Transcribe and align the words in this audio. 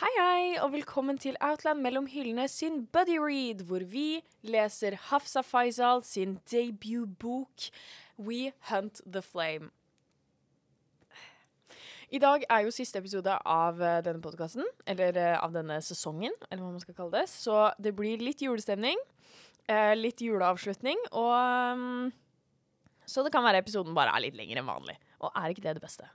Hei, 0.00 0.08
hei, 0.16 0.44
og 0.64 0.70
velkommen 0.72 1.18
til 1.20 1.34
Outland 1.44 1.82
mellom 1.84 2.06
hyllene 2.08 2.46
sin 2.48 2.86
Buddy 2.88 3.18
Read, 3.20 3.58
hvor 3.68 3.82
vi 3.84 4.22
leser 4.40 4.94
Hafsa 5.10 5.42
Faisal 5.44 6.00
sin 6.08 6.38
debutbok 6.48 7.66
We 8.16 8.54
Hunt 8.70 9.02
the 9.04 9.20
Flame. 9.20 9.68
I 12.08 12.20
dag 12.24 12.46
er 12.48 12.62
jo 12.64 12.72
siste 12.72 12.96
episode 13.02 13.34
av 13.44 13.82
eh, 13.84 13.98
denne 14.06 14.24
podkasten, 14.24 14.64
eller 14.88 15.20
eh, 15.20 15.36
av 15.36 15.52
denne 15.52 15.76
sesongen, 15.84 16.32
eller 16.48 16.64
hva 16.64 16.72
man 16.78 16.80
skal 16.86 16.96
kalle 16.96 17.20
det, 17.20 17.26
så 17.34 17.66
det 17.76 17.92
blir 17.98 18.24
litt 18.24 18.40
julestemning, 18.40 18.96
eh, 19.68 19.92
litt 20.00 20.24
juleavslutning, 20.24 20.96
og 21.12 21.36
mm, 21.76 22.08
Så 23.04 23.20
det 23.26 23.36
kan 23.36 23.44
være 23.44 23.60
episoden 23.60 23.92
bare 23.92 24.16
er 24.16 24.30
litt 24.30 24.40
lengre 24.40 24.64
enn 24.64 24.72
vanlig. 24.72 24.96
Og 25.20 25.28
er 25.34 25.52
ikke 25.52 25.68
det 25.68 25.76
det 25.76 25.84
beste? 25.84 26.08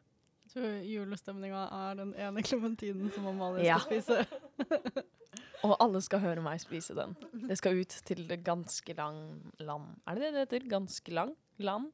Så 0.56 0.62
julestemninga 0.88 1.66
er 1.68 1.98
den 2.00 2.14
ene 2.16 2.40
klementinen 2.46 3.10
som 3.12 3.26
Amalie 3.28 3.66
Ja. 3.68 3.76
skal 3.84 4.00
spise. 4.00 5.04
Og 5.68 5.74
alle 5.84 6.00
skal 6.06 6.22
høre 6.24 6.40
meg 6.46 6.62
spise 6.64 6.96
den. 6.96 7.16
Det 7.50 7.58
skal 7.60 7.76
ut 7.82 7.92
til 8.08 8.22
det 8.30 8.38
ganske 8.46 8.96
lang 8.96 9.18
land. 9.60 9.90
Er 10.08 10.16
det 10.16 10.22
det 10.22 10.32
det 10.32 10.44
heter? 10.46 10.70
Ganske 10.72 11.12
lang 11.12 11.34
land? 11.60 11.90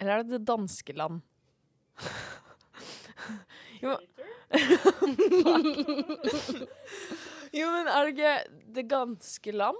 Eller 0.00 0.12
er 0.14 0.22
det 0.24 0.38
det 0.38 0.46
danske 0.48 0.92
land? 0.96 1.20
jo, 3.84 3.90
jo, 7.60 7.66
men 7.74 7.90
er 7.92 8.00
det 8.06 8.14
ikke 8.14 8.34
det 8.78 8.86
ganske 8.88 9.52
land? 9.52 9.76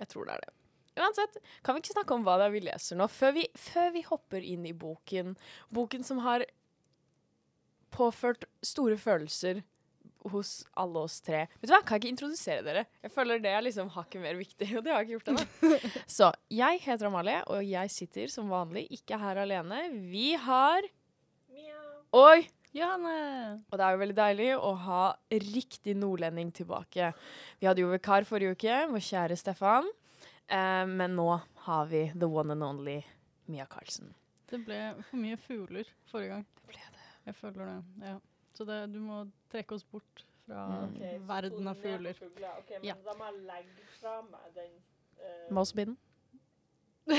Jeg 0.00 0.08
tror 0.08 0.24
det 0.30 0.38
er 0.38 0.46
det. 0.46 0.54
Uansett, 0.98 1.38
kan 1.64 1.76
vi 1.76 1.82
ikke 1.82 1.94
snakke 1.94 2.16
om 2.16 2.24
hva 2.26 2.36
det 2.40 2.48
er 2.48 2.54
vi 2.54 2.64
leser 2.66 2.98
nå, 3.00 3.06
før 3.08 3.36
vi, 3.38 3.46
før 3.56 3.92
vi 3.94 4.04
hopper 4.04 4.44
inn 4.44 4.66
i 4.68 4.74
boken? 4.76 5.36
Boken 5.72 6.04
som 6.04 6.20
har 6.26 6.44
påført 7.92 8.44
store 8.64 8.98
følelser 9.00 9.62
hos 10.32 10.52
alle 10.78 11.02
oss 11.02 11.18
tre. 11.24 11.46
Vet 11.60 11.70
du 11.70 11.74
hva, 11.74 11.82
Kan 11.82 11.96
jeg 11.96 12.04
ikke 12.04 12.12
introdusere 12.12 12.64
dere? 12.66 12.84
Jeg 13.02 13.12
føler 13.14 13.40
det 13.42 13.50
er 13.50 13.64
liksom 13.66 13.90
hakket 13.96 14.22
mer 14.22 14.38
viktig, 14.38 14.68
og 14.78 14.84
det 14.84 14.92
har 14.92 15.02
jeg 15.02 15.08
ikke 15.08 15.18
gjort 15.18 15.30
ennå. 15.32 15.78
Så 16.18 16.30
jeg 16.52 16.82
heter 16.84 17.08
Amalie, 17.08 17.40
og 17.50 17.64
jeg 17.66 17.92
sitter 17.94 18.32
som 18.32 18.52
vanlig 18.52 18.86
ikke 18.94 19.18
her 19.18 19.42
alene. 19.42 19.86
Vi 20.12 20.32
har 20.38 20.86
Oi! 22.12 22.44
Johanne! 22.72 23.62
Og 23.68 23.76
det 23.76 23.84
er 23.84 23.94
jo 23.94 24.00
veldig 24.00 24.16
deilig 24.16 24.46
å 24.56 24.70
ha 24.86 25.00
riktig 25.42 25.92
nordlending 25.96 26.52
tilbake. 26.56 27.10
Vi 27.60 27.68
hadde 27.68 27.82
jo 27.84 27.90
vikar 27.92 28.24
forrige 28.28 28.56
uke, 28.56 28.78
vår 28.92 29.04
kjære 29.04 29.36
Stefan. 29.40 29.88
Eh, 30.48 30.86
men 30.86 31.16
nå 31.16 31.28
har 31.66 31.86
vi 31.86 32.12
the 32.18 32.26
one 32.28 32.52
and 32.52 32.62
only 32.62 33.02
Mia 33.46 33.66
Karlsen. 33.66 34.14
Det 34.50 34.58
ble 34.66 34.80
for 35.08 35.16
mye 35.16 35.36
fugler 35.40 35.86
forrige 36.10 36.28
gang. 36.34 36.46
Det 36.56 36.66
ble 36.72 36.82
det. 36.92 37.06
Jeg 37.26 37.34
føler 37.38 37.64
det. 37.66 38.06
ja. 38.08 38.18
Så 38.52 38.66
det, 38.68 38.80
du 38.92 38.98
må 39.00 39.22
trekke 39.50 39.72
oss 39.78 39.84
bort 39.88 40.24
fra 40.46 40.66
Mm. 40.90 41.26
verden 41.26 41.68
av 41.68 41.76
fugler. 41.80 42.16
Ok, 42.58 42.70
men 42.70 42.84
Ja. 42.84 42.94
da 43.04 43.14
må 43.16 43.24
jeg 43.30 43.46
legge 43.46 43.86
fra 44.00 44.20
meg 44.22 44.54
den 44.54 44.72
uh, 45.22 45.54
Måsepinnen. 45.54 45.96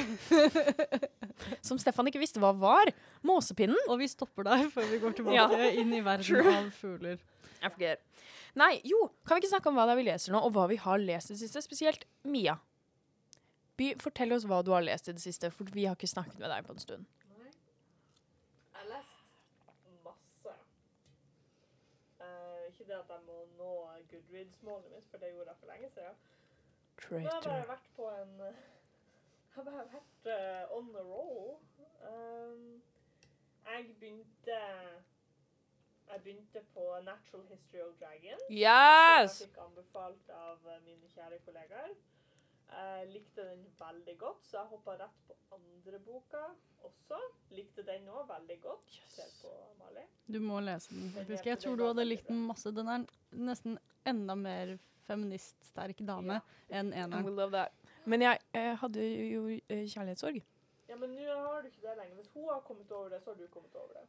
Som 1.62 1.80
Stefan 1.82 2.08
ikke 2.08 2.22
visste 2.22 2.40
hva 2.44 2.52
var. 2.56 2.92
Måsepinnen. 3.26 3.80
Og 3.90 4.00
vi 4.00 4.08
stopper 4.12 4.44
der 4.48 4.68
før 4.74 4.86
vi 4.92 5.00
går 5.02 5.16
tilbake 5.18 5.36
Ja. 5.36 5.48
inn 5.82 5.94
i 5.94 6.02
verden 6.06 6.26
True. 6.28 6.54
av 6.54 6.70
fugler. 6.78 7.18
Jeg. 7.80 7.98
Nei, 8.60 8.82
jo, 8.86 9.08
kan 9.26 9.38
vi 9.38 9.42
ikke 9.46 9.54
snakke 9.56 9.72
om 9.72 9.78
hva 9.80 9.86
det 9.88 9.94
er 9.96 10.00
vi 10.02 10.08
leser 10.12 10.34
nå, 10.36 10.42
og 10.44 10.52
hva 10.54 10.68
vi 10.70 10.76
har 10.84 11.00
lest 11.00 11.32
i 11.32 11.34
det 11.34 11.40
siste? 11.46 11.62
Spesielt 11.64 12.04
Mia. 12.28 12.58
By, 13.78 13.90
fortell 14.02 14.36
oss 14.36 14.46
hva 14.50 14.62
du 14.62 14.72
har 14.76 14.86
lest 14.86 15.10
i 15.10 15.16
det 15.18 15.24
siste, 15.24 15.50
for 15.52 15.70
vi 15.74 15.88
har 15.88 15.98
ikke 15.98 16.10
snakket 16.12 16.38
med 16.42 16.52
deg 16.54 16.66
på 16.68 16.76
en 16.76 16.84
stund. 16.84 17.08
Nei. 17.40 17.50
Jeg 17.50 18.78
har 18.78 18.90
lest 18.92 19.88
masse. 20.06 20.54
Uh, 22.22 22.60
ikke 22.70 22.86
det 22.92 23.00
at 23.00 23.10
jeg 23.16 23.26
må 23.26 23.40
nå 23.58 23.72
Goodreads-målet 24.12 24.94
mitt, 24.94 25.10
for 25.10 25.24
det 25.24 25.34
gjorde 25.34 25.50
jeg 25.56 25.62
for 25.64 25.74
lenge 25.74 25.90
siden. 25.96 26.22
Men 27.10 27.26
jeg 27.26 27.34
har 27.34 27.42
bare 27.50 27.68
vært 27.74 27.90
på 27.98 28.10
en 28.14 28.34
Jeg 29.54 29.62
har 29.62 29.66
bare 29.70 29.86
vært 29.94 30.30
uh, 30.34 30.78
on 30.78 30.88
the 30.94 31.02
roll. 31.06 31.58
Um, 32.04 32.82
jeg 33.66 33.90
begynte 34.00 34.62
Jeg 36.10 36.22
begynte 36.24 36.62
på 36.74 36.86
Natural 37.04 37.46
History 37.50 37.82
of 37.82 37.94
Dragons. 38.00 38.46
Yes! 38.50 39.38
Som 39.38 39.46
jeg 39.46 39.50
fikk 39.50 39.62
anbefalt 39.66 40.34
av 40.38 40.68
eh, 40.68 40.82
mine 40.86 41.10
kjære 41.14 41.40
kollegaer. 41.46 41.94
Jeg 42.74 43.08
likte 43.12 43.44
den 43.46 43.66
veldig 43.80 44.18
godt, 44.18 44.46
så 44.48 44.58
jeg 44.58 44.70
hoppa 44.72 44.96
rett 44.98 45.26
på 45.28 45.36
andre 45.56 46.00
boka 46.00 46.42
også. 46.88 47.20
Likte 47.54 47.84
den 47.86 48.08
òg 48.10 48.26
veldig 48.30 48.58
godt. 48.64 48.96
Amalie. 49.76 50.08
Du 50.28 50.40
må 50.40 50.60
lese 50.60 50.96
den. 50.96 51.12
Faktisk. 51.12 51.46
Jeg 51.46 51.60
tror 51.60 51.76
du 51.76 51.86
hadde 51.88 52.06
likt 52.08 52.28
den 52.28 52.42
masse. 52.48 52.72
Den 52.72 52.90
er 52.90 53.06
nesten 53.32 53.78
enda 54.08 54.36
mer 54.36 54.78
feministsterk 55.08 56.00
dame 56.08 56.40
enn 56.70 56.94
And 56.94 57.14
eneren. 57.14 57.70
Men 58.06 58.22
jeg 58.22 58.40
jeg, 58.54 58.78
hadde 58.78 59.06
jo 59.34 59.48
eh, 59.70 59.86
kjærlighetssorg. 59.88 60.42
Ja, 60.90 60.96
men 60.96 61.10
nå 61.16 61.36
har 61.36 61.62
du 61.62 61.68
ikke 61.68 61.88
det 61.88 61.98
lenger. 61.98 62.16
Hvis 62.16 62.32
hun 62.34 62.50
har 62.50 62.60
kommet 62.60 62.92
over 62.92 63.10
det, 63.10 63.22
så 63.24 63.30
har 63.32 63.38
du 63.38 63.48
kommet 63.48 63.76
over 63.76 63.94
det. 63.94 64.08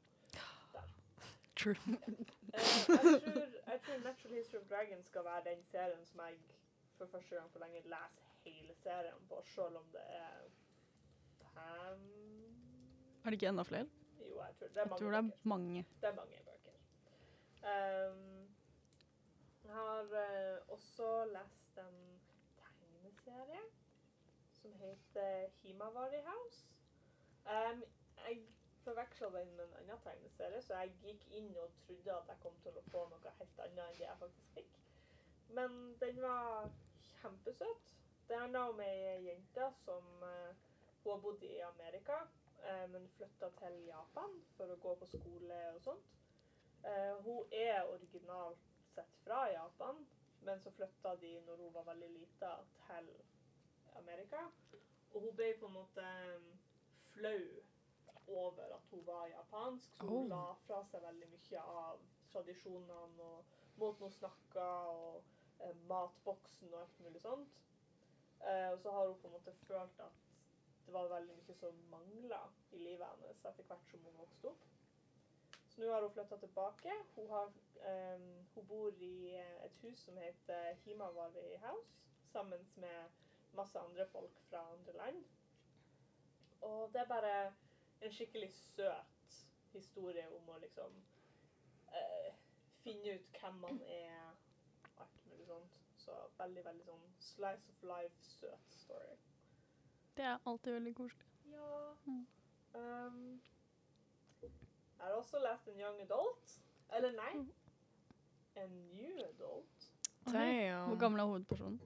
True. 1.56 1.76
Eh, 2.54 2.60
jeg, 2.60 2.86
tror, 2.86 3.46
jeg 3.70 3.80
tror 3.84 3.98
Natural 4.04 4.34
History 4.34 4.60
of 4.60 4.66
Dragon 4.70 5.04
skal 5.04 5.24
være 5.24 5.42
den 5.50 5.62
serien 5.64 6.06
som 6.06 6.20
jeg 6.26 6.34
for 6.98 7.06
første 7.06 7.34
gang 7.34 7.50
på 7.52 7.58
lenge 7.58 7.82
leser 7.82 8.33
hele 8.44 8.74
serien 8.74 9.28
på, 9.28 9.42
selv 9.44 9.76
om 9.80 9.90
det 9.92 10.04
er 10.16 10.48
fem 11.40 12.06
Er 13.24 13.30
det 13.30 13.38
ikke 13.38 13.48
enda 13.48 13.62
flere? 13.62 13.88
Jo, 14.20 14.40
jeg 14.42 14.54
tror 14.58 14.68
det 14.68 14.76
er 14.76 14.80
Jeg 14.80 14.90
mange 14.90 14.98
tror 14.98 15.10
det 15.10 15.18
er 15.18 15.48
mange. 15.48 15.86
Det 16.00 16.08
er 16.08 16.14
mange 16.14 16.40
bøker. 16.48 16.76
Um, 17.74 18.48
jeg 19.64 19.72
har 19.72 20.02
uh, 20.02 20.72
også 20.74 21.24
lest 21.24 21.78
en 21.78 22.20
tegneserie 22.58 23.64
som 24.60 24.72
heter 24.72 25.48
Himawari 25.62 26.20
House. 26.26 26.68
Um, 27.46 27.84
jeg 28.26 28.42
forveksla 28.84 29.26
den 29.26 29.56
med 29.56 29.64
en 29.64 29.74
annen 29.80 29.98
tegneserie, 30.04 30.62
så 30.62 30.74
jeg 30.74 30.92
gikk 31.02 31.26
inn 31.30 31.56
og 31.56 31.72
trodde 31.86 32.16
at 32.16 32.28
jeg 32.28 32.40
kom 32.42 32.56
til 32.62 32.78
å 32.78 32.84
få 32.92 33.04
noe 33.10 33.34
helt 33.38 33.60
annet 33.64 33.66
enn 33.66 33.78
det 33.80 34.00
jeg 34.00 34.18
faktisk 34.20 34.56
fikk. 34.58 34.80
Men 35.56 35.76
den 36.00 36.20
var 36.22 36.70
kjempesøt. 37.08 37.94
Det 38.28 38.36
handler 38.36 38.60
om 38.60 38.80
ei 38.80 39.26
jente 39.26 39.72
som 39.84 40.22
eh, 40.22 40.54
Hun 41.02 41.12
har 41.12 41.20
bodd 41.20 41.42
i 41.42 41.62
Amerika, 41.62 42.20
eh, 42.62 42.88
men 42.88 43.08
flytta 43.08 43.50
til 43.58 43.74
Japan 43.86 44.38
for 44.56 44.72
å 44.72 44.76
gå 44.80 44.94
på 44.96 45.08
skole 45.10 45.58
og 45.74 45.82
sånt. 45.84 46.14
Eh, 46.84 47.16
hun 47.26 47.52
er 47.52 47.82
originalt 47.92 48.62
sett 48.94 49.18
fra 49.24 49.42
Japan, 49.52 50.00
men 50.40 50.60
så 50.60 50.72
flytta 50.72 51.16
de 51.20 51.34
når 51.44 51.60
hun 51.60 51.74
var 51.74 51.84
veldig 51.90 52.08
lita, 52.14 52.54
til 52.86 53.10
Amerika. 54.00 54.46
Og 55.12 55.20
hun 55.20 55.36
ble 55.36 55.50
på 55.60 55.68
en 55.68 55.76
måte 55.76 56.06
flau 57.10 57.44
over 58.26 58.72
at 58.78 58.88
hun 58.90 59.04
var 59.06 59.26
japansk, 59.26 59.96
så 59.96 60.06
hun 60.08 60.24
Oh. 60.24 60.28
la 60.28 60.54
fra 60.66 60.80
seg 60.88 61.02
veldig 61.04 61.28
mye 61.34 61.60
av 61.60 62.00
tradisjonene 62.32 63.28
og 63.28 63.44
måten 63.76 64.08
hun 64.08 64.16
snakka 64.16 64.66
og 64.88 65.22
eh, 65.60 65.76
matboksen 65.88 66.72
og 66.72 66.80
alt 66.80 67.00
mulig 67.00 67.20
sånt. 67.20 67.60
Eh, 68.44 68.70
og 68.72 68.78
så 68.80 68.92
har 68.92 69.08
hun 69.08 69.18
på 69.20 69.28
en 69.28 69.36
måte 69.38 69.56
følt 69.64 70.00
at 70.04 70.22
det 70.86 70.92
var 70.92 71.08
veldig 71.08 71.34
mye 71.38 71.54
som 71.56 71.76
mangla 71.90 72.40
i 72.76 72.78
livet 72.78 73.06
hennes 73.08 73.44
etter 73.48 73.68
hvert 73.68 73.90
som 73.90 74.02
hun 74.04 74.18
vokste 74.20 74.50
opp. 74.50 74.66
Så 75.68 75.80
nå 75.80 75.88
har 75.90 76.04
hun 76.04 76.12
flytta 76.12 76.36
tilbake. 76.38 76.96
Hun, 77.14 77.30
har, 77.30 77.52
eh, 77.88 78.26
hun 78.54 78.66
bor 78.68 79.00
i 79.02 79.14
eh, 79.34 79.64
et 79.64 79.78
hus 79.82 80.04
som 80.04 80.18
heter 80.20 80.74
Himawari 80.84 81.56
House, 81.62 81.96
sammen 82.32 82.68
med 82.76 83.10
masse 83.54 83.78
andre 83.78 84.06
folk 84.12 84.40
fra 84.50 84.66
andre 84.72 84.92
land. 84.92 85.24
Og 86.60 86.92
det 86.92 87.00
er 87.00 87.08
bare 87.08 87.34
en 88.00 88.12
skikkelig 88.12 88.52
søt 88.52 89.40
historie 89.72 90.28
om 90.36 90.48
å 90.48 90.60
liksom 90.62 91.00
eh, 91.96 92.30
finne 92.84 93.16
ut 93.16 93.40
hvem 93.40 93.60
man 93.66 93.80
er, 93.88 94.30
alt 95.00 95.26
mulig 95.30 95.48
sånt. 95.48 95.83
Så 96.04 96.14
veldig, 96.38 96.64
veldig 96.66 96.84
sånn 96.84 97.04
slice 97.24 97.70
of 97.72 97.82
life, 97.88 98.18
søt 98.28 98.74
story. 98.76 99.16
Det 100.16 100.24
er 100.28 100.38
alltid 100.46 100.76
veldig 100.76 100.94
koselig. 100.98 101.26
Ja. 101.50 101.70
Mm. 102.06 102.26
Um, 102.74 103.40
jeg 104.42 105.06
har 105.06 105.16
også 105.16 105.40
lest 105.42 105.68
en 105.68 105.80
young 105.80 106.00
adult. 106.04 106.54
Eller 106.94 107.12
nei, 107.16 107.32
en 108.60 108.74
new 108.94 109.18
adult. 109.28 109.88
Damn. 110.28 110.88
Hvor 110.88 110.98
gammel 111.00 111.20
er 111.20 111.28
hovedpersonen? 111.30 111.80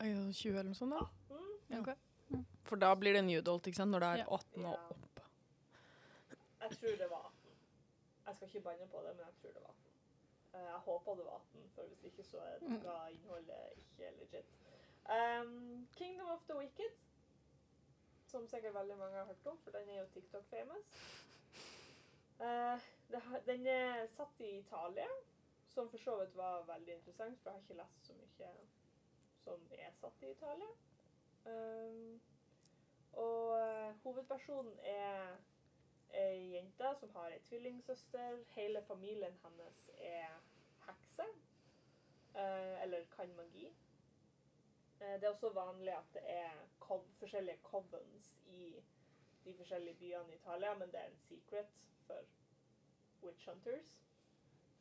Oi, 0.00 0.10
20 0.32 0.48
eller 0.48 0.70
noe 0.70 0.78
sånt, 0.78 0.94
da? 0.96 1.06
Mm. 1.30 1.54
Ja. 1.70 1.80
Ok. 1.80 2.44
For 2.68 2.80
da 2.80 2.92
blir 2.94 3.16
det 3.16 3.24
new 3.26 3.38
adult, 3.40 3.66
ikke 3.66 3.80
sant? 3.80 3.90
Når 3.94 4.04
det 4.04 4.08
er 4.08 4.20
Ja. 4.22 4.26
18 4.36 4.64
og 4.66 4.74
opp. 4.90 5.20
Jeg 6.60 6.70
tror 6.78 6.96
det 7.02 7.10
var 7.10 7.24
18. 7.26 7.56
Jeg 8.26 8.34
skal 8.36 8.48
ikke 8.48 8.60
banne 8.68 8.86
på 8.92 9.02
det, 9.06 9.16
men 9.16 9.24
jeg 9.26 9.34
tror 9.40 9.50
det 9.56 9.62
var 9.62 9.74
18. 9.74 9.89
Eh, 10.54 10.60
Jeg 10.60 10.78
håper 10.78 11.14
det 11.14 11.24
var 11.24 11.36
18, 11.40 11.70
for 11.74 11.82
hvis 11.82 12.04
ikke 12.04 12.22
så 12.24 12.38
er 12.40 12.58
Mm. 12.60 12.72
noe 12.82 13.10
innholdet 13.12 13.72
ikke 13.76 14.10
legit. 14.18 14.46
Um, 15.10 15.88
Kingdom 15.96 16.26
of 16.30 16.40
the 16.46 16.56
Wicked, 16.58 16.92
som 18.26 18.48
sikkert 18.48 18.74
veldig 18.74 18.96
mange 18.98 19.16
har 19.16 19.24
hørt 19.24 19.46
om, 19.46 19.58
for 19.58 19.70
den 19.70 19.88
er 19.88 20.00
jo 20.00 20.06
TikTok-famous. 20.06 20.90
Eh, 22.40 22.78
har- 23.20 23.40
det 23.40 23.46
den 23.46 23.66
er 23.66 24.06
satt 24.06 24.40
i 24.40 24.58
Italia, 24.58 25.06
som 25.68 25.90
for 25.90 25.98
så 25.98 26.16
vidt 26.20 26.36
var 26.36 26.62
veldig 26.62 26.94
interessant, 26.94 27.38
for 27.42 27.50
jeg 27.50 27.54
har 27.54 27.60
ikke 27.62 27.76
lest 27.82 28.06
så 28.06 28.12
mye 28.12 28.50
som 29.44 29.68
er 29.72 29.90
satt 29.92 30.22
i 30.22 30.30
Italia. 30.30 30.68
Um, 31.46 32.20
og 33.12 33.48
uh, 33.48 33.94
hovedpersonen 34.04 34.78
er 34.82 35.36
ei 36.12 36.52
jente 36.54 36.94
som 37.00 37.10
har 37.14 37.30
ei 37.30 37.40
tvillingsøster. 37.48 38.44
Hele 38.54 38.82
familien 38.82 39.36
hennes 39.44 39.90
er 39.98 40.40
hekser. 40.86 41.32
eh, 42.34 42.82
eller 42.82 43.04
kan 43.16 43.36
magi. 43.36 43.66
Eh, 45.00 45.14
det 45.20 45.24
er 45.24 45.30
også 45.30 45.48
vanlig 45.52 45.92
at 45.92 46.12
det 46.14 46.22
er 46.30 46.68
cov 46.80 47.04
forskjellige 47.18 47.58
covens 47.62 48.36
i 48.46 48.84
de 49.44 49.54
forskjellige 49.54 49.94
byene 49.94 50.32
i 50.32 50.36
Italia, 50.36 50.74
men 50.74 50.92
det 50.92 51.00
er 51.00 51.06
en 51.10 51.16
secret 51.16 51.66
for 52.06 52.20
witch 53.22 53.48
hunters. 53.48 54.00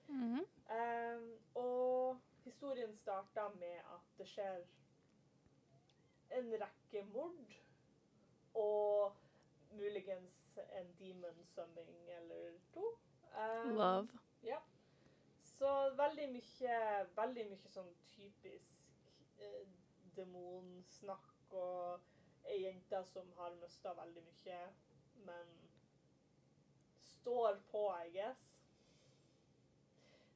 Mhm. 0.07 0.45
Um, 0.69 1.39
og 1.55 2.19
historien 2.43 2.95
starter 2.95 3.49
med 3.49 3.77
at 3.77 4.17
det 4.17 4.27
skjer 4.27 4.63
en 6.31 6.53
rekke 6.61 7.03
mord, 7.05 7.53
muligens 10.19 10.57
en 10.57 10.95
demon 10.99 11.45
summing 11.45 12.09
eller 12.09 12.59
to. 12.73 12.97
Um, 13.33 13.75
Love. 13.75 14.07
Så 15.41 15.89
veldig 15.95 16.29
mye, 16.31 16.75
veldig 17.15 17.45
mye 17.49 17.69
sånn 17.69 17.89
typisk 18.13 18.77
eh, 19.43 19.65
demonsnakk 20.15 21.51
og 21.51 22.47
ei 22.47 22.61
jente 22.63 23.01
som 23.05 23.27
har 23.37 23.57
mista 23.59 23.91
veldig 23.93 24.23
mye, 24.23 24.59
men 25.27 25.51
står 27.09 27.59
på, 27.71 27.83
I 28.05 28.13
guess. 28.15 28.45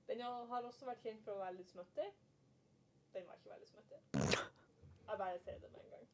Den 0.08 0.22
har 0.22 0.46
har 0.46 0.68
også 0.68 0.86
vært 0.86 1.08
kjent 1.08 1.24
for 1.24 1.38
å 1.38 1.46
være 1.46 1.56
litt 1.62 1.72
smøttig. 1.72 2.10
Den 3.14 3.28
var 3.28 3.40
ikke 3.40 3.54
veldig 3.56 3.72
smøttig. 3.72 4.02
Jeg 5.08 5.18
bare 5.18 5.40
sier 5.40 5.60
det 5.60 5.72
med 5.72 5.86
en 5.86 5.96
gang. 5.96 6.08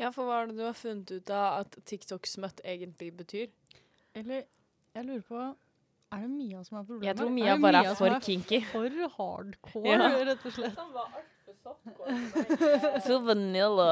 Ja, 0.00 0.08
for 0.14 0.24
hva 0.28 0.38
er 0.42 0.46
det 0.50 0.56
du 0.56 0.62
har 0.64 0.76
funnet 0.78 1.10
ut 1.12 1.30
av 1.36 1.60
at 1.64 1.74
TikTok-smøtt 1.90 2.62
egentlig 2.64 3.10
betyr? 3.18 3.50
Eller 4.16 4.46
jeg 4.96 5.04
lurer 5.06 5.26
på 5.28 5.40
Er 6.10 6.22
det 6.24 6.30
Mia 6.32 6.62
som 6.66 6.78
er 6.80 6.86
problemet? 6.88 7.06
Jeg 7.10 7.16
tror 7.20 7.28
Mia 7.30 7.52
er 7.54 7.60
bare 7.62 7.82
Mia 7.84 7.90
er 7.92 7.98
for 7.98 8.16
kinky. 8.24 8.58
For 8.72 8.88
hardcore, 9.18 9.90
Ja. 9.92 10.08
rett 10.30 10.46
og 10.48 10.52
slett. 10.56 10.74
Den 10.80 10.94
var 10.96 11.12
altfor 11.20 11.54
softcore. 11.62 12.16
Så 13.06 13.18
vanilla. 13.22 13.90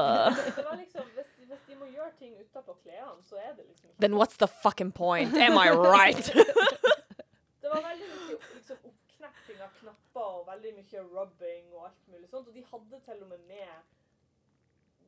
Det 0.57 0.65
var 0.65 0.75
liksom, 0.81 1.05
hvis, 1.15 1.29
hvis 1.47 1.61
de 1.69 1.77
må 1.79 1.85
gjøre 1.93 2.11
ting 2.19 2.33
utapå 2.41 2.75
klærne, 2.83 3.21
så 3.29 3.37
er 3.39 3.53
det 3.55 3.67
liksom 3.69 3.93
Then 4.01 4.17
what's 4.19 4.35
the 4.41 4.47
fucking 4.63 4.91
point? 4.91 5.37
Am 5.37 5.55
I 5.61 5.69
right? 5.71 6.33
Det 7.61 7.69
var 7.71 7.85
veldig 7.85 8.09
mye 8.09 8.35
liksom, 8.57 8.77
oppknepping 8.89 9.61
av 9.63 9.71
knapper 9.79 10.27
og 10.41 10.43
veldig 10.49 10.73
mye 10.81 11.05
rubbing 11.13 11.63
og 11.77 11.85
alt 11.91 12.03
mulig 12.11 12.27
sånt. 12.33 12.47
Og 12.49 12.53
de 12.57 12.65
hadde 12.73 12.99
til 13.05 13.23
og 13.23 13.29
med 13.29 13.45
med 13.47 13.73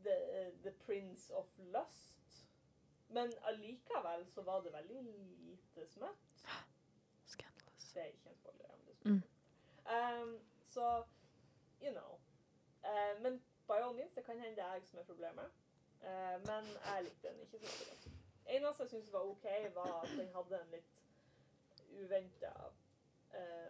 The, 0.04 0.52
the 0.64 0.72
Prince 0.72 1.34
of 1.34 1.46
Lust. 1.58 2.48
Men 3.08 3.34
allikevel 3.44 4.28
så 4.28 4.42
var 4.42 4.62
det 4.62 4.74
veldig 4.74 5.04
lite 5.04 5.88
smøtt. 5.88 6.46
Scandalous. 7.26 7.94
Det 7.94 8.02
er 8.02 8.06
ikke 8.06 8.30
en 8.30 8.36
spoiler. 8.36 8.68
er 8.68 8.82
Mm. 9.04 9.24
Um, 9.96 10.40
så, 10.68 11.04
you 11.84 11.92
know. 11.92 12.20
Uh, 12.84 13.24
men 13.24 13.44
by 13.68 13.74
all 13.74 13.96
means, 13.96 14.14
det 14.14 14.26
kan 14.26 14.40
hende 14.40 14.56
det 14.56 14.64
er 14.64 14.74
jeg 14.74 14.88
som 14.88 15.00
er 15.00 15.04
problemet. 15.04 15.52
Uh, 16.02 16.08
men 16.48 16.64
jeg 16.86 17.04
likte 17.04 17.28
den 17.28 17.40
ikke 17.40 17.68
så 17.68 17.86
godt. 17.90 18.08
eneste 18.46 18.84
jeg 18.84 18.90
syntes 18.90 19.14
var 19.14 19.20
OK, 19.20 19.44
var 19.76 20.02
at 20.02 20.10
den 20.10 20.30
hadde 20.36 20.62
en 20.62 20.72
litt 20.72 20.92
uventa 22.04 22.52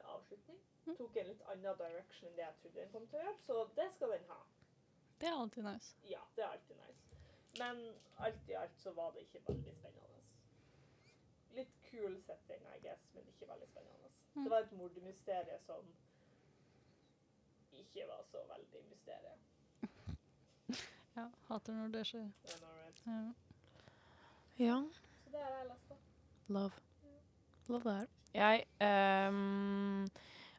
avslutning. 0.03 0.59
Mm. 0.85 0.95
Tok 0.97 1.15
en 1.17 1.27
litt 1.27 1.41
annen 1.41 1.77
direction 1.77 2.29
enn 2.29 2.37
det 2.37 2.45
jeg 2.45 2.55
trodde 2.61 2.79
den 2.79 2.91
kom 2.91 3.07
til 3.07 3.19
å 3.19 3.23
gjøre, 3.23 3.37
så 3.45 3.67
det 3.75 3.87
skal 3.93 4.13
den 4.15 4.23
ha. 4.29 4.39
Det 5.21 5.27
er 5.29 5.41
alltid 5.41 5.63
nice. 5.63 5.95
Ja, 6.09 6.19
det 6.35 6.43
er 6.43 6.47
alltid 6.47 6.75
nice. 6.75 7.01
Men 7.59 7.93
alt 8.17 8.49
i 8.49 8.53
alt 8.53 8.79
så 8.79 8.91
var 8.91 9.11
det 9.11 9.19
ikke 9.27 9.41
veldig 9.47 9.73
spennende. 9.75 10.21
Litt 11.53 11.73
kul 11.91 12.15
setting, 12.25 12.63
I 12.75 12.79
guess, 12.81 13.03
men 13.13 13.27
ikke 13.27 13.47
veldig 13.47 13.67
spennende. 13.67 14.09
Mm. 14.33 14.43
Det 14.43 14.51
var 14.51 14.65
et 14.65 14.71
mordmysterium 14.71 15.61
som 15.65 15.93
ikke 17.71 18.07
var 18.07 18.23
så 18.31 18.37
veldig 18.55 18.85
mysterium. 18.89 19.39
Ja, 21.15 21.25
Hater 21.47 21.73
når 21.73 21.87
det 21.87 22.05
skjer. 22.07 22.29
Yeah, 22.47 22.61
right? 22.63 23.01
Ja. 23.05 23.21
Ja. 24.65 24.83
Så 25.23 25.29
det 25.31 25.39
har 25.43 25.57
jeg 25.57 25.65
lest, 25.67 25.89
da. 25.89 25.95
Love. 26.47 26.71
Love 27.67 27.81
that. 27.83 28.09
Jeg 28.33 28.63
um, 29.27 30.07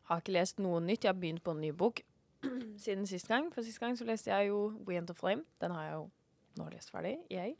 har 0.04 0.20
ikke 0.20 0.32
lest 0.36 0.58
noe 0.58 0.80
nytt. 0.80 1.04
Jeg 1.04 1.14
har 1.14 1.20
begynt 1.20 1.42
på 1.44 1.50
en 1.56 1.60
ny 1.60 1.70
bok 1.72 2.02
siden 2.84 3.06
sist 3.06 3.28
gang. 3.28 3.50
For 3.54 3.62
sist 3.62 3.80
gang 3.80 3.96
så 3.98 4.06
leste 4.08 4.30
jeg 4.30 4.48
jo 4.48 4.72
We 4.86 4.98
of 4.98 5.16
Flame. 5.16 5.44
Den 5.60 5.70
har 5.70 5.84
jeg 5.84 5.94
jo 5.94 6.10
nå 6.58 6.68
lest 6.72 6.92
ferdig. 6.92 7.16
Jeg. 7.30 7.56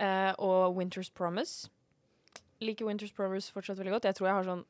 Uh, 0.00 0.32
og 0.38 0.76
Winter's 0.76 1.10
Promise. 1.14 1.70
Liker 2.60 2.86
Winter's 2.86 3.14
Promise 3.14 3.52
fortsatt 3.52 3.78
veldig 3.78 3.92
godt. 3.92 4.04
Jeg 4.04 4.14
tror 4.18 4.28
jeg 4.28 4.38
har 4.38 4.48
sånn 4.48 4.66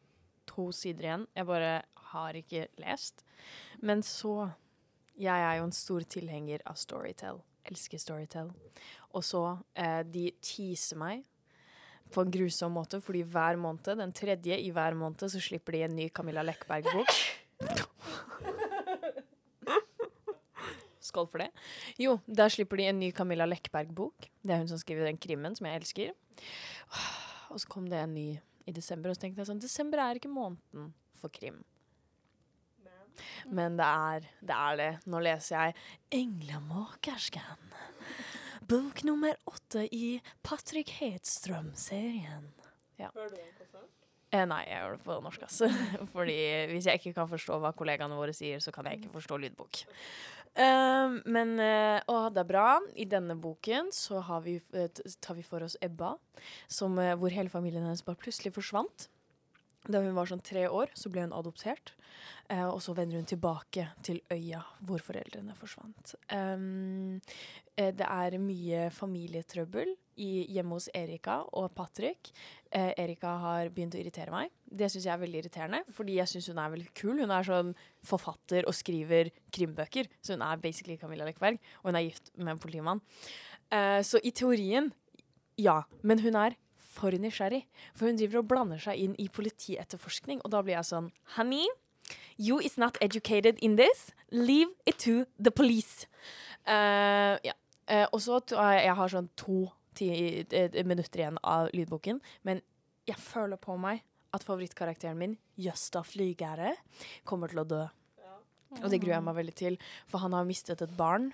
to 0.50 0.70
sider 0.72 1.08
igjen. 1.08 1.26
Jeg 1.36 1.48
bare 1.48 1.74
har 2.12 2.38
ikke 2.38 2.68
lest. 2.82 3.24
Men 3.80 4.02
så 4.02 4.50
Jeg 5.14 5.38
er 5.46 5.60
jo 5.60 5.64
en 5.68 5.72
stor 5.72 6.02
tilhenger 6.10 6.58
av 6.66 6.74
Storytel. 6.74 7.36
Elsker 7.70 7.98
Storytel. 8.02 8.48
Og 9.14 9.22
så 9.24 9.42
uh, 9.62 10.02
De 10.02 10.32
teaser 10.42 10.98
meg 10.98 11.22
på 12.14 12.22
en 12.22 12.30
grusom 12.30 12.74
måte, 12.74 13.00
fordi 13.00 13.22
hver 13.22 13.56
måned, 13.56 13.96
den 13.98 14.12
tredje 14.12 14.58
i 14.58 14.70
hver 14.70 14.94
måned, 14.94 15.24
så 15.30 15.40
slipper 15.40 15.72
de 15.72 15.82
en 15.86 15.96
ny 15.96 16.08
Camilla 16.14 16.42
Lekberg-bok. 16.46 17.14
Skål 21.04 21.28
for 21.28 21.44
det. 21.44 21.50
Jo, 22.00 22.16
der 22.26 22.52
slipper 22.52 22.80
de 22.80 22.88
en 22.88 23.00
ny 23.02 23.10
Camilla 23.12 23.46
Lekberg-bok. 23.48 24.30
Det 24.40 24.54
er 24.54 24.62
hun 24.62 24.70
som 24.70 24.80
skriver 24.80 25.10
den 25.10 25.20
krimmen 25.20 25.56
som 25.56 25.68
jeg 25.68 25.82
elsker. 25.82 26.14
Og 27.52 27.60
så 27.60 27.68
kom 27.70 27.86
det 27.90 28.00
en 28.00 28.16
ny 28.16 28.28
i 28.64 28.72
desember, 28.72 29.12
og 29.12 29.18
så 29.18 29.26
tenkte 29.26 29.42
jeg 29.42 29.50
sånn 29.50 29.60
Desember 29.62 30.00
er 30.00 30.18
ikke 30.18 30.32
måneden 30.32 30.92
for 31.20 31.32
krim. 31.32 31.60
Men 33.46 33.76
det 33.78 33.86
er 33.86 34.24
det. 34.40 34.54
Er 34.56 34.76
det. 34.80 34.92
Nå 35.06 35.20
leser 35.22 35.56
jeg 35.56 35.74
'Englemakersken'. 36.10 37.74
Bok 38.68 39.04
nummer 39.04 39.36
åtte 39.46 39.84
i 39.94 40.20
Patrick 40.42 40.88
Hedstrøm-serien. 41.00 42.48
hører 42.98 43.28
du 43.28 43.36
den 43.36 43.52
på 43.58 43.66
svensk? 43.68 44.04
Eh, 44.32 44.44
nei, 44.46 44.64
jeg 44.66 44.80
gjør 44.80 44.96
det 44.96 45.04
på 45.04 45.20
norsk, 45.20 45.42
Altså. 45.42 45.68
Fordi 46.16 46.38
hvis 46.72 46.86
jeg 46.86 46.94
ikke 46.94 47.12
kan 47.12 47.28
forstå 47.28 47.58
hva 47.60 47.72
kollegaene 47.76 48.16
våre 48.18 48.32
sier, 48.32 48.58
så 48.58 48.72
kan 48.72 48.86
jeg 48.86 48.98
ikke 48.98 49.12
forstå 49.12 49.36
lydbok. 49.36 49.84
Um, 50.54 51.16
men 51.26 51.56
uh, 51.58 51.98
å, 52.06 52.28
det 52.30 52.44
er 52.44 52.46
bra. 52.46 52.68
I 52.94 53.08
denne 53.10 53.34
boken 53.34 53.90
så 53.94 54.20
vi, 54.44 54.60
uh, 54.76 54.86
tar 55.18 55.34
vi 55.34 55.42
for 55.42 55.66
oss 55.66 55.74
Ebba, 55.82 56.12
som, 56.70 56.94
eh, 57.02 57.16
hvor 57.18 57.34
hele 57.34 57.50
familien 57.50 57.82
hennes 57.82 58.04
bare 58.06 58.20
plutselig 58.20 58.54
forsvant. 58.54 59.08
Da 59.84 60.00
hun 60.00 60.14
var 60.16 60.30
sånn 60.30 60.44
tre 60.44 60.64
år, 60.68 60.92
så 60.96 61.10
ble 61.12 61.26
hun 61.26 61.34
adoptert. 61.36 61.92
Eh, 62.48 62.64
og 62.64 62.80
så 62.84 62.94
vender 62.96 63.20
hun 63.20 63.28
tilbake 63.28 63.88
til 64.04 64.20
øya 64.32 64.62
hvor 64.84 65.02
foreldrene 65.02 65.56
forsvant. 65.58 66.14
Um, 66.32 67.20
det 67.74 68.06
er 68.06 68.36
mye 68.38 68.86
familietrøbbel 68.94 69.90
i, 70.20 70.44
hjemme 70.54 70.76
hos 70.76 70.88
Erika 70.94 71.40
og 71.56 71.72
Patrick. 71.74 72.30
Eh, 72.70 72.92
Erika 73.02 73.34
har 73.42 73.70
begynt 73.74 73.96
å 73.96 74.00
irritere 74.00 74.34
meg. 74.34 74.52
Det 74.64 74.88
syns 74.92 75.08
jeg 75.08 75.14
er 75.14 75.22
veldig 75.22 75.40
irriterende, 75.42 75.80
fordi 75.94 76.18
jeg 76.20 76.30
syns 76.30 76.50
hun 76.52 76.60
er 76.62 76.74
veldig 76.74 76.92
kul. 76.96 77.14
Hun 77.20 77.34
er 77.34 77.48
sånn 77.48 77.72
forfatter 78.06 78.68
og 78.70 78.76
skriver 78.76 79.32
krimbøker, 79.54 80.10
så 80.22 80.36
hun 80.36 80.44
er 80.46 80.62
basically 80.62 80.98
Camilla 81.00 81.26
Lekberg. 81.28 81.58
Og 81.82 81.90
hun 81.90 82.00
er 82.00 82.08
gift 82.08 82.30
med 82.38 82.54
en 82.54 82.62
politimann. 82.62 83.02
Eh, 83.70 84.00
så 84.06 84.22
i 84.22 84.34
teorien, 84.34 84.92
ja. 85.60 85.82
Men 86.02 86.22
hun 86.22 86.38
er 86.38 86.58
for 86.94 87.14
nysgjerrig. 87.18 87.64
For 87.96 88.08
hun 88.08 88.18
driver 88.20 88.42
og 88.42 88.50
blander 88.50 88.82
seg 88.82 89.00
inn 89.00 89.16
i 89.20 89.28
politietterforskning, 89.32 90.42
og 90.44 90.54
da 90.54 90.62
blir 90.64 90.78
jeg 90.78 90.90
sånn 90.90 91.10
Honey, 91.36 91.66
you 92.38 92.60
is 92.60 92.78
not 92.78 92.98
educated 93.00 93.58
in 93.62 93.76
this. 93.76 94.12
Leave 94.30 94.70
it 94.86 94.98
to 94.98 95.24
the 95.38 95.50
police. 95.50 96.06
Uh, 96.66 97.36
ja. 97.44 97.54
uh, 97.90 98.06
og 98.12 98.20
så 98.24 98.40
eh, 98.56 98.86
Jeg 98.86 98.94
har 98.96 99.10
sånn 99.12 99.28
to 99.36 99.66
minutter 99.94 101.20
igjen 101.20 101.36
av 101.46 101.68
lydboken, 101.70 102.18
men 102.42 102.64
jeg 103.06 103.20
føler 103.20 103.60
på 103.62 103.76
meg 103.78 104.00
at 104.34 104.42
favorittkarakteren 104.42 105.20
min, 105.20 105.36
Jøsta 105.60 106.02
Flygære, 106.02 106.72
kommer 107.22 107.52
til 107.52 107.60
å 107.62 107.66
dø. 107.68 107.82
Ja. 108.18 108.38
Og 108.80 108.88
det 108.90 108.98
gruer 109.04 109.20
jeg 109.20 109.26
meg 109.28 109.36
veldig 109.38 109.54
til, 109.54 109.76
for 110.10 110.24
han 110.24 110.34
har 110.34 110.48
mistet 110.48 110.82
et 110.82 110.96
barn. 110.98 111.28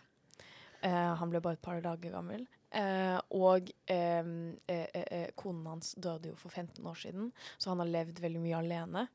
Han 0.84 1.32
ble 1.32 1.40
bare 1.40 1.56
et 1.56 1.64
par 1.64 1.80
dager 1.80 2.12
gammel. 2.12 2.44
Eh, 2.72 3.18
og 3.34 3.70
eh, 3.90 4.30
eh, 4.68 4.86
eh, 4.94 5.30
konen 5.36 5.66
hans 5.66 5.94
døde 5.98 6.30
jo 6.30 6.36
for 6.38 6.48
15 6.54 6.86
år 6.86 6.94
siden, 6.94 7.32
så 7.58 7.70
han 7.72 7.80
har 7.82 7.90
levd 7.90 8.20
veldig 8.22 8.40
mye 8.44 8.58
alene. 8.60 9.06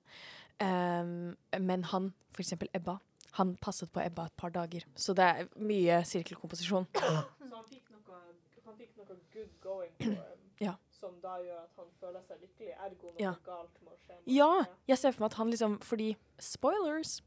Eh, 0.60 1.60
men 1.60 1.84
han, 1.92 2.10
eksempel 2.40 2.70
Ebba, 2.76 2.98
han 3.40 3.56
passet 3.64 3.92
på 3.92 4.00
Ebba 4.04 4.26
et 4.30 4.36
par 4.38 4.50
dager. 4.56 4.84
Så 4.96 5.14
det 5.16 5.24
er 5.24 5.48
mye 5.56 6.02
sirkelkomposisjon. 6.08 6.88
Så 6.96 7.52
han 7.52 7.66
fikk 7.70 7.90
noe, 7.92 8.20
han 8.66 8.78
fikk 8.80 8.98
noe 8.98 9.18
good 9.34 9.54
going 9.64 9.96
på. 10.00 10.16
Ja. 10.64 10.76
som 10.96 11.18
da 11.22 11.34
gjør 11.44 11.58
at 11.66 11.74
han 11.76 11.90
føler 12.00 12.22
seg 12.24 12.38
lykkelig, 12.42 12.70
ergo 12.80 13.10
noe 13.12 13.20
Ja. 13.22 13.34
galt 13.46 13.82
må 13.84 13.92
skje. 14.06 14.16
Ja, 14.32 14.64
jeg 14.88 14.98
ser 14.98 15.12
for 15.12 15.26
meg 15.26 15.34
at 15.34 15.38
han 15.42 15.50
liksom 15.52 15.80
Fordi 15.84 16.16
Spoilers! 16.40 17.18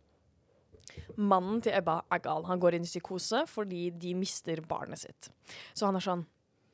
Mannen 1.16 1.62
til 1.64 1.74
Ebba 1.76 2.00
er 2.12 2.22
gal. 2.24 2.46
Han 2.48 2.60
går 2.62 2.78
inn 2.78 2.86
i 2.86 2.90
psykose 2.90 3.44
fordi 3.50 3.88
de 3.90 4.14
mister 4.18 4.62
barnet 4.68 5.02
sitt. 5.02 5.30
Så 5.74 5.88
han 5.88 5.98
er 5.98 6.04
sånn 6.04 6.26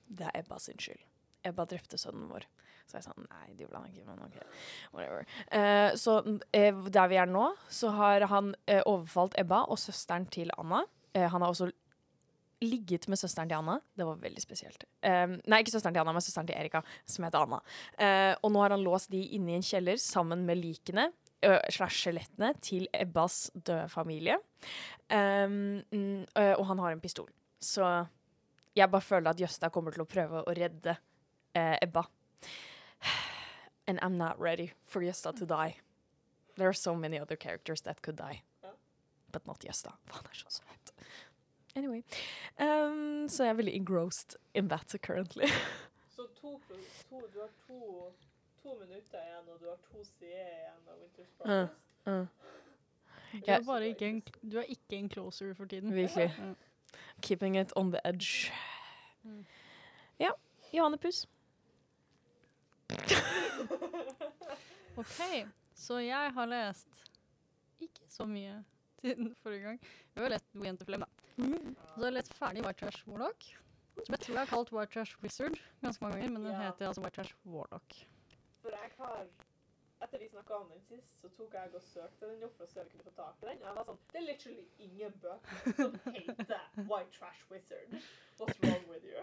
Det 0.04 0.26
er 0.28 0.42
Ebba 0.42 0.58
sin 0.60 0.78
skyld. 0.80 1.00
Ebba 1.44 1.66
drepte 1.68 1.98
sønnen 2.00 2.28
vår. 2.32 2.46
Så 2.84 2.98
jeg 2.98 3.02
er 3.02 3.06
sånn 3.08 3.28
Nei, 3.30 3.46
det 3.54 3.64
gjorde 3.64 3.80
han 3.80 3.92
ikke, 3.92 4.04
men 4.08 4.24
OK. 4.26 4.36
Whatever. 4.92 5.30
Eh, 5.58 5.94
så 6.00 6.18
eh, 6.52 6.82
der 6.92 7.08
vi 7.12 7.20
er 7.20 7.30
nå, 7.30 7.46
så 7.72 7.94
har 7.96 8.26
han 8.32 8.52
eh, 8.66 8.82
overfalt 8.84 9.38
Ebba 9.40 9.64
og 9.72 9.80
søsteren 9.80 10.28
til 10.32 10.52
Anna. 10.58 10.84
Eh, 11.14 11.26
han 11.30 11.40
har 11.40 11.48
også 11.48 11.70
ligget 12.64 13.08
med 13.08 13.20
søsteren 13.20 13.48
til 13.50 13.58
Anna. 13.58 13.78
Det 13.96 14.06
var 14.06 14.20
veldig 14.20 14.42
spesielt. 14.42 14.84
Eh, 15.04 15.26
nei, 15.40 15.60
ikke 15.60 15.74
søsteren 15.74 15.96
til 15.96 16.04
Anna, 16.04 16.14
men 16.16 16.24
søsteren 16.24 16.48
til 16.48 16.58
Erika, 16.60 16.84
som 17.08 17.26
heter 17.26 17.44
Anna. 17.44 17.60
Uh, 17.98 18.32
og 18.44 18.52
nå 18.54 18.62
har 18.62 18.74
han 18.76 18.84
låst 18.84 19.12
de 19.12 19.20
inne 19.36 19.54
i 19.54 19.58
en 19.58 19.66
kjeller 19.66 20.00
sammen 20.00 20.44
med 20.48 20.60
likene 20.60 21.10
slash 21.72 22.00
skjelettene 22.02 22.52
til 22.64 22.88
Ebbas 22.94 23.50
døde 23.54 23.88
familie. 23.92 24.38
Um, 25.10 25.82
og 26.34 26.66
han 26.70 26.82
har 26.82 26.94
en 26.94 27.02
pistol. 27.02 27.30
Så 27.60 27.86
jeg 28.76 28.90
bare 28.90 29.04
føler 29.04 29.30
at 29.30 29.40
Jøsta 29.40 29.70
kommer 29.70 29.94
til 29.94 30.04
å 30.04 30.08
prøve 30.08 30.42
å 30.42 30.54
redde 30.56 30.96
uh, 30.96 31.76
Ebba. 31.82 32.04
And 33.86 34.00
I'm 34.00 34.16
not 34.16 34.40
ready 34.40 34.72
for 34.86 35.04
Jøsta 35.04 35.32
to 35.36 35.46
die. 35.46 35.76
There 36.56 36.68
are 36.68 36.74
so 36.74 36.94
many 36.94 37.18
other 37.18 37.36
characters 37.36 37.82
that 37.82 38.02
could 38.02 38.16
die. 38.16 38.42
But 39.32 39.46
not 39.46 39.64
Jøsta. 39.64 39.90
Han 40.10 40.26
er 40.30 40.34
så 40.38 40.60
søt. 40.60 40.92
Anyway. 41.76 42.02
Um, 42.58 43.28
så 43.28 43.44
jeg 43.44 43.50
er 43.50 43.58
veldig 43.58 43.74
engrossed 43.74 44.36
in 44.54 44.68
that 44.68 44.94
currently. 45.02 45.48
Så 46.14 46.26
to, 46.40 46.60
to, 47.10 47.20
du 47.34 47.40
har 47.40 47.50
to, 47.66 48.12
to 48.64 48.74
minutter 48.80 49.20
igjen, 49.20 49.48
og 49.52 49.60
du 49.60 49.66
har 49.68 49.76
to 49.84 50.04
sider 50.04 50.48
igjen 50.48 50.88
av 50.88 50.96
Winter's. 51.02 51.32
Promise. 51.38 51.80
Uh, 52.06 52.26
Du 53.34 53.40
Ja. 53.48 53.56
er 53.58 53.64
bare 53.66 53.88
ikke 53.90 54.06
en, 54.08 54.20
du 54.50 54.58
er 54.58 54.62
ikke 54.70 54.96
en 54.96 55.08
closer 55.10 55.54
for 55.54 55.64
tiden. 55.66 55.94
virkelig. 55.94 56.30
Ja. 56.38 56.54
Keeping 57.22 57.56
it 57.60 57.72
on 57.76 57.90
the 57.92 58.00
edge. 58.04 58.52
Mm. 59.24 59.44
Ja. 60.20 60.30
Johanne 60.72 60.98
Puss. 60.98 61.26
OK, 64.96 65.18
så 65.74 65.98
jeg 65.98 66.30
har 66.34 66.46
lest 66.46 67.04
ikke 67.80 68.00
så 68.08 68.26
mye 68.26 68.64
siden 69.00 69.34
forrige 69.42 69.60
gang. 69.66 69.80
Vi 70.14 70.20
har 70.22 70.28
lest 70.28 70.46
We 70.54 70.68
Enter 70.68 70.84
Flame, 70.86 71.04
da. 71.04 71.10
Så 71.36 71.94
har 71.96 72.04
jeg 72.04 72.12
lest 72.12 72.34
ferdig 72.38 72.64
White 72.64 72.78
Trash 72.84 73.08
Warlock. 73.08 73.44
Som 74.04 74.12
jeg 74.14 74.20
tror 74.20 74.34
jeg 74.34 74.40
har 74.46 74.46
kalt 74.56 74.72
White 74.72 74.92
Trash 74.94 75.16
Wizard 75.22 75.58
ganske 75.82 76.04
mange 76.04 76.16
ganger, 76.20 76.30
men 76.38 76.44
den 76.44 76.52
Ja. 76.52 76.70
heter 76.70 76.86
altså 76.86 77.00
White 77.02 77.16
Trash 77.16 77.34
Warlock. 77.46 77.94
For 78.64 78.72
jeg 78.72 78.90
har 78.98 79.26
Etter 80.04 80.18
vi 80.20 80.26
snakka 80.28 80.56
om 80.58 80.70
den 80.72 80.80
sist, 80.84 81.20
så 81.20 81.28
tok 81.36 81.52
jeg 81.54 81.70
og 81.76 81.82
søkte 81.84 82.28
den 82.28 82.42
opp 82.44 82.56
for 82.58 82.66
å 82.66 82.68
se 82.68 82.80
om 82.82 82.88
vi 82.88 82.92
kunne 82.98 83.04
få 83.06 83.12
tak 83.18 83.42
i 83.42 83.46
den. 83.46 83.60
Og 83.62 83.68
jeg 83.68 83.76
var 83.76 83.86
sånn 83.88 84.00
Det 84.10 84.18
er 84.20 84.24
literally 84.26 84.64
ingen 84.86 85.14
bøker 85.22 85.76
som 85.78 85.94
heter 86.16 86.64
White 86.90 87.12
Trash 87.14 87.44
Wizard. 87.52 87.94
What's 88.40 88.58
wrong 88.64 88.84
with 88.90 89.06
you? 89.08 89.22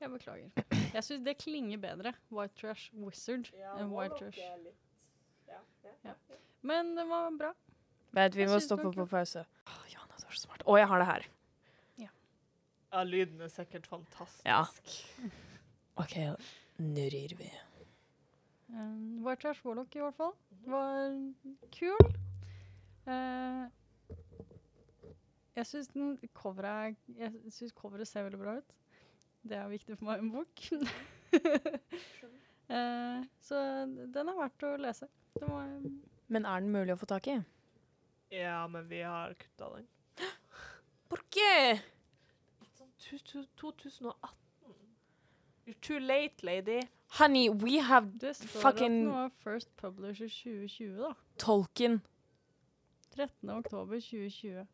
Jeg 0.00 0.12
beklager. 0.12 0.50
Jeg 0.94 1.04
syns 1.04 1.24
det 1.26 1.36
klinger 1.42 1.80
bedre, 1.82 2.12
White 2.30 2.56
Trash 2.60 2.90
Wizard, 2.94 3.50
Ja, 3.56 3.74
enn 3.80 3.92
White 3.92 4.20
Trash. 4.20 4.40
litt 4.64 4.84
Ja. 5.48 5.60
ja, 5.84 5.94
ja. 6.04 6.14
Ja. 6.30 6.40
Men 6.62 6.94
det 6.96 7.08
var 7.08 7.30
bra. 7.38 7.52
Vent, 8.16 8.36
vi 8.36 8.44
Jeg 8.44 8.52
må 8.52 8.60
stoppe 8.64 8.92
på 8.92 9.06
pause. 9.10 9.44
Oh, 9.66 9.82
Johanne, 9.92 10.20
du 10.20 10.26
er 10.28 10.36
så 10.36 10.46
smart. 10.46 10.64
Å, 10.64 10.78
jeg 10.78 10.88
har 10.92 11.02
det 11.04 11.08
her. 11.10 11.26
Ja, 12.96 13.02
lyden 13.04 13.40
er 13.44 13.50
sikkert 13.52 13.86
fantastisk. 13.90 14.46
Ja. 14.46 14.62
OK, 16.00 16.14
nå 16.78 17.04
rir 17.12 17.34
vi. 17.38 17.50
Um, 18.68 19.22
White 19.24 19.40
Trash 19.44 19.62
Warlock 19.64 19.94
i 19.96 20.00
hvert 20.02 20.16
fall 20.18 20.32
var 20.66 21.12
kul. 21.76 22.08
Uh, 23.06 23.66
jeg 25.56 25.66
syns 25.70 25.88
den 25.94 26.16
coveret 26.34 26.96
er 27.16 27.30
Jeg 27.30 27.52
syns 27.54 27.72
coveret 27.78 28.08
ser 28.10 28.26
veldig 28.26 28.40
bra 28.42 28.56
ut. 28.58 28.74
Det 29.46 29.56
er 29.56 29.68
viktig 29.70 29.96
for 29.98 30.08
meg 30.08 30.18
i 30.18 30.24
en 30.26 30.32
bok. 30.34 30.64
uh, 32.68 33.20
så 33.46 33.60
den 33.86 34.32
er 34.32 34.40
verdt 34.40 34.66
å 34.66 34.74
lese. 34.82 35.06
Men 36.26 36.42
er 36.48 36.60
den 36.64 36.72
mulig 36.74 36.96
å 36.96 36.98
få 36.98 37.06
tak 37.08 37.28
i? 37.30 37.36
Ja, 38.34 38.64
men 38.66 38.88
vi 38.90 39.00
har 39.06 39.36
kutta 39.38 39.68
den. 39.76 39.86
Por 41.06 41.22
qué? 41.30 41.78
Sånn 42.74 42.90
tu- 42.98 43.22
tu- 43.22 43.46
2018. 43.62 44.34
You're 45.66 45.80
too 45.82 45.98
late, 45.98 46.42
lady. 46.42 46.80
Honey, 47.08 47.48
we 47.50 47.80
have 47.82 48.12
det 48.20 48.36
står 48.36 48.60
Fucking- 48.60 48.84
at 48.84 48.90
den 48.90 49.08
var 49.12 49.30
First 49.38 49.76
Publisher 49.76 50.28
2020, 50.28 50.96
da. 50.98 51.12
Tolkien. 51.38 52.00
13. 53.10 53.50
oktober 53.50 54.00
2020. 54.00 54.66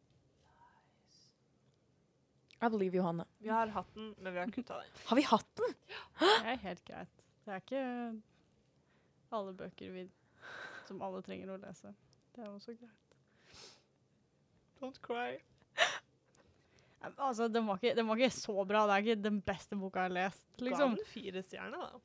I 2.62 2.68
believe 2.68 2.96
Johanne. 2.96 3.24
Vi 3.40 3.48
har 3.48 3.66
hatt 3.66 3.94
den, 3.94 4.14
men 4.18 4.32
vi 4.32 4.38
har 4.38 4.46
kutta 4.50 4.74
den. 4.74 4.90
Har 5.06 5.16
vi 5.16 5.22
hatt 5.22 5.46
den? 5.56 5.74
Det 6.20 6.46
er 6.52 6.56
helt 6.56 6.84
greit. 6.84 7.08
Det 7.44 7.52
er 7.52 7.56
ikke 7.56 8.22
alle 9.32 9.54
bøker 9.54 9.92
vi, 9.92 10.04
som 10.86 11.02
alle 11.02 11.22
trenger 11.22 11.50
å 11.54 11.56
lese. 11.56 11.94
Det 12.36 12.44
er 12.44 12.48
også 12.52 12.76
greit. 12.78 13.16
Don't 14.82 15.00
cry. 15.02 15.38
Altså, 17.16 17.48
den 17.48 17.66
var, 17.66 17.78
ikke, 17.80 17.94
den 17.98 18.08
var 18.08 18.16
ikke 18.20 18.30
så 18.34 18.54
bra. 18.68 18.86
Det 18.86 18.94
er 18.94 19.04
ikke 19.06 19.22
den 19.24 19.40
beste 19.42 19.76
boka 19.78 20.04
jeg 20.04 20.10
har 20.10 20.16
lest, 20.16 20.44
liksom. 20.62 20.96
Ga 20.96 21.02
den 21.02 21.10
fire 21.10 21.42
stjerner, 21.42 21.86
da. 21.86 22.02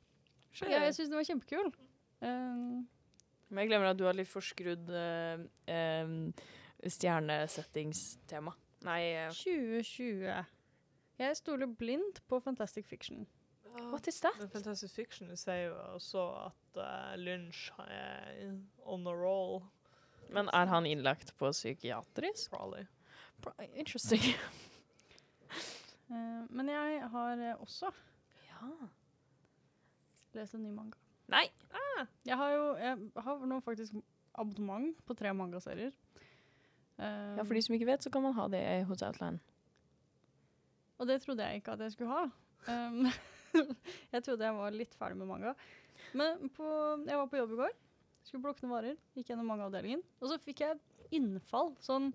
Ja, 0.66 0.80
jeg 0.88 0.94
syns 0.96 1.10
den 1.12 1.18
var 1.20 1.26
kjempekul. 1.28 1.68
Um, 2.20 2.88
Men 3.48 3.62
jeg 3.62 3.70
glemmer 3.70 3.92
at 3.92 3.98
du 4.00 4.04
har 4.08 4.16
litt 4.16 4.28
forskrudd 4.30 4.90
uh, 4.90 6.14
stjernesettingstema. 6.88 8.54
Nei 8.86 9.00
uh. 9.26 9.32
2020. 9.34 10.44
Jeg 11.18 11.36
stoler 11.40 11.66
blindt 11.78 12.20
på 12.30 12.40
Fantastic 12.42 12.86
Fiction. 12.86 13.26
What 13.92 14.06
is 14.08 14.20
that? 14.20 14.34
Men 14.38 14.50
Fantastic 14.50 14.90
Fiction 14.90 15.30
sier 15.36 15.68
jo 15.68 15.74
også 15.94 16.22
at 16.46 16.78
uh, 16.82 17.14
Lynch 17.20 17.68
er 17.86 18.54
on 18.84 19.04
the 19.06 19.14
roll, 19.14 19.62
Men 20.34 20.48
er 20.52 20.66
han 20.68 20.86
innlagt 20.86 21.34
på 21.38 21.50
psykiatrisk? 21.52 22.50
probably. 22.50 22.86
Pro- 23.42 23.54
Interesting. 23.74 24.34
Eh, 26.08 26.44
men 26.56 26.70
jeg 26.72 27.02
har 27.12 27.40
eh, 27.44 27.58
også 27.60 27.90
Ja. 28.48 28.68
lest 30.38 30.54
en 30.56 30.62
ny 30.64 30.70
manga. 30.72 30.96
Nei. 31.28 31.42
Jeg 32.24 32.36
har 32.40 32.52
jo 32.54 32.62
jeg 32.80 33.24
har 33.26 33.42
nå 33.50 33.58
faktisk 33.60 33.92
abonnement 34.40 34.96
på 35.04 35.16
tre 35.18 35.34
mangaserier. 35.36 35.92
Um, 36.96 37.36
Ja, 37.36 37.44
for 37.44 37.52
de 37.52 37.60
som 37.62 37.74
ikke 37.76 37.90
vet, 37.90 38.02
så 38.06 38.10
kan 38.10 38.24
man 38.24 38.32
ha 38.38 38.46
det 38.48 38.62
hos 38.88 39.02
Outline. 39.04 39.36
Og 40.98 41.06
det 41.06 41.20
trodde 41.22 41.44
jeg 41.44 41.60
ikke 41.60 41.72
at 41.76 41.84
jeg 41.84 41.92
skulle 41.92 42.10
ha. 42.10 42.24
Um, 42.72 43.04
jeg 44.14 44.24
trodde 44.24 44.48
jeg 44.48 44.56
var 44.56 44.72
litt 44.74 44.96
ferdig 44.98 45.18
med 45.20 45.28
manga. 45.28 45.52
Men 46.16 46.48
på, 46.56 46.64
jeg 47.04 47.20
var 47.20 47.28
på 47.28 47.36
jobb 47.42 47.52
i 47.52 47.60
går, 47.60 47.76
skulle 48.24 48.42
plukke 48.48 48.64
noen 48.64 48.74
varer, 48.78 48.96
gikk 49.14 49.28
gjennom 49.34 49.46
mangaavdelingen, 49.52 50.00
og 50.22 50.32
så 50.32 50.40
fikk 50.40 50.64
jeg 50.64 50.78
et 50.78 51.14
innfall. 51.20 51.74
Sånn 51.84 52.10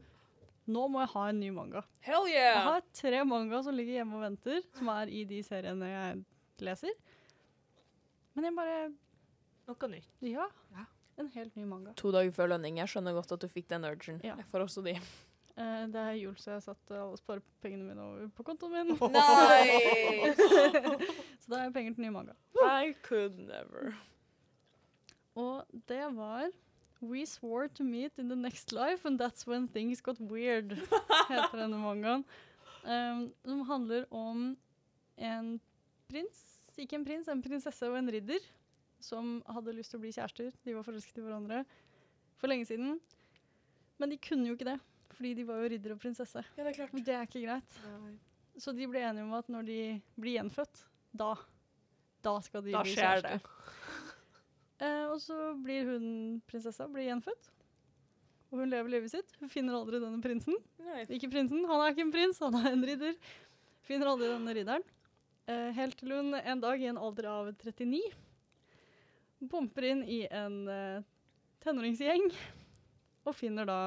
Nå 0.71 0.85
må 0.87 1.01
jeg 1.03 1.11
ha 1.11 1.23
en 1.29 1.39
ny 1.43 1.49
manga. 1.51 1.81
Hell 2.05 2.29
Jeg 2.31 2.61
har 2.67 2.83
tre 2.95 3.23
manga 3.27 3.59
som 3.65 3.75
ligger 3.75 3.99
hjemme 3.99 4.15
og 4.19 4.23
venter, 4.23 4.61
som 4.77 4.91
er 4.93 5.11
i 5.11 5.25
de 5.27 5.41
seriene 5.43 5.89
jeg 5.89 6.21
leser. 6.63 6.95
Men 8.33 8.47
jeg 8.49 8.57
bare 8.57 8.77
Noe 9.63 9.87
nytt. 9.87 10.09
Ja. 10.27 10.45
Ja. 10.75 10.85
En 11.19 11.29
helt 11.35 11.55
ny 11.55 11.63
manga. 11.67 11.93
To 11.99 12.09
dager 12.11 12.33
før 12.35 12.49
lønning. 12.51 12.79
Jeg 12.81 12.91
skjønner 12.91 13.15
godt 13.15 13.31
at 13.35 13.43
du 13.43 13.47
fikk 13.51 13.69
den 13.71 13.85
urgen. 13.87 14.17
Ja. 14.25 14.35
Jeg 14.39 14.49
får 14.51 14.67
også 14.67 14.83
de. 14.85 14.97
Eh, 15.53 15.83
det 15.93 16.01
er 16.01 16.15
jul, 16.17 16.33
så 16.41 16.55
jeg 16.55 16.63
satte 16.65 16.95
alle 16.97 17.17
sparepengene 17.19 17.83
mine 17.85 18.01
over 18.01 18.29
på 18.33 18.41
kontoen 18.47 18.71
min. 18.73 18.95
Nei! 19.13 20.31
Så 21.43 21.51
da 21.51 21.59
har 21.59 21.67
jeg 21.67 21.75
penger 21.75 21.93
til 21.93 22.07
ny 22.07 22.09
manga. 22.15 22.33
I 22.57 22.95
could 23.05 23.37
never. 23.37 23.91
Og 25.37 25.61
det 25.91 26.01
var 26.15 26.47
We 27.03 27.25
swore 27.27 27.67
to 27.75 27.83
meet 27.83 28.15
in 28.17 28.29
the 28.31 28.35
next 28.39 28.71
life, 28.71 29.03
and 29.05 29.19
that's 29.19 29.43
when 29.47 29.67
things 29.67 29.99
got 30.01 30.21
weird, 30.23 30.71
heter 31.27 31.57
denne 31.59 31.79
mangaen. 31.81 32.23
Um, 32.83 33.25
som 33.43 33.63
handler 33.67 34.05
om 34.11 34.53
en 35.19 35.49
prins, 36.11 36.39
ikke 36.79 36.95
en 36.95 37.05
prins, 37.07 37.27
en 37.31 37.43
prinsesse 37.43 37.87
og 37.89 37.97
en 37.99 38.11
ridder, 38.11 38.43
som 39.03 39.41
hadde 39.51 39.75
lyst 39.75 39.91
til 39.91 39.99
å 39.99 40.03
bli 40.05 40.13
kjærester. 40.15 40.53
De 40.63 40.75
var 40.77 40.85
forelsket 40.87 41.19
i 41.19 41.25
hverandre 41.25 41.63
for 42.39 42.51
lenge 42.51 42.69
siden. 42.69 42.97
Men 43.99 44.13
de 44.13 44.19
kunne 44.23 44.47
jo 44.47 44.55
ikke 44.55 44.67
det, 44.71 44.77
fordi 45.17 45.33
de 45.41 45.47
var 45.47 45.59
jo 45.63 45.73
ridder 45.75 45.95
og 45.95 46.01
prinsesse. 46.03 46.43
Ja, 46.55 46.63
det 46.63 46.71
er 46.71 46.79
klart. 46.79 46.95
Men 46.95 47.05
det 47.07 47.17
er 47.17 47.27
ikke 47.27 47.43
greit. 47.43 47.77
Så 48.63 48.71
de 48.75 48.87
ble 48.87 49.03
enige 49.03 49.27
om 49.27 49.35
at 49.37 49.51
når 49.51 49.67
de 49.67 49.79
blir 50.19 50.37
gjenfødt, 50.37 50.85
da, 51.19 51.33
da 52.25 52.37
skal 52.47 52.63
de 52.65 52.73
Da 52.75 52.83
bli 52.85 52.95
skjer 52.95 53.19
kjærester. 53.23 53.51
Eh, 54.83 55.05
og 55.09 55.19
så 55.23 55.37
blir 55.63 55.87
hun 55.93 56.05
prinsessa 56.49 56.87
blir 56.91 57.07
gjenfødt. 57.07 57.49
Og 58.51 58.59
hun 58.61 58.69
lever 58.69 58.91
livet 58.93 59.13
sitt. 59.15 59.31
Hun 59.39 59.49
finner 59.49 59.79
aldri 59.79 60.01
denne 60.03 60.21
prinsen. 60.21 60.59
Nei. 60.83 61.05
Ikke 61.15 61.31
prinsen, 61.33 61.63
han 61.69 61.81
er 61.81 61.93
ikke 61.93 62.05
en 62.05 62.13
prins, 62.13 62.41
han 62.43 62.59
er 62.59 62.69
en 62.73 62.85
ridder. 62.85 63.15
Finner 63.87 64.11
aldri 64.11 64.29
denne 64.29 64.53
ridderen. 64.55 64.85
Eh, 65.49 65.71
helt 65.75 65.97
til 65.99 66.13
hun 66.13 66.35
en 66.37 66.61
dag 66.61 66.81
i 66.81 66.91
en 66.91 66.99
alder 67.01 67.31
av 67.31 67.49
39 67.55 68.03
bomper 69.49 69.89
inn 69.89 70.03
i 70.07 70.21
en 70.31 70.61
eh, 70.71 71.03
tenåringsgjeng 71.63 72.29
og 73.27 73.35
finner 73.35 73.67
da 73.67 73.79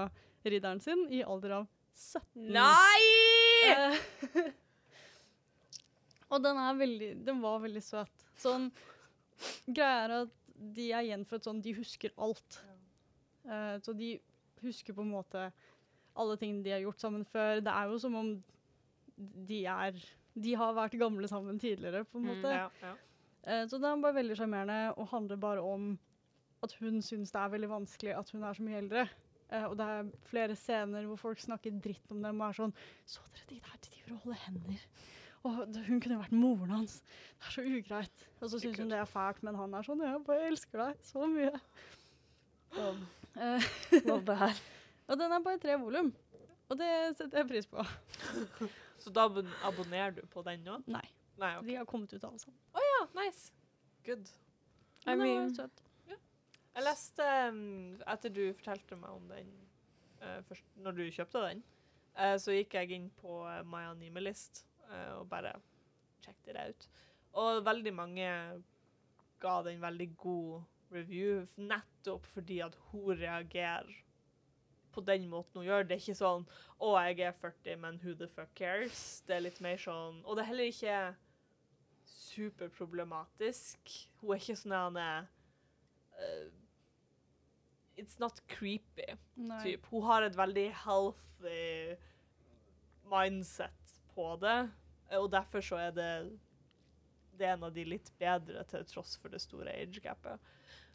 ridderen 0.47 0.83
sin 0.85 1.07
i 1.13 1.23
alder 1.25 1.61
av 1.61 1.69
17. 1.97 2.51
Nei! 2.53 3.07
Eh, 3.73 3.97
og 6.31 6.43
den 6.45 6.61
veldig 6.79 7.11
Den 7.25 7.41
var 7.41 7.63
veldig 7.65 7.83
søt. 7.85 8.27
Sånn 8.37 8.69
Greia 9.67 10.05
er 10.05 10.15
at 10.23 10.46
de 10.77 10.91
er 10.93 11.07
gjenfødt 11.11 11.47
sånn 11.49 11.63
De 11.65 11.73
husker 11.77 12.13
alt. 12.17 12.61
Uh, 13.47 13.77
så 13.85 13.95
de 13.97 14.15
husker 14.65 14.97
på 14.97 15.05
en 15.05 15.13
måte 15.13 15.49
alle 16.17 16.37
tingene 16.41 16.65
de 16.65 16.73
har 16.73 16.81
gjort 16.85 17.03
sammen 17.03 17.25
før. 17.29 17.61
Det 17.61 17.73
er 17.73 17.91
jo 17.91 17.99
som 18.01 18.15
om 18.17 18.31
de 19.17 19.63
er 19.69 19.99
De 20.37 20.53
har 20.61 20.75
vært 20.77 20.99
gamle 21.01 21.29
sammen 21.29 21.59
tidligere, 21.59 22.05
på 22.05 22.19
en 22.19 22.27
Mm, 22.27 22.33
måte. 22.35 22.51
Ja, 22.53 22.71
ja. 22.83 22.95
Uh, 23.47 23.65
så 23.69 23.79
det 23.81 23.89
er 23.89 24.03
bare 24.03 24.19
veldig 24.19 24.37
sjarmerende 24.37 24.95
og 24.99 25.09
handler 25.09 25.37
bare 25.41 25.63
om 25.63 25.99
at 26.65 26.73
hun 26.81 27.01
syns 27.05 27.31
det 27.33 27.41
er 27.41 27.53
veldig 27.53 27.69
vanskelig 27.71 28.17
at 28.19 28.31
hun 28.35 28.43
er 28.43 28.53
så 28.57 28.63
mye 28.67 28.81
eldre. 28.83 29.07
Uh, 29.53 29.65
og 29.71 29.77
det 29.79 29.87
er 29.87 30.11
flere 30.27 30.57
scener 30.59 31.07
hvor 31.07 31.17
folk 31.17 31.39
snakker 31.41 31.71
dritt 31.81 32.11
om 32.11 32.21
dem 32.25 32.41
og 32.41 32.49
er 32.49 32.57
sånn 32.59 32.73
Så 33.07 33.21
dere 33.33 33.47
de 33.53 33.61
der 33.63 33.79
de 33.81 33.93
driver 33.95 34.17
og 34.17 34.25
holder 34.25 34.41
hender? 34.49 34.87
Og 35.47 35.77
hun 35.87 36.01
kunne 36.03 36.19
vært 36.21 36.35
moren 36.35 36.73
hans. 36.75 36.99
Det 37.37 37.51
er 37.51 37.55
så 37.57 37.65
ugreit. 37.67 38.25
Og 38.41 38.51
så 38.51 38.61
syns 38.63 38.81
hun 38.83 38.91
det 38.93 38.99
er 38.99 39.11
fælt, 39.11 39.43
men 39.47 39.59
han 39.59 39.75
er 39.77 39.87
sånn 39.87 40.03
Jeg 40.05 40.23
bare 40.27 40.49
elsker 40.51 40.83
deg 40.83 41.05
så 41.07 41.29
mye. 41.31 41.53
Love 42.77 44.23
det 44.27 44.39
her. 44.43 44.63
og 45.09 45.21
den 45.21 45.37
er 45.37 45.45
bare 45.45 45.63
tre 45.63 45.77
volum. 45.81 46.11
Og 46.67 46.81
det 46.81 46.91
setter 47.19 47.43
jeg 47.43 47.51
pris 47.53 47.69
på. 47.71 47.85
Så 49.03 49.13
da 49.15 49.29
abonnerer 49.69 50.17
du 50.17 50.25
på 50.33 50.43
den 50.43 50.65
nå? 50.67 50.81
Nei. 50.91 51.05
Nei, 51.37 51.53
okay. 51.59 51.69
De 51.69 51.77
har 51.77 51.87
kommet 51.87 52.13
ut 52.13 52.25
alle 52.25 52.41
sammen. 52.41 52.59
Ja, 52.75 53.03
nice. 53.21 53.53
Good. 54.07 54.31
I 55.07 55.15
Men 55.15 55.19
mean- 55.19 55.59
var. 55.59 55.71
Jeg 56.77 56.85
leste 56.85 57.27
um, 57.49 58.01
Etter 58.05 58.33
du 58.37 58.43
fortalte 58.53 58.97
meg 59.01 59.09
om 59.17 59.29
den 59.31 59.53
uh, 60.21 60.43
først, 60.45 60.65
når 60.85 60.99
du 60.99 61.05
kjøpte 61.09 61.41
den, 61.47 61.63
uh, 62.19 62.35
så 62.37 62.53
gikk 62.53 62.77
jeg 62.77 62.91
inn 62.99 63.07
på 63.17 63.39
uh, 63.47 63.63
My 63.65 63.87
Animalist 63.89 64.67
eh, 64.76 64.76
og 65.19 65.29
bare 65.31 65.53
checked 66.25 66.49
it 66.49 66.57
out. 66.61 66.89
Og 67.37 67.65
veldig 67.67 67.93
mange 67.95 68.31
ga 69.43 69.61
den 69.67 69.81
veldig 69.83 70.09
god 70.17 70.63
review, 70.95 71.47
nettopp 71.57 72.27
fordi 72.33 72.61
at 72.65 72.77
hun 72.91 73.17
reagerer 73.19 73.91
på 74.97 75.03
den 75.05 75.29
måten 75.29 75.61
hun 75.61 75.67
gjør. 75.67 75.85
Det 75.85 75.97
er 75.97 76.03
ikke 76.03 76.17
sånn 76.17 76.47
'Å, 76.81 76.93
jeg 77.05 77.21
er 77.21 77.33
40, 77.33 77.77
men 77.77 78.01
who 78.03 78.15
the 78.15 78.29
fuck 78.29 78.55
cares?' 78.55 79.23
Det 79.27 79.37
er 79.37 79.41
litt 79.45 79.61
mer 79.61 79.77
sånn 79.77 80.23
Og 80.25 80.37
det 80.37 80.43
er 80.43 80.53
heller 80.53 80.71
ikke 80.73 81.17
superproblematisk. 82.07 83.79
Hun 84.21 84.31
er 84.33 84.41
ikke 84.41 84.57
sånn 84.57 84.73
han 84.73 84.97
er 84.97 85.27
uh, 86.19 86.49
It's 87.97 88.19
not 88.21 88.41
creepy. 88.47 89.17
Hun 89.91 90.03
har 90.03 90.23
et 90.23 90.37
veldig 90.37 90.67
healthy 90.85 91.97
mindset 93.09 93.86
på 94.17 94.27
det, 94.43 94.57
eh, 95.11 95.19
og 95.21 95.31
derfor 95.37 95.63
så 95.65 95.79
er 95.87 95.95
det 95.97 96.11
det 97.37 97.45
er 97.51 97.53
en 97.59 97.67
av 97.69 97.75
de 97.77 97.83
litt 97.85 98.09
bedre, 98.19 98.63
til 98.65 98.85
tross 98.89 99.19
for 99.21 99.29
det 99.29 99.43
store 99.45 99.69
age-gapet. 99.77 100.41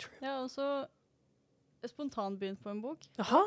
Jeg 0.02 0.26
har 0.26 0.40
også 0.42 0.88
spontant 1.86 2.40
begynt 2.42 2.62
på 2.64 2.72
en 2.74 2.82
bok. 2.82 3.04
Aha. 3.22 3.44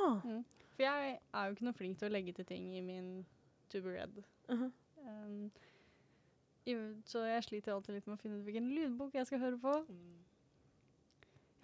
For 0.76 0.82
jeg 0.86 1.16
er 1.18 1.48
jo 1.48 1.56
ikke 1.56 1.66
noe 1.66 1.74
flink 1.74 1.98
til 1.98 2.06
å 2.08 2.14
legge 2.14 2.32
til 2.36 2.46
ting 2.46 2.68
i 2.78 2.80
min 2.86 3.08
to 3.70 3.80
be 3.82 3.96
read. 3.96 4.22
Mhm. 4.48 4.70
Um, 5.04 5.50
i- 6.66 6.76
så 7.04 7.24
jeg 7.26 7.42
sliter 7.44 7.74
alltid 7.74 7.94
litt 7.98 8.06
med 8.06 8.16
å 8.18 8.22
finne 8.22 8.38
ut 8.38 8.44
hvilken 8.46 8.70
lydbok 8.74 9.12
jeg 9.18 9.26
skal 9.26 9.38
høre 9.42 9.58
på. 9.58 9.74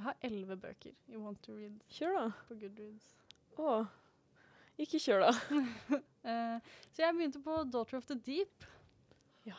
Jeg 0.00 0.05
har 0.05 0.17
elleve 0.26 0.57
bøker 0.61 0.93
i 1.09 1.17
Want 1.17 1.43
to 1.43 1.52
Read 1.57 1.79
Kjør, 1.88 2.14
da. 2.19 2.31
på 2.49 2.59
Goodreads. 2.61 3.15
Å. 3.56 3.87
Ikke 4.80 4.99
kjør, 4.99 5.26
da. 5.30 5.32
Eh, 6.25 6.61
så 6.93 7.02
jeg 7.02 7.15
begynte 7.17 7.41
på 7.43 7.65
Daughter 7.73 7.97
of 7.97 8.06
the 8.06 8.15
Deep, 8.19 8.65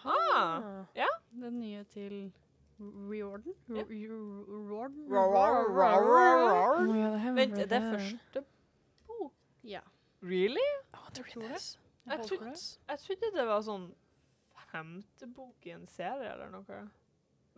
Ah. 0.05 0.85
den 1.31 1.59
nye 1.59 1.83
til 1.83 2.31
Riordan. 2.79 3.53
Ja. 3.69 3.81
Ro- 3.83 4.45
Riordan? 4.69 5.07
Oh, 6.89 6.95
det 6.95 7.35
Vent, 7.35 7.53
er 7.53 7.65
det 7.65 7.69
det. 7.69 7.81
første 7.99 8.43
bok? 9.07 9.33
Ja. 9.63 9.79
Really? 10.23 10.59
Jeg 10.93 11.25
trodde, 11.25 11.49
det. 13.33 13.45
var 13.47 13.61
sånn 13.61 13.91
femte 14.71 15.27
bok 15.27 15.65
i 15.67 15.71
en 15.75 15.87
serie 15.87 16.31
eller 16.33 16.49
noe. 16.49 16.89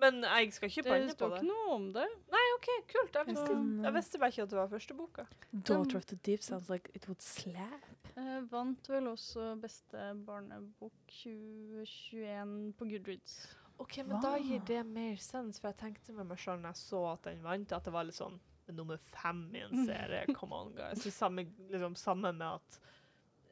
Men 0.01 0.23
jeg 0.23 0.53
skal 0.53 0.69
ikke 0.69 0.83
banne 0.89 1.13
på 1.13 1.29
det. 1.29 1.29
det. 1.29 1.43
ikke 1.43 1.51
noe 1.51 1.73
om 1.75 1.85
det. 1.93 2.07
Nei, 2.33 2.43
OK, 2.57 2.67
kult. 2.89 3.13
Jeg 3.13 3.25
visste, 3.27 3.53
jeg 3.83 3.93
visste 3.93 4.19
bare 4.19 4.29
ikke 4.33 4.43
at 4.43 4.49
det 4.49 4.57
var 4.57 4.67
første 4.71 4.93
boka. 4.97 5.25
Daughter 5.53 5.97
of 5.97 6.05
the 6.05 6.15
Deep 6.15 6.41
sounds 6.41 6.69
like 6.69 6.89
it 6.95 7.07
would 7.07 7.21
slap. 7.21 7.85
Eh, 8.13 8.39
vant 8.51 8.89
vel 8.89 9.09
også 9.09 9.53
beste 9.61 10.01
barnebok 10.25 11.13
2021 11.23 12.73
på 12.77 12.87
Goodreads. 12.91 13.37
OK, 13.81 13.97
men 14.05 14.19
da 14.21 14.35
gir 14.37 14.61
det 14.67 14.83
mer 14.85 15.15
sens, 15.17 15.57
for 15.59 15.71
jeg 15.71 15.79
tenkte 15.79 16.13
med 16.13 16.29
meg 16.29 16.41
sjøl 16.41 16.59
når 16.61 16.75
jeg 16.75 16.81
så 16.83 17.01
at 17.15 17.23
den 17.25 17.41
vant, 17.43 17.73
at 17.73 17.87
det 17.87 17.93
var 17.95 18.05
litt 18.05 18.19
sånn 18.19 18.37
nummer 18.71 18.97
fem 18.97 19.47
i 19.57 19.63
en 19.65 19.87
serie. 19.87 20.27
Come 20.37 20.55
on, 20.55 20.75
guys. 20.77 21.01
Det 21.03 21.13
samme, 21.13 21.47
liksom, 21.71 21.97
samme 21.99 22.31
med 22.37 22.61
at 22.61 22.77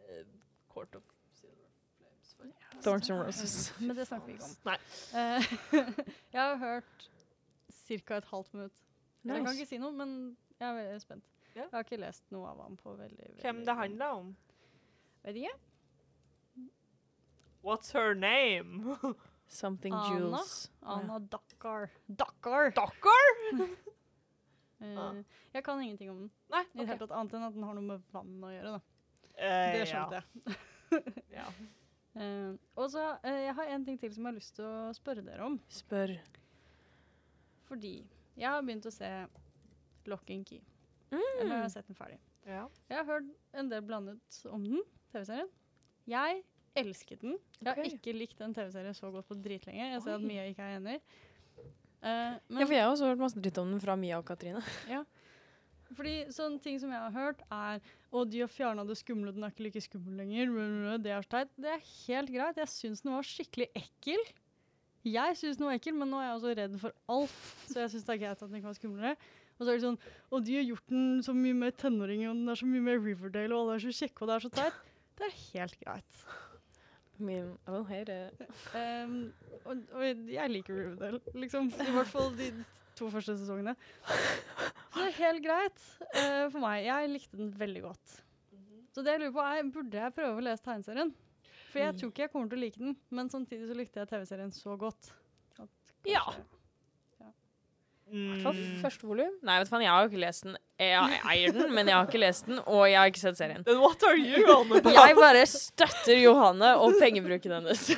uh, 0.06 0.21
Court 0.69 0.95
of 0.95 1.10
Silver 1.34 1.67
Thorns 2.82 3.10
and 3.10 3.19
Roses. 3.19 3.74
Men 3.80 3.95
det 3.97 4.08
snakker 4.08 4.28
vi 4.28 4.38
ikke 4.38 4.45
om. 4.45 4.56
Nei. 4.69 4.78
Eh, 5.17 5.52
jeg 6.38 6.41
har 6.41 6.62
hørt 6.62 7.10
ca. 8.06 8.15
et 8.17 8.30
halvt 8.30 8.54
minutt. 8.54 8.78
Jeg 9.26 9.43
kan 9.45 9.54
ikke 9.54 9.69
si 9.69 9.78
noe, 9.78 9.91
men 9.93 10.13
jeg 10.58 10.65
er 10.65 10.78
veldig 10.78 11.02
spent. 11.02 11.28
Yeah. 11.52 11.65
Jeg 11.65 11.69
har 11.74 11.84
ikke 11.86 12.00
lest 12.02 12.32
noe 12.34 12.47
av 12.50 12.62
ham 12.63 12.78
på 12.80 12.93
veldig, 12.95 13.26
veldig 13.28 13.43
Hvem 13.43 13.60
det 13.67 13.76
handler 13.76 14.15
om? 14.21 14.32
Vet 15.26 15.36
ikke. 15.36 15.54
What's 17.64 17.92
her 17.94 18.14
name? 18.16 18.96
Something 19.48 19.94
Anna? 19.94 20.08
Jules. 20.18 20.72
Anna 20.84 21.20
Dakkar. 21.20 21.90
Dakkar! 22.10 22.72
Dakkar? 22.72 23.34
Eh, 24.82 24.98
Ah. 24.98 25.14
Jeg 25.54 25.62
kan 25.64 25.78
ingenting 25.78 26.10
om 26.10 26.18
den. 26.24 26.30
Nei, 26.50 26.64
I 26.74 26.80
det 26.80 26.88
hele 26.90 26.98
tatt 27.04 27.12
Annet 27.14 27.36
enn 27.38 27.44
at 27.46 27.54
den 27.54 27.62
har 27.68 27.76
noe 27.78 27.86
med 27.86 28.06
vann 28.10 28.32
å 28.42 28.50
gjøre. 28.50 28.72
Da. 28.74 28.80
Uh, 29.38 29.74
Det 29.76 29.84
skjønte 29.92 30.18
jeg. 30.18 30.56
Ja. 31.38 31.44
Uh, 32.18 32.56
og 32.82 32.88
så 32.90 33.04
eh, 33.22 33.44
Jeg 33.46 33.54
har 33.60 33.70
en 33.76 33.86
ting 33.86 34.00
til 34.02 34.10
som 34.16 34.26
jeg 34.26 34.32
har 34.32 34.40
lyst 34.40 34.56
til 34.58 34.66
å 34.66 34.90
spørre 34.98 35.22
dere 35.28 35.46
om. 35.46 35.60
Spør. 35.70 36.16
Fordi 37.70 37.94
jeg 38.42 38.48
har 38.50 38.66
begynt 38.66 38.90
å 38.90 38.96
se 38.96 39.12
Lock 40.10 40.34
and 40.34 40.50
Key. 40.50 40.64
Mm. 41.14 41.22
Eller 41.22 41.54
jeg 41.54 41.62
har 41.68 41.72
sett 41.78 41.92
den 41.94 42.02
ferdig. 42.02 42.18
ja. 42.50 42.66
Jeg 42.90 42.98
har 43.04 43.06
hørt 43.12 43.30
en 43.54 43.70
del 43.70 43.86
blandet 43.86 44.42
om 44.50 44.66
den, 44.66 44.82
TV-serien. 45.13 45.50
Jeg 46.10 46.41
elsket 46.82 47.24
den. 47.24 47.38
Jeg 47.60 47.67
har 47.67 47.80
okay. 47.80 47.97
ikke 47.97 48.13
likt 48.15 48.43
en 48.43 48.54
TV-serie 48.56 48.93
så 48.97 49.12
godt 49.13 49.28
på 49.30 49.38
dritlenge. 49.38 49.89
Jeg 49.93 50.04
ser 50.04 50.17
at 50.17 50.26
Mia 50.26 50.45
ikke 50.50 50.67
er 50.67 50.78
enig. 50.80 51.00
Uh, 52.02 52.38
men 52.50 52.63
Ja, 52.63 52.65
for 52.65 52.74
jeg 52.74 52.84
har 52.84 52.91
også 52.91 53.10
hørt 53.12 53.21
masse 53.21 53.41
dritt 53.41 53.60
om 53.62 53.74
den 53.74 53.82
fra 53.84 53.95
Mia 54.00 54.17
og 54.17 54.26
Katrine. 54.26 54.62
ja. 54.93 55.04
fordi 55.91 56.15
sånne 56.34 56.62
ting 56.63 56.80
som 56.82 56.93
jeg 56.93 57.02
har 57.04 57.12
hørt, 57.13 57.43
er 57.52 57.82
å, 58.10 58.24
de 58.26 58.41
har 58.41 58.52
fjerna 58.52 58.86
det 58.88 58.97
skumle, 58.97 59.34
den 59.36 59.43
er 59.45 59.54
ikke 59.54 59.67
like 59.67 59.84
skummel 59.84 60.17
lenger. 60.24 60.56
Det 61.04 61.12
er 61.13 61.28
teit. 61.30 61.52
Det 61.60 61.76
er 61.76 61.84
helt 61.84 62.32
greit. 62.34 62.63
Jeg 62.63 62.71
syns 62.71 63.04
den 63.06 63.13
var 63.13 63.28
skikkelig 63.28 63.69
ekkel. 63.78 64.26
Jeg 65.08 65.38
syns 65.38 65.60
den 65.60 65.67
var 65.67 65.78
ekkel, 65.78 65.95
men 65.97 66.12
nå 66.13 66.21
er 66.21 66.30
jeg 66.30 66.39
også 66.39 66.56
redd 66.58 66.82
for 66.82 66.97
alt. 67.12 67.38
Så 67.67 67.80
jeg 67.84 67.93
syns 67.93 68.08
det 68.08 68.15
er 68.15 68.24
greit 68.24 68.41
at 68.41 68.47
den 68.47 68.60
ikke 68.60 68.71
var 68.71 68.80
skumlere. 68.80 69.15
Og 69.58 69.65
så 69.65 69.74
er 69.74 69.78
det 69.78 69.84
sånn 69.84 69.97
Og 70.34 70.45
de 70.45 70.56
har 70.58 70.63
gjort 70.65 70.88
den 70.89 71.10
så 71.26 71.36
mye 71.38 71.58
mer 71.58 71.74
tenåring, 71.78 72.24
og 72.30 72.39
den 72.39 72.50
er 72.50 72.58
så 72.58 72.69
mye 72.69 72.86
mer 72.86 73.02
Riverdale, 73.02 73.54
og 73.54 73.67
alle 73.67 73.78
er 73.78 73.84
så 73.86 73.93
kjekke, 74.00 74.24
og 74.24 74.32
det 74.32 74.38
er 74.38 74.45
så 74.47 74.52
teit. 74.56 74.80
Det 75.17 75.28
er 75.28 75.36
helt 75.54 75.78
greit. 75.84 76.21
Min 77.21 77.52
don't 77.67 77.86
hate. 77.91 78.15
Um, 78.74 79.34
og, 79.65 79.78
og 79.93 80.06
jeg 80.32 80.50
liker 80.50 80.74
Riverdale, 80.80 81.19
liksom. 81.38 81.67
I 81.86 81.91
hvert 81.93 82.10
fall 82.10 82.32
de 82.39 82.47
to 82.97 83.10
første 83.13 83.36
sesongene. 83.38 83.76
Så 84.08 85.04
det 85.04 85.08
er 85.12 85.17
helt 85.19 85.43
greit 85.45 85.84
uh, 86.15 86.47
for 86.54 86.60
meg. 86.63 86.86
Jeg 86.88 87.12
likte 87.13 87.38
den 87.38 87.52
veldig 87.60 87.84
godt. 87.86 88.15
Så 88.91 89.04
det 89.06 89.13
jeg 89.13 89.21
lurer 89.21 89.36
på 89.38 89.43
er, 89.45 89.69
burde 89.71 90.02
jeg 90.02 90.15
prøve 90.17 90.39
å 90.41 90.45
lese 90.47 90.65
tegneserien? 90.65 91.13
For 91.71 91.80
jeg 91.80 91.93
Mm. 91.93 92.00
tror 92.02 92.10
ikke 92.12 92.21
jeg 92.26 92.32
kommer 92.34 92.50
til 92.52 92.58
å 92.58 92.62
like 92.65 92.80
den, 92.82 92.97
men 93.15 93.30
samtidig 93.32 93.67
så 93.69 93.76
likte 93.78 94.02
jeg 94.02 94.10
TV-serien 94.10 94.52
så 94.52 94.74
godt. 94.78 95.12
at 95.62 95.69
Ja. 96.10 96.24
Hvert 98.12 98.43
fall 98.43 98.58
Mm. 98.60 98.82
første 98.82 99.08
volum. 99.08 99.32
Nei, 99.47 99.58
vet 99.60 99.67
du 99.67 99.71
faen, 99.71 99.84
jeg 99.86 99.91
har 99.91 100.04
jo 100.04 100.10
ikke 100.12 100.26
lest 100.26 100.43
den. 100.43 100.58
Jeg 100.82 101.21
eier 101.32 101.56
den, 101.56 101.74
men 101.74 101.88
jeg 101.88 101.95
har 101.95 102.08
ikke 102.10 102.21
lest 102.21 102.45
den, 102.50 102.60
og 102.65 102.84
jeg 102.89 103.00
har 103.00 103.06
ikke 103.12 103.24
sett 103.24 103.38
serien. 103.39 103.63
Then 103.63 103.80
what 103.80 104.04
are 104.04 104.17
you 104.17 104.43
on 104.52 104.71
about? 104.71 104.93
Jeg 104.93 105.15
bare 105.15 105.45
støtter 105.47 106.17
Johanne 106.19 106.76
og 106.78 107.00
pengebruken 107.00 107.52
hennes. 107.60 107.89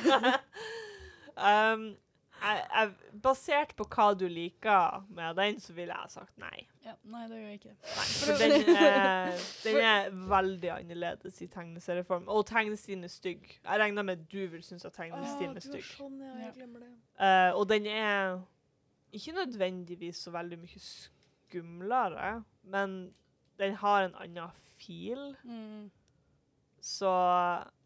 um, 1.50 1.96
jeg, 2.44 2.60
jeg, 2.74 3.18
basert 3.24 3.72
på 3.78 3.86
hva 3.88 4.10
du 4.18 4.26
liker 4.28 5.04
med 5.16 5.36
den, 5.38 5.60
så 5.62 5.72
ville 5.72 5.94
jeg 5.96 6.12
sagt 6.12 6.34
nei. 6.42 6.66
Ja, 6.84 6.92
nei, 7.08 7.22
det 7.30 7.38
gjør 7.38 7.46
jeg 7.48 7.60
ikke. 7.62 7.74
Nei, 7.80 8.08
For 8.12 8.42
den 8.42 8.76
er, 8.76 9.44
den 9.64 9.78
er 9.80 10.10
veldig 10.34 10.72
annerledes 10.74 11.40
i 11.40 11.48
tegneserieform. 11.48 12.26
Og 12.28 12.44
tegnestilen 12.50 13.06
er 13.08 13.12
stygg. 13.12 13.46
Jeg 13.64 13.80
regner 13.80 14.04
med 14.04 14.26
du 14.28 14.42
vil 14.52 14.62
synes 14.66 14.84
at 14.84 14.92
tegnestilen 14.98 15.56
er 15.56 15.64
stygg. 15.64 15.86
sånn, 15.96 16.18
ja. 16.20 16.34
jeg 16.44 16.52
glemmer 16.58 16.84
det. 16.84 16.92
Uh, 17.16 17.56
og 17.56 17.64
den 17.72 17.88
er 17.88 18.36
ikke 19.16 19.34
nødvendigvis 19.36 20.20
så 20.26 20.32
veldig 20.34 20.58
mye 20.62 20.80
skumlere, 20.82 22.44
men 22.62 22.96
den 23.60 23.74
har 23.80 24.04
en 24.08 24.14
annen 24.24 24.50
feel. 24.78 25.36
Mm. 25.44 25.90
Så 26.80 27.10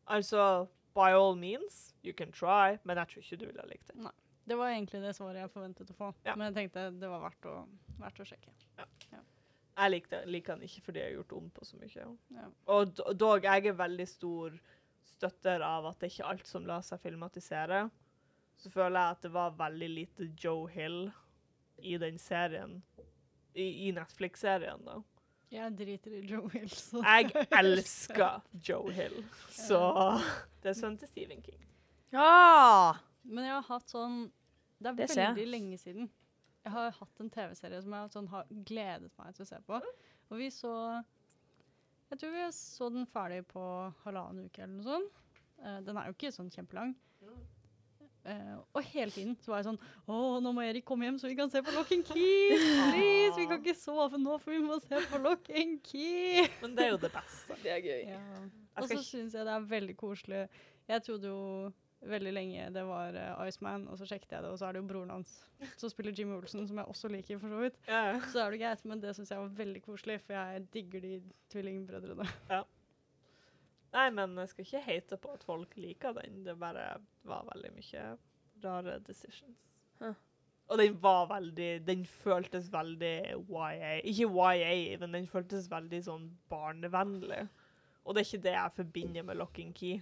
altså 0.08 0.66
By 0.94 1.12
all 1.14 1.36
means, 1.38 1.94
you 2.02 2.12
can 2.16 2.32
try, 2.32 2.78
men 2.84 2.96
jeg 2.98 3.06
tror 3.12 3.22
ikke 3.22 3.36
du 3.38 3.44
ville 3.46 3.66
likt 3.70 3.86
det. 3.92 4.10
Det 4.48 4.56
var 4.58 4.72
egentlig 4.72 5.02
det 5.04 5.12
svaret 5.14 5.36
jeg 5.44 5.50
forventet 5.52 5.90
å 5.92 5.94
få, 5.94 6.08
Ja. 6.24 6.34
men 6.34 6.48
jeg 6.48 6.54
tenkte 6.56 6.86
det 6.98 7.08
var 7.12 7.20
verdt 7.22 7.46
å, 7.46 7.52
verdt 8.00 8.18
å 8.18 8.26
sjekke. 8.26 8.50
Jeg 9.78 9.90
liker, 9.92 10.24
liker 10.26 10.56
den 10.56 10.64
ikke 10.66 10.82
fordi 10.88 10.98
jeg 10.98 11.12
har 11.12 11.16
gjort 11.20 11.32
om 11.36 11.50
på 11.54 11.64
så 11.68 11.76
mye. 11.78 12.06
Ja. 12.34 12.48
Og 12.66 12.96
dog, 13.14 13.44
jeg 13.46 13.66
er 13.70 13.76
veldig 13.78 14.08
stor 14.10 14.56
støtter 15.06 15.62
av 15.62 15.86
at 15.92 16.00
det 16.00 16.10
ikke 16.10 16.24
er 16.24 16.32
alt 16.32 16.48
som 16.50 16.66
lar 16.66 16.82
seg 16.82 16.98
filmatisere. 17.04 17.84
Så 18.58 18.70
føler 18.72 18.98
jeg 18.98 19.16
at 19.16 19.22
det 19.22 19.30
var 19.34 19.54
veldig 19.58 19.88
lite 19.92 20.28
Joe 20.44 20.66
Hill 20.72 21.10
i 21.78 21.94
den 22.00 22.18
serien. 22.18 22.80
I, 23.54 23.88
i 23.88 23.92
Netflix-serien, 23.94 24.82
da. 24.86 24.98
Jeg 25.50 25.72
driter 25.78 26.12
i 26.18 26.20
Joe 26.28 26.50
Hill, 26.52 26.68
så 26.68 27.00
Jeg 27.06 27.46
elsker 27.56 28.42
Joe 28.68 28.92
Hill. 28.92 29.22
Så 29.54 29.80
det 30.62 30.74
er 30.74 30.76
sønnen 30.76 30.98
til 31.00 31.08
Stephen 31.08 31.42
King. 31.42 31.62
Ja! 32.12 32.98
Men 33.22 33.46
jeg 33.46 33.54
har 33.54 33.66
hatt 33.68 33.90
sånn 33.92 34.18
Det 34.78 34.90
er 34.90 34.98
Det 35.00 35.08
veldig 35.16 35.46
lenge 35.48 35.78
siden. 35.80 36.10
Jeg 36.64 36.72
har 36.74 36.92
hatt 36.98 37.22
en 37.22 37.30
TV-serie 37.32 37.80
som 37.84 37.94
jeg 37.96 38.12
sånn, 38.12 38.28
har 38.32 38.48
gledet 38.68 39.10
meg 39.20 39.36
til 39.36 39.46
å 39.46 39.48
se 39.48 39.60
på. 39.66 39.80
Og 40.28 40.40
vi 40.40 40.50
så 40.52 40.72
Jeg 42.10 42.20
tror 42.20 42.34
vi 42.34 42.44
så 42.56 42.88
den 42.92 43.08
ferdig 43.08 43.42
på 43.48 43.62
halvannen 44.04 44.48
uke 44.48 44.64
eller 44.64 44.74
noe 44.76 44.88
sånt. 44.88 45.22
Eh, 45.62 45.78
den 45.84 45.96
er 45.96 46.08
jo 46.08 46.16
ikke 46.16 46.32
sånn 46.34 46.52
kjempelang. 46.52 46.94
Eh, 48.24 48.54
og 48.74 48.82
hele 48.90 49.10
tiden 49.14 49.36
så 49.40 49.52
var 49.52 49.62
jeg 49.62 49.68
sånn 49.70 49.78
Å, 50.10 50.16
nå 50.42 50.50
må 50.52 50.64
Erik 50.66 50.84
komme 50.88 51.06
hjem, 51.06 51.20
så 51.22 51.30
vi 51.30 51.36
kan 51.38 51.50
se 51.52 51.62
på 51.64 51.72
Lock 51.72 51.92
and 51.94 52.04
Key! 52.04 52.56
Please! 52.58 53.34
Vi 53.38 53.46
kan 53.48 53.62
ikke 53.62 53.76
sove 53.78 54.20
nå, 54.20 54.38
for 54.42 54.52
vi 54.52 54.62
må 54.64 54.78
se 54.84 55.00
på 55.08 55.20
Lock 55.22 55.50
and 55.54 55.78
Key! 55.86 56.46
Men 56.62 56.74
det 56.76 56.88
er 56.88 56.94
jo 56.96 57.02
det 57.06 57.12
beste. 57.14 57.58
Det 57.62 57.74
er 57.76 57.84
gøy. 57.84 58.02
Ja. 58.10 58.22
Og 58.78 58.90
så 58.90 59.02
syns 59.06 59.36
jeg 59.38 59.46
det 59.48 59.54
er 59.54 59.68
veldig 59.70 59.96
koselig. 59.98 60.46
Jeg 60.88 61.04
trodde 61.06 61.30
jo 61.30 61.42
veldig 62.06 62.32
lenge 62.34 62.68
det 62.74 62.84
var 62.86 63.16
uh, 63.16 63.46
Iceman, 63.48 63.88
og 63.90 63.98
så 63.98 64.06
sjekket 64.06 64.36
jeg 64.36 64.44
det, 64.44 64.50
og 64.52 64.58
så 64.60 64.68
er 64.68 64.76
det 64.76 64.82
jo 64.82 64.88
broren 64.90 65.10
hans 65.16 65.32
som 65.80 65.90
spiller 65.90 66.14
Jimmy 66.14 66.36
Olsen, 66.36 66.66
som 66.68 66.78
jeg 66.78 66.92
også 66.92 67.10
liker, 67.10 67.40
for 67.42 67.54
så 67.54 67.62
vidt. 67.64 67.78
Ja. 67.88 68.02
Så 68.30 68.42
er 68.44 68.54
det 68.54 68.60
greit, 68.62 68.84
men 68.86 69.02
det 69.02 69.14
syns 69.16 69.32
jeg 69.34 69.42
var 69.42 69.54
veldig 69.58 69.82
koselig, 69.86 70.20
for 70.26 70.36
jeg 70.38 70.66
digger 70.74 71.02
de 71.04 71.14
tvillingbrødrene. 71.54 72.28
Nei, 73.94 74.08
men 74.12 74.36
jeg 74.42 74.52
skal 74.52 74.66
ikke 74.66 74.84
hate 74.84 75.18
på 75.20 75.34
at 75.34 75.44
folk 75.46 75.76
liker 75.80 76.16
den. 76.18 76.42
Det 76.44 76.58
bare 76.60 76.90
var 77.28 77.46
veldig 77.54 77.70
mye 77.76 78.08
rare 78.64 78.98
decisions. 79.06 79.56
Huh. 80.02 80.16
Og 80.68 80.78
den 80.78 80.98
var 81.02 81.26
veldig 81.30 81.86
Den 81.86 82.04
føltes 82.06 82.72
veldig 82.72 83.14
YA. 83.48 83.94
Ikke 84.04 84.28
YA, 84.28 84.98
men 85.00 85.16
den 85.16 85.26
føltes 85.26 85.70
veldig 85.70 86.02
sånn 86.04 86.28
barnevennlig. 86.52 87.46
Og 88.04 88.14
det 88.14 88.22
er 88.22 88.28
ikke 88.28 88.44
det 88.44 88.54
jeg 88.54 88.76
forbinder 88.76 89.26
med 89.28 89.40
Lock 89.40 89.58
and 89.60 89.74
Key. 89.76 90.00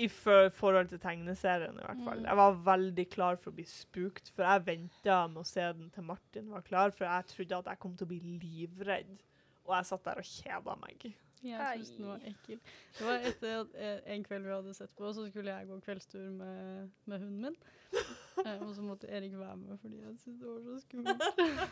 I 0.00 0.06
for 0.08 0.48
forhold 0.56 0.88
til 0.88 1.00
tegneserien, 1.00 1.76
i 1.76 1.84
hvert 1.84 2.04
fall. 2.04 2.20
Mm. 2.22 2.28
Jeg 2.28 2.36
var 2.38 2.60
veldig 2.68 3.06
klar 3.12 3.40
for 3.40 3.52
å 3.52 3.56
bli 3.58 3.66
spukt, 3.68 4.30
for 4.32 4.46
jeg 4.46 4.64
venta 4.68 5.18
med 5.28 5.42
å 5.42 5.48
se 5.48 5.66
den 5.76 5.90
til 5.92 6.06
Martin 6.08 6.52
var 6.54 6.64
klar, 6.64 6.94
for 6.96 7.04
jeg 7.04 7.28
trodde 7.34 7.58
at 7.58 7.72
jeg 7.72 7.82
kom 7.82 7.96
til 7.96 8.08
å 8.08 8.12
bli 8.12 8.20
livredd. 8.40 9.18
Og 9.66 9.74
jeg 9.76 9.90
satt 9.90 10.06
der 10.06 10.22
og 10.22 10.30
kjeda 10.30 10.76
meg. 10.80 11.10
Jeg 11.44 11.80
syns 11.80 11.90
den 11.96 12.08
var 12.10 12.24
ekkel. 12.28 12.58
Det 12.98 13.06
var 13.06 13.26
etter 13.30 13.54
at, 13.60 13.76
eh, 13.80 14.12
en 14.14 14.24
kveld 14.24 14.44
vi 14.44 14.52
hadde 14.52 14.74
sett 14.76 14.92
på, 14.96 15.12
så 15.16 15.24
skulle 15.28 15.54
jeg 15.54 15.68
gå 15.70 15.78
kveldstur 15.86 16.26
med, 16.30 16.90
med 17.04 17.22
hunden 17.22 17.40
min. 17.46 17.56
Eh, 18.44 18.60
og 18.62 18.74
så 18.74 18.84
måtte 18.84 19.08
Erik 19.08 19.32
være 19.38 19.56
med 19.56 19.78
fordi 19.82 19.98
jeg 20.00 20.18
syntes 20.18 20.40
det 20.40 20.48
var 20.48 20.60
så 20.64 20.76
skummelt. 20.80 21.22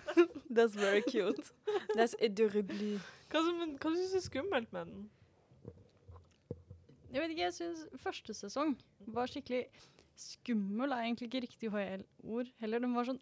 That's 0.57 0.77
very 0.77 1.03
cute. 1.05 1.53
That's 1.97 2.17
adorable. 2.21 3.01
Hva, 3.31 3.45
som, 3.45 3.77
hva 3.77 3.95
syns 3.95 4.13
du 4.13 4.19
er 4.19 4.27
skummelt 4.27 4.73
med 4.73 4.91
den? 4.91 5.07
Jeg 7.13 7.23
vet 7.23 7.31
ikke, 7.31 7.43
jeg 7.43 7.57
syns 7.57 7.87
første 7.97 8.35
sesong 8.37 8.75
var 9.07 9.31
skikkelig 9.31 9.67
Skummel 10.19 10.91
er 10.91 11.05
egentlig 11.07 11.29
ikke 11.29 11.41
riktig 11.45 11.69
HL-ord 11.71 12.49
heller. 12.59 12.81
Den 12.83 12.95
var 12.97 13.07
sånn 13.07 13.21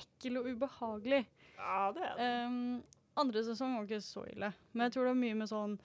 ekkel 0.00 0.38
og 0.40 0.46
ubehagelig. 0.48 1.26
Ja, 1.58 1.90
det 1.92 2.06
er 2.06 2.14
det. 2.16 2.28
Um, 2.48 2.78
andre 3.16 3.42
sesong 3.46 3.76
var 3.76 3.86
ikke 3.88 4.04
så 4.04 4.24
ille, 4.30 4.52
men 4.72 4.86
jeg 4.86 4.94
tror 4.94 5.06
det 5.06 5.12
var 5.14 5.20
mye 5.22 5.38
med 5.38 5.50
sånn 5.50 5.76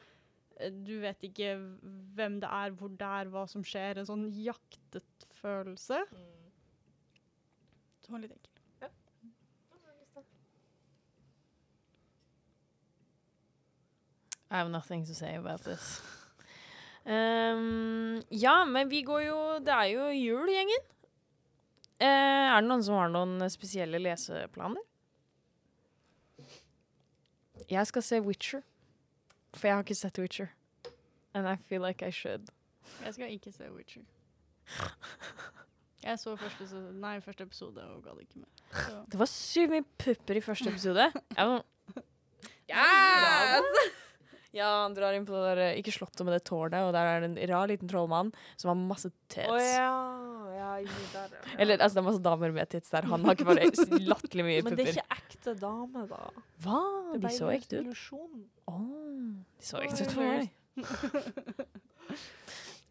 eh, 0.59 0.71
Du 0.71 0.95
vet 1.03 1.27
ikke 1.27 1.55
hvem 2.17 2.39
det 2.43 2.51
er, 2.51 2.75
hvor 2.77 2.91
det 2.91 3.11
er, 3.21 3.31
hva 3.31 3.45
som 3.49 3.63
skjer. 3.65 4.01
En 4.01 4.09
sånn 4.09 4.27
jaktet 4.35 5.27
følelse. 5.41 6.03
Mm. 6.11 6.31
Som 8.05 8.17
var 8.17 8.25
litt 8.25 8.35
ekkel. 8.35 8.47
I 14.51 14.57
have 14.57 14.69
nothing 14.69 15.05
to 15.05 15.15
say 15.15 15.35
about 15.35 15.63
this. 15.63 16.01
Um, 17.05 18.21
ja, 18.29 18.65
men 18.65 18.89
vi 18.89 19.01
går 19.01 19.21
jo 19.21 19.37
Det 19.65 19.73
er 19.73 19.85
jo 19.89 20.09
jul, 20.13 20.49
gjengen. 20.51 20.83
Uh, 22.01 22.05
er 22.51 22.59
det 22.59 22.67
noen 22.67 22.83
som 22.85 22.99
har 22.99 23.09
noen 23.13 23.47
spesielle 23.49 24.01
leseplaner? 24.01 24.83
Jeg 27.71 27.87
skal 27.87 28.03
se 28.03 28.19
Witcher. 28.21 28.61
For 29.55 29.67
jeg 29.67 29.75
har 29.77 29.83
ikke 29.85 29.95
sett 29.99 30.19
Witcher. 30.19 30.51
And 31.33 31.47
I 31.47 31.55
feel 31.67 31.81
like 31.83 32.03
I 32.07 32.11
should. 32.11 32.49
Jeg 33.05 33.13
skal 33.15 33.31
ikke 33.31 33.51
se 33.55 33.69
Witcher. 33.71 34.03
Jeg 36.01 36.17
så 36.19 36.33
første, 36.39 36.65
se- 36.67 36.91
nei, 36.97 37.19
første 37.21 37.45
episode 37.45 37.83
og 37.85 38.03
gadd 38.03 38.21
ikke 38.23 38.41
mer. 38.41 38.49
Så. 38.73 38.95
Det 39.11 39.19
var 39.21 39.29
sykt 39.29 39.69
mye 39.75 39.85
pupper 40.01 40.39
i 40.39 40.43
første 40.43 40.71
episode. 40.71 41.09
Jeg 41.37 41.47
var 41.47 41.63
Yes! 42.71 43.65
Ja, 44.51 44.67
han 44.83 44.91
drar 44.91 45.15
inn 45.15 45.23
på 45.23 45.31
det 45.31 45.51
der, 45.55 45.77
ikke 45.79 45.93
slottet 45.95 46.25
med 46.27 46.33
det 46.35 46.41
tårnet, 46.43 46.83
og 46.83 46.89
der 46.91 47.07
er 47.07 47.21
det 47.23 47.29
en 47.29 47.37
rar 47.53 47.69
liten 47.71 47.87
trollmann 47.87 48.33
som 48.59 48.67
har 48.73 48.75
masse 48.75 49.07
tets. 49.31 49.47
Oh, 49.47 49.55
ja. 49.55 49.85
ja, 50.57 50.70
inni 50.70 50.70
der, 50.70 50.70
ja. 50.70 50.70
Eller 51.59 51.77
altså, 51.77 51.95
det 51.97 52.01
er 52.01 52.07
masse 52.07 52.23
damer 52.23 52.55
med 52.55 52.71
tits 52.71 52.93
der. 52.93 53.07
Han 53.11 53.25
har 53.25 53.37
ikke 53.37 53.49
bare 53.49 53.69
latterlig 53.99 54.47
mye 54.47 54.61
Men 54.67 54.77
det 54.79 54.87
er 54.87 54.93
ikke 54.95 55.19
ekte 55.19 55.55
dame, 55.61 56.05
da. 56.09 56.21
Hva? 56.65 56.81
De 57.21 57.33
så 57.35 57.51
ekte 57.53 57.81
ut. 57.81 57.91
De 57.91 59.67
så 59.71 59.83
ekte 59.85 60.07
ut 60.07 60.15
for 60.17 60.23
meg. 60.25 60.51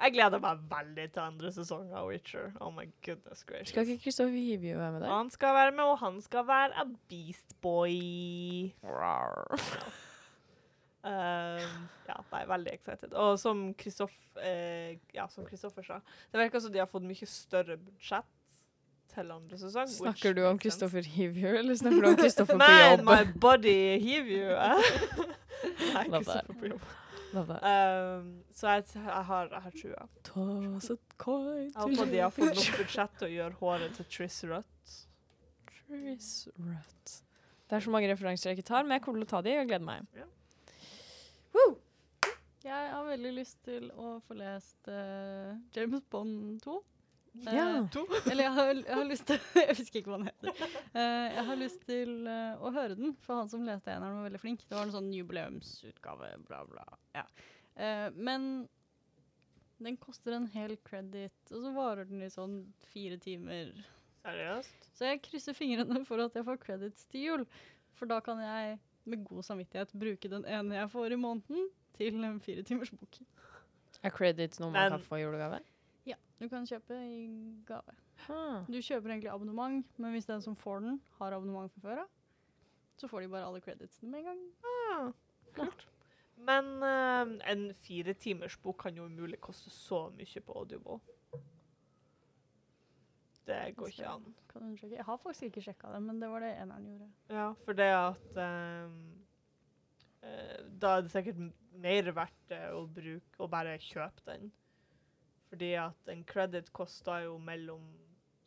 Jeg 0.00 0.14
gleder 0.14 0.40
meg 0.40 0.61
veldig 0.70 1.07
til 1.12 1.20
andre 1.20 1.50
sesong 1.53 1.90
av 1.92 2.07
Witcher. 2.09 2.55
Oh 2.64 2.70
my 2.72 2.87
goodness 3.05 3.44
gracious. 3.44 3.74
Skal 3.74 3.85
ikke 3.85 4.07
Kristoffer 4.07 4.33
Hivju 4.33 4.79
være 4.79 4.92
med 4.94 5.03
der? 5.05 5.12
Han 5.12 5.29
skal 5.35 5.55
være 5.59 5.74
med, 5.76 5.85
og 5.92 5.98
han 6.00 6.20
skal 6.24 6.46
være 6.48 6.72
a 6.81 6.87
beast 7.11 7.57
boy. 7.61 8.72
Rar. 8.81 9.44
Um, 11.01 11.87
ja, 12.05 12.17
nei, 12.33 12.43
veldig 12.51 12.73
excited. 12.77 13.15
Og 13.17 13.39
som 13.41 13.71
Kristoffer 13.81 14.43
eh, 14.45 14.99
ja, 15.17 15.25
som 15.33 15.47
Kristoffer 15.49 15.87
sa, 15.87 16.01
det 16.33 16.43
virker 16.43 16.61
som 16.61 16.75
de 16.75 16.83
har 16.83 16.91
fått 16.91 17.07
mye 17.09 17.29
større 17.29 17.79
budsjett 17.81 18.29
til 19.15 19.33
andre 19.35 19.59
sesong. 19.59 19.89
Snakker 19.91 20.37
du 20.37 20.45
om. 20.47 20.59
Kristoffer 20.61 21.07
Hivju, 21.07 21.49
eller 21.63 21.79
snakker 21.81 22.05
du 22.05 22.09
om 22.13 22.19
Kristoffer 22.25 22.55
på 22.55 22.61
Man, 22.61 23.05
Nei, 23.05 23.07
my 23.09 23.39
body 23.41 23.77
Hivju. 24.05 24.51
Nei, 25.95 26.05
Love 26.09 26.25
that. 26.25 26.45
Kristoffer 26.45 26.59
på 26.61 26.75
jobb. 26.75 26.91
Um, 27.31 28.31
så 28.55 28.75
jeg, 28.75 28.85
jeg 28.95 29.25
har, 29.31 29.49
jeg 29.53 29.63
har 29.63 29.75
trua. 29.83 30.07
Toss 30.27 30.91
a 30.91 30.97
coin 31.17 31.69
Jeg 31.69 31.77
håper 31.79 32.11
de 32.11 32.23
har 32.25 32.33
fått 32.35 32.57
nok 32.59 32.79
budsjett 32.83 33.17
til 33.21 33.29
å 33.29 33.31
gjøre 33.37 33.59
håret 33.61 33.97
til 33.99 34.09
Triss 34.17 34.41
rødt. 34.51 34.97
Triss 35.71 36.33
Rutt. 36.59 37.15
Det 37.71 37.79
er 37.79 37.85
så 37.87 37.93
mange 37.95 38.11
referanser 38.11 38.51
jeg 38.51 38.59
ikke 38.59 38.69
tar, 38.73 38.83
men 38.83 38.99
jeg 38.99 39.05
kommer 39.05 39.23
til 39.23 39.29
å 39.29 39.33
ta 39.37 39.43
de, 39.47 39.55
og 39.63 39.71
gleder 39.71 39.87
meg. 39.87 40.09
Ja. 40.19 40.27
Woo! 41.57 41.77
Jeg 42.61 42.89
har 42.93 43.07
veldig 43.09 43.33
lyst 43.39 43.61
til 43.65 43.89
å 43.97 44.19
få 44.27 44.37
lest 44.37 44.89
uh, 44.93 45.57
James 45.75 46.03
Bond 46.13 46.59
2. 46.65 46.81
Ja. 47.47 47.67
Uh, 47.79 48.17
Eller 48.27 48.45
jeg 48.45 48.53
har, 48.57 48.73
jeg 48.75 48.97
har 48.97 49.07
lyst 49.07 49.29
til 49.29 49.39
Jeg 49.63 49.77
husker 49.79 50.01
ikke 50.01 50.11
hva 50.11 50.19
den 50.19 50.29
heter. 50.33 50.67
Uh, 50.97 51.29
jeg 51.37 51.47
har 51.49 51.61
lyst 51.61 51.87
til 51.87 52.13
eh, 52.27 52.59
å 52.59 52.73
høre 52.75 52.99
den, 52.99 53.15
for 53.23 53.41
han 53.41 53.51
som 53.53 53.65
leste 53.67 53.95
eneren 53.95 54.19
var 54.19 54.29
veldig 54.29 54.43
flink. 54.43 54.67
Det 54.67 54.77
var 54.77 54.89
en 54.89 54.95
sånn 54.97 55.09
jubileumsutgave, 55.15 56.35
bla, 56.49 56.65
bla. 56.69 56.85
Ja. 57.17 57.25
Eh, 57.81 58.09
men 58.17 58.69
den 59.81 59.97
koster 59.97 60.37
en 60.37 60.51
hel 60.53 60.77
credit, 60.85 61.39
og 61.49 61.65
så 61.65 61.73
varer 61.73 62.09
den 62.11 62.25
i 62.27 62.33
sånn 62.33 62.61
fire 62.93 63.17
timer. 63.23 63.73
Seriøst? 64.21 64.91
Så 64.99 65.09
jeg 65.09 65.23
krysser 65.25 65.57
fingrene 65.57 66.03
for 66.09 66.21
at 66.27 66.37
jeg 66.37 66.45
får 66.45 66.61
credits 66.61 67.07
til 67.13 67.29
jul. 67.29 67.47
For 67.97 68.11
da 68.11 68.21
kan 68.25 68.41
jeg 68.43 68.77
med 69.05 69.25
god 69.25 69.45
samvittighet 69.47 69.93
bruke 69.97 70.31
den 70.33 70.47
ene 70.49 70.77
jeg 70.77 70.91
får 70.93 71.15
i 71.15 71.21
måneden, 71.21 71.69
til 71.97 72.25
en 72.25 72.41
fire 72.41 72.63
timers 72.67 72.91
bok. 72.91 73.21
Er 74.03 74.15
credits 74.15 74.61
noe 74.61 74.73
man 74.73 74.97
kan 74.97 75.05
få 75.05 75.19
i 75.21 75.25
julegave? 75.25 75.61
Ja, 76.09 76.17
du 76.41 76.49
kan 76.49 76.67
kjøpe 76.69 76.97
i 76.97 77.27
gave. 77.69 77.97
Huh. 78.27 78.65
Du 78.69 78.81
kjøper 78.81 79.13
egentlig 79.13 79.33
abonnement, 79.33 79.87
men 79.99 80.17
hvis 80.17 80.29
den 80.29 80.43
som 80.45 80.57
får 80.57 80.85
den, 80.85 81.01
har 81.19 81.37
abonnement 81.37 81.73
fra 81.73 81.85
før 81.85 82.03
av, 82.05 82.11
så 83.01 83.09
får 83.09 83.25
de 83.25 83.33
bare 83.33 83.49
alle 83.49 83.63
creditsene 83.65 84.11
med 84.13 84.21
en 84.21 84.31
gang. 84.31 84.43
Ah, 84.73 85.11
kult. 85.57 85.87
Men 86.41 86.69
uh, 86.81 87.37
en 87.53 87.67
firetimers 87.85 88.57
bok 88.63 88.81
kan 88.85 88.97
jo 88.97 89.09
umulig 89.09 89.41
koste 89.45 89.73
så 89.73 90.07
mye 90.17 90.45
på 90.45 90.57
Audible. 90.57 91.01
Det 93.51 93.61
går 93.77 93.91
ikke 93.93 94.09
an. 94.15 94.29
Kan 94.53 94.69
du? 94.77 94.87
Jeg 94.95 95.05
har 95.07 95.19
faktisk 95.23 95.49
ikke 95.51 95.63
sjekka 95.69 95.91
det, 95.95 96.01
men 96.07 96.21
det 96.23 96.29
var 96.31 96.43
det 96.45 96.53
eneren 96.63 96.87
gjorde. 96.87 97.09
Ja, 97.35 97.49
for 97.65 97.77
det 97.79 97.89
at 97.97 98.39
ehm, 98.45 98.97
eh, 100.23 100.63
Da 100.83 100.97
er 100.97 101.03
det 101.07 101.13
sikkert 101.15 101.41
mer 101.81 102.11
verdt 102.17 102.41
det 102.51 102.61
å 102.75 102.85
bruke 102.91 103.43
å 103.45 103.49
bare 103.51 103.77
kjøpe 103.83 104.25
den. 104.27 104.51
Fordi 105.51 105.73
at 105.83 106.09
en 106.13 106.23
credit 106.25 106.69
koster 106.77 107.25
jo 107.27 107.39
mellom 107.43 107.89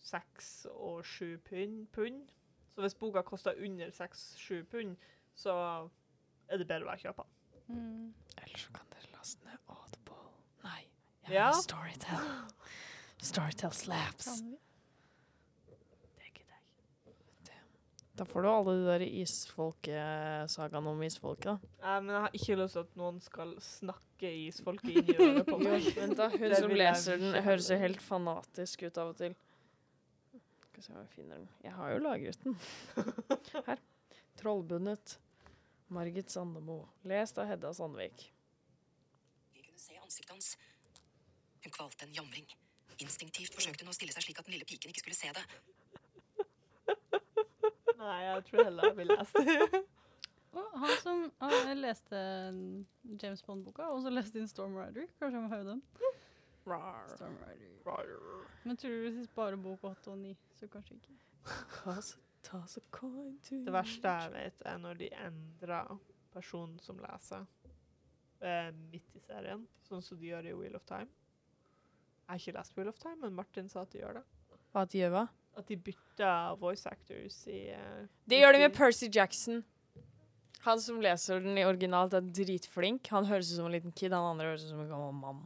seks 0.03 0.65
og 0.71 1.03
sju 1.07 1.37
pund. 1.47 1.87
pund. 1.95 2.29
Så 2.75 2.81
hvis 2.81 2.95
boka 2.97 3.21
koster 3.27 3.53
under 3.63 3.91
seks-sju 3.93 4.63
pund, 4.71 4.95
så 5.35 5.53
er 6.49 6.57
det 6.57 6.67
bedre 6.67 6.87
å 6.87 6.89
være 6.91 7.03
kjøpe 7.05 7.23
den. 7.23 7.75
Mm. 7.75 8.13
Eller 8.41 8.57
så 8.57 8.71
kan 8.73 8.87
dere 8.91 9.11
laste 9.13 9.45
ned 9.45 9.59
Audible. 9.69 10.31
Nei, 10.63 10.79
jeg 11.27 11.35
Ja. 11.37 11.45
har 11.51 11.61
Storytel. 11.61 12.25
Storytell 13.29 13.71
slaps. 13.77 14.25
Kan 14.25 14.49
vi? 14.51 14.57
Det 15.67 15.77
gidder 15.77 16.23
jeg 16.23 16.33
ikke. 16.33 17.59
Da 18.13 18.25
får 18.29 18.45
du 18.45 18.49
alle 18.49 18.73
de 18.77 18.83
der 18.85 19.03
isfolkesagaene 19.07 20.91
om 20.91 20.99
isfolket, 21.01 21.47
da. 21.49 21.71
Eh, 21.81 22.01
men 22.03 22.13
jeg 22.13 22.21
har 22.25 22.35
ikke 22.37 22.57
lyst 22.59 22.77
til 22.77 22.83
at 22.85 22.99
noen 22.99 23.17
skal 23.25 23.55
snakke 23.65 24.29
isfolket 24.43 24.99
inn 24.99 25.09
i 25.09 25.15
øret 25.17 25.47
på 25.47 25.57
meg. 25.63 25.87
Vent 25.97 26.19
da, 26.19 26.27
hun 26.29 26.43
Det 26.45 26.59
som 26.61 26.75
leser 26.77 27.17
den, 27.23 27.33
høres 27.47 27.71
jo 27.73 27.79
helt 27.81 28.03
fanatisk 28.05 28.85
ut 28.85 28.99
av 29.01 29.15
og 29.15 29.17
til. 29.23 29.33
Skal 30.67 30.77
vi 30.77 30.85
se 30.85 30.93
om 30.93 31.01
jeg 31.01 31.11
finner 31.15 31.41
den. 31.41 31.49
Jeg 31.65 31.73
har 31.79 31.95
jo 31.95 32.03
lagret 32.05 32.45
den. 32.45 32.59
Her. 33.71 33.81
Trollbundet. 34.41 35.17
Margit 35.93 36.29
Sandemo. 36.33 36.79
Lest 37.09 37.37
av 37.41 37.49
Hedda 37.49 37.73
Sandvik. 37.77 38.27
Vi 39.53 39.61
kunne 39.65 39.81
se 39.81 39.97
ansiktet 40.01 40.33
hans. 40.33 40.53
Hun 41.65 41.73
kvalte 41.73 42.05
en 42.07 42.13
jamring. 42.17 42.45
Instinktivt 43.01 43.53
forsøkte 43.57 43.85
hun 43.85 43.93
å 43.93 43.97
stille 43.97 44.13
seg 44.13 44.25
slik 44.25 44.37
at 44.41 44.45
den 44.47 44.53
lille 44.59 44.69
piken 44.69 44.93
ikke 44.93 45.01
skulle 45.01 45.17
se 45.17 45.33
det. 45.33 45.43
Nei, 48.03 48.19
jeg 48.27 48.45
tror 48.49 48.67
heller 48.67 48.89
jeg 48.89 48.97
vil 48.99 49.11
lese 49.13 49.43
det. 49.47 49.83
Og 50.59 50.75
han 50.83 50.91
som 51.01 51.21
han 51.41 51.79
leste 51.81 52.19
James 53.17 53.41
Bond-boka, 53.47 53.87
og 53.89 54.03
så 54.03 54.11
leste 54.13 54.37
inn 54.37 54.49
Storm 54.51 54.75
Rider. 54.77 55.07
Kanskje 55.17 55.39
han 55.39 55.47
må 55.47 55.49
høre 55.49 55.65
den? 55.71 55.79
Storm 57.15 57.39
Rider. 57.41 57.71
Men 58.67 58.77
tror 58.77 58.93
du 58.93 59.07
hvis 59.17 59.31
bare 59.33 59.57
bok 59.57 59.87
8 59.89 60.11
og 60.13 60.19
9, 60.21 60.35
så 60.59 60.69
kanskje 60.75 60.99
ikke. 60.99 61.15
Det 63.65 63.73
verste 63.73 64.13
jeg 64.19 64.31
vet, 64.35 64.61
er 64.69 64.77
når 64.83 64.99
de 65.01 65.09
endrer 65.25 65.95
personen 66.35 66.77
som 66.85 67.01
leser 67.01 67.45
eh, 68.45 68.69
midt 68.93 69.17
i 69.17 69.23
serien, 69.25 69.65
sånn 69.87 70.05
som 70.05 70.19
de 70.21 70.29
gjør 70.29 70.51
i 70.51 70.55
Wheel 70.59 70.77
of 70.77 70.85
Time. 70.89 71.09
Jeg 72.23 72.29
har 72.29 72.43
ikke 72.43 72.57
lest 72.59 72.77
Wheel 72.77 72.93
of 72.93 73.01
Time, 73.01 73.19
men 73.25 73.35
Martin 73.41 73.69
sa 73.73 73.87
at 73.87 73.91
de 73.95 74.03
gjør 74.03 74.19
det. 74.21 74.23
Hva 74.73 74.85
de 74.89 75.01
gjør 75.01 75.15
hva? 75.17 75.25
At 75.57 75.67
de 75.69 75.77
bytter 75.77 76.55
voice 76.57 76.89
actors 76.89 77.43
i 77.47 77.67
uh, 77.75 78.07
Det 78.29 78.39
gjør 78.41 78.55
de 78.55 78.63
med 78.65 78.73
Percy 78.75 79.09
Jackson. 79.13 79.63
Han 80.63 80.79
som 80.79 81.01
leser 81.03 81.43
den 81.43 81.57
i 81.59 81.65
originalt, 81.67 82.13
er 82.15 82.23
dritflink. 82.23 83.09
Han 83.11 83.27
høres 83.27 83.51
ut 83.51 83.57
som 83.59 83.67
en 83.67 83.75
liten 83.75 83.91
kid, 83.91 84.13
han 84.15 84.31
andre 84.33 84.53
høres 84.53 84.63
ut 84.63 84.71
som 84.71 84.85
en 84.85 84.89
gammel 84.89 85.17
mann. 85.19 85.41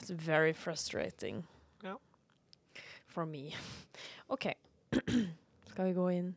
It's 0.00 0.10
very 0.10 0.52
frustrating. 0.52 1.44
Ja. 1.82 1.96
For 3.06 3.26
me. 3.26 3.54
OK. 4.34 4.52
Skal 5.70 5.86
vi 5.88 5.94
gå 5.96 6.08
inn 6.12 6.32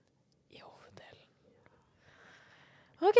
i 0.53 0.61
hoveddelen? 0.61 1.25
OK, 3.01 3.19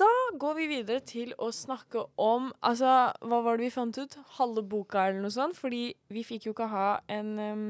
da 0.00 0.10
går 0.40 0.56
vi 0.58 0.70
videre 0.72 1.04
til 1.06 1.36
å 1.38 1.52
snakke 1.54 2.06
om 2.20 2.48
Altså, 2.64 3.12
hva 3.20 3.42
var 3.44 3.60
det 3.60 3.68
vi 3.68 3.74
fant 3.76 4.00
ut? 4.00 4.16
Halve 4.38 4.64
boka 4.66 5.04
eller 5.06 5.22
noe 5.22 5.34
sånt? 5.34 5.58
Fordi 5.58 5.84
vi 6.10 6.24
fikk 6.26 6.48
jo 6.48 6.56
ikke 6.56 6.72
ha 6.72 6.88
en, 7.12 7.36
em, 7.38 7.66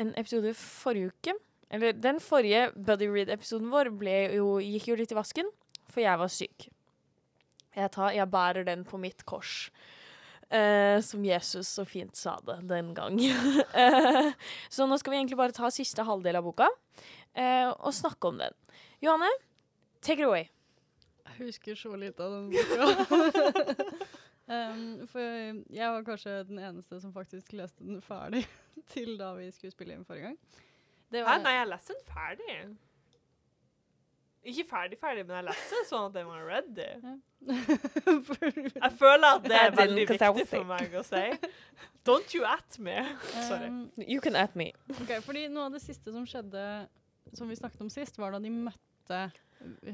en 0.00 0.12
episode 0.18 0.54
forrige 0.58 1.12
uke. 1.12 1.34
Eller 1.72 1.96
den 1.96 2.20
forrige 2.20 2.68
Buddy 2.76 3.08
Reed-episoden 3.08 3.70
vår 3.72 3.90
jo, 4.34 4.58
gikk 4.60 4.90
jo 4.90 4.96
litt 4.98 5.12
i 5.12 5.16
vasken, 5.16 5.48
for 5.88 6.04
jeg 6.04 6.20
var 6.20 6.28
syk. 6.32 6.68
Jeg, 7.72 7.88
tar, 7.94 8.12
jeg 8.12 8.28
bærer 8.28 8.66
den 8.68 8.84
på 8.84 9.00
mitt 9.00 9.24
kors. 9.24 9.70
Eh, 10.52 11.00
som 11.00 11.24
Jesus 11.24 11.68
så 11.68 11.84
fint 11.88 12.16
sa 12.16 12.36
det 12.44 12.58
den 12.68 12.92
gang. 12.92 13.16
Så 14.74 14.84
nå 14.84 14.98
skal 15.00 15.14
vi 15.14 15.16
egentlig 15.22 15.38
bare 15.40 15.56
ta 15.56 15.70
siste 15.72 16.04
halvdel 16.04 16.36
av 16.36 16.44
boka 16.44 16.66
eh, 17.32 17.70
og 17.72 17.94
snakke 17.96 18.28
om 18.28 18.42
den. 18.42 18.52
Johanne, 19.00 19.30
take 20.04 20.20
it 20.20 20.28
away. 20.28 20.50
Jeg 21.24 21.46
husker 21.46 21.78
så 21.80 21.96
lite 21.96 22.20
av 22.20 22.36
den 22.36 22.52
boka. 22.52 24.12
um, 24.52 25.06
for 25.08 25.20
jeg 25.72 25.88
var 25.96 26.04
kanskje 26.06 26.36
den 26.48 26.58
eneste 26.62 27.00
som 27.02 27.12
faktisk 27.14 27.52
leste 27.56 27.84
den 27.84 28.00
ferdig 28.04 28.44
til 28.94 29.14
da 29.20 29.32
vi 29.38 29.50
skulle 29.54 29.72
spille 29.74 29.94
inn 29.98 30.04
forrige 30.08 30.30
gang. 30.30 30.38
Det 31.12 31.26
Hæ, 31.26 31.38
nei, 31.44 31.52
jeg 31.58 31.68
leste 31.68 31.92
den 31.98 32.06
ferdig. 32.08 32.56
Ikke 34.42 34.64
ferdig 34.66 34.96
ferdig, 34.98 35.22
men 35.28 35.36
jeg 35.36 35.44
leste 35.50 35.76
den 35.76 35.84
sånn 35.86 36.06
at 36.08 36.14
den 36.16 36.26
var 36.26 36.40
ready. 36.48 36.88
Jeg 38.82 38.92
føler 38.98 39.26
at 39.36 39.44
det 39.46 39.56
er 39.58 39.72
veldig 39.76 40.02
viktig 40.08 40.46
for 40.50 40.66
meg 40.66 40.92
å 40.98 41.02
si. 41.06 41.22
Don't 42.06 42.34
you 42.34 42.42
at 42.46 42.78
me. 42.82 42.96
Sorry. 43.48 43.68
Um, 43.70 43.84
You 43.98 44.20
can 44.22 44.34
at 44.38 44.54
me. 44.58 44.68
Okay, 45.02 45.20
fordi 45.22 45.44
noe 45.50 45.68
av 45.68 45.76
det 45.76 45.82
siste 45.84 46.14
som 46.14 46.26
skjedde, 46.26 46.64
som 47.38 47.50
vi 47.50 47.58
snakket 47.58 47.82
om 47.86 47.90
sist, 47.90 48.18
var 48.18 48.34
da 48.34 48.40
de 48.42 48.50
møtte 48.50 49.20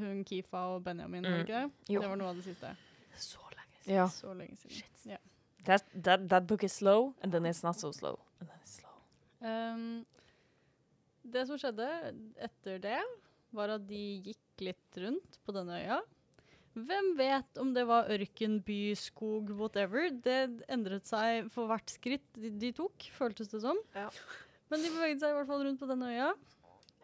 hun 0.01 0.23
Kifa 0.29 0.65
og 0.75 0.85
Benjamin, 0.87 1.25
Mm. 1.29 1.41
ikke 1.43 1.53
det? 1.65 1.93
Jo. 1.93 2.01
Det 2.05 2.09
var 2.15 2.17
noe 2.21 2.31
av 2.33 2.41
det 2.41 2.45
siste. 2.49 2.73
Så. 3.21 3.48
Ja. 3.89 4.09
Så 4.13 4.35
lenge 4.37 4.57
siden. 4.61 4.85
Yeah. 5.07 5.23
That, 5.65 5.85
that, 6.05 6.29
that 6.29 6.47
book 6.47 6.65
is 6.65 6.77
slow, 6.77 7.15
and 7.23 7.33
then 7.33 7.47
it's 7.49 7.65
not 7.65 7.81
so 7.81 7.91
slow. 7.93 8.19
And 8.41 8.49
then 8.49 8.61
it's 8.63 8.79
slow. 8.79 8.95
Um, 9.41 10.07
det 11.29 11.47
som 11.49 11.59
skjedde 11.61 11.89
etter 12.41 12.79
det, 12.85 13.01
var 13.57 13.73
at 13.75 13.85
de 13.89 14.03
gikk 14.29 14.65
litt 14.65 15.01
rundt 15.01 15.39
på 15.45 15.55
denne 15.57 15.81
øya. 15.81 15.99
Hvem 16.79 17.09
vet 17.19 17.59
om 17.59 17.73
det 17.75 17.85
var 17.89 18.11
ørken, 18.13 18.59
by, 18.63 18.93
skog, 18.99 19.51
whatever. 19.59 20.13
Det 20.13 20.63
endret 20.71 21.09
seg 21.09 21.49
for 21.53 21.71
hvert 21.71 21.91
skritt 21.91 22.27
de, 22.39 22.53
de 22.55 22.71
tok, 22.77 23.09
føltes 23.17 23.51
det 23.51 23.63
som. 23.65 23.81
Ja. 23.97 24.11
Men 24.69 24.85
de 24.85 24.93
beveget 24.93 25.23
seg 25.23 25.33
i 25.33 25.39
hvert 25.39 25.49
fall 25.49 25.65
rundt 25.65 25.81
på 25.81 25.89
denne 25.91 26.13
øya. 26.13 26.31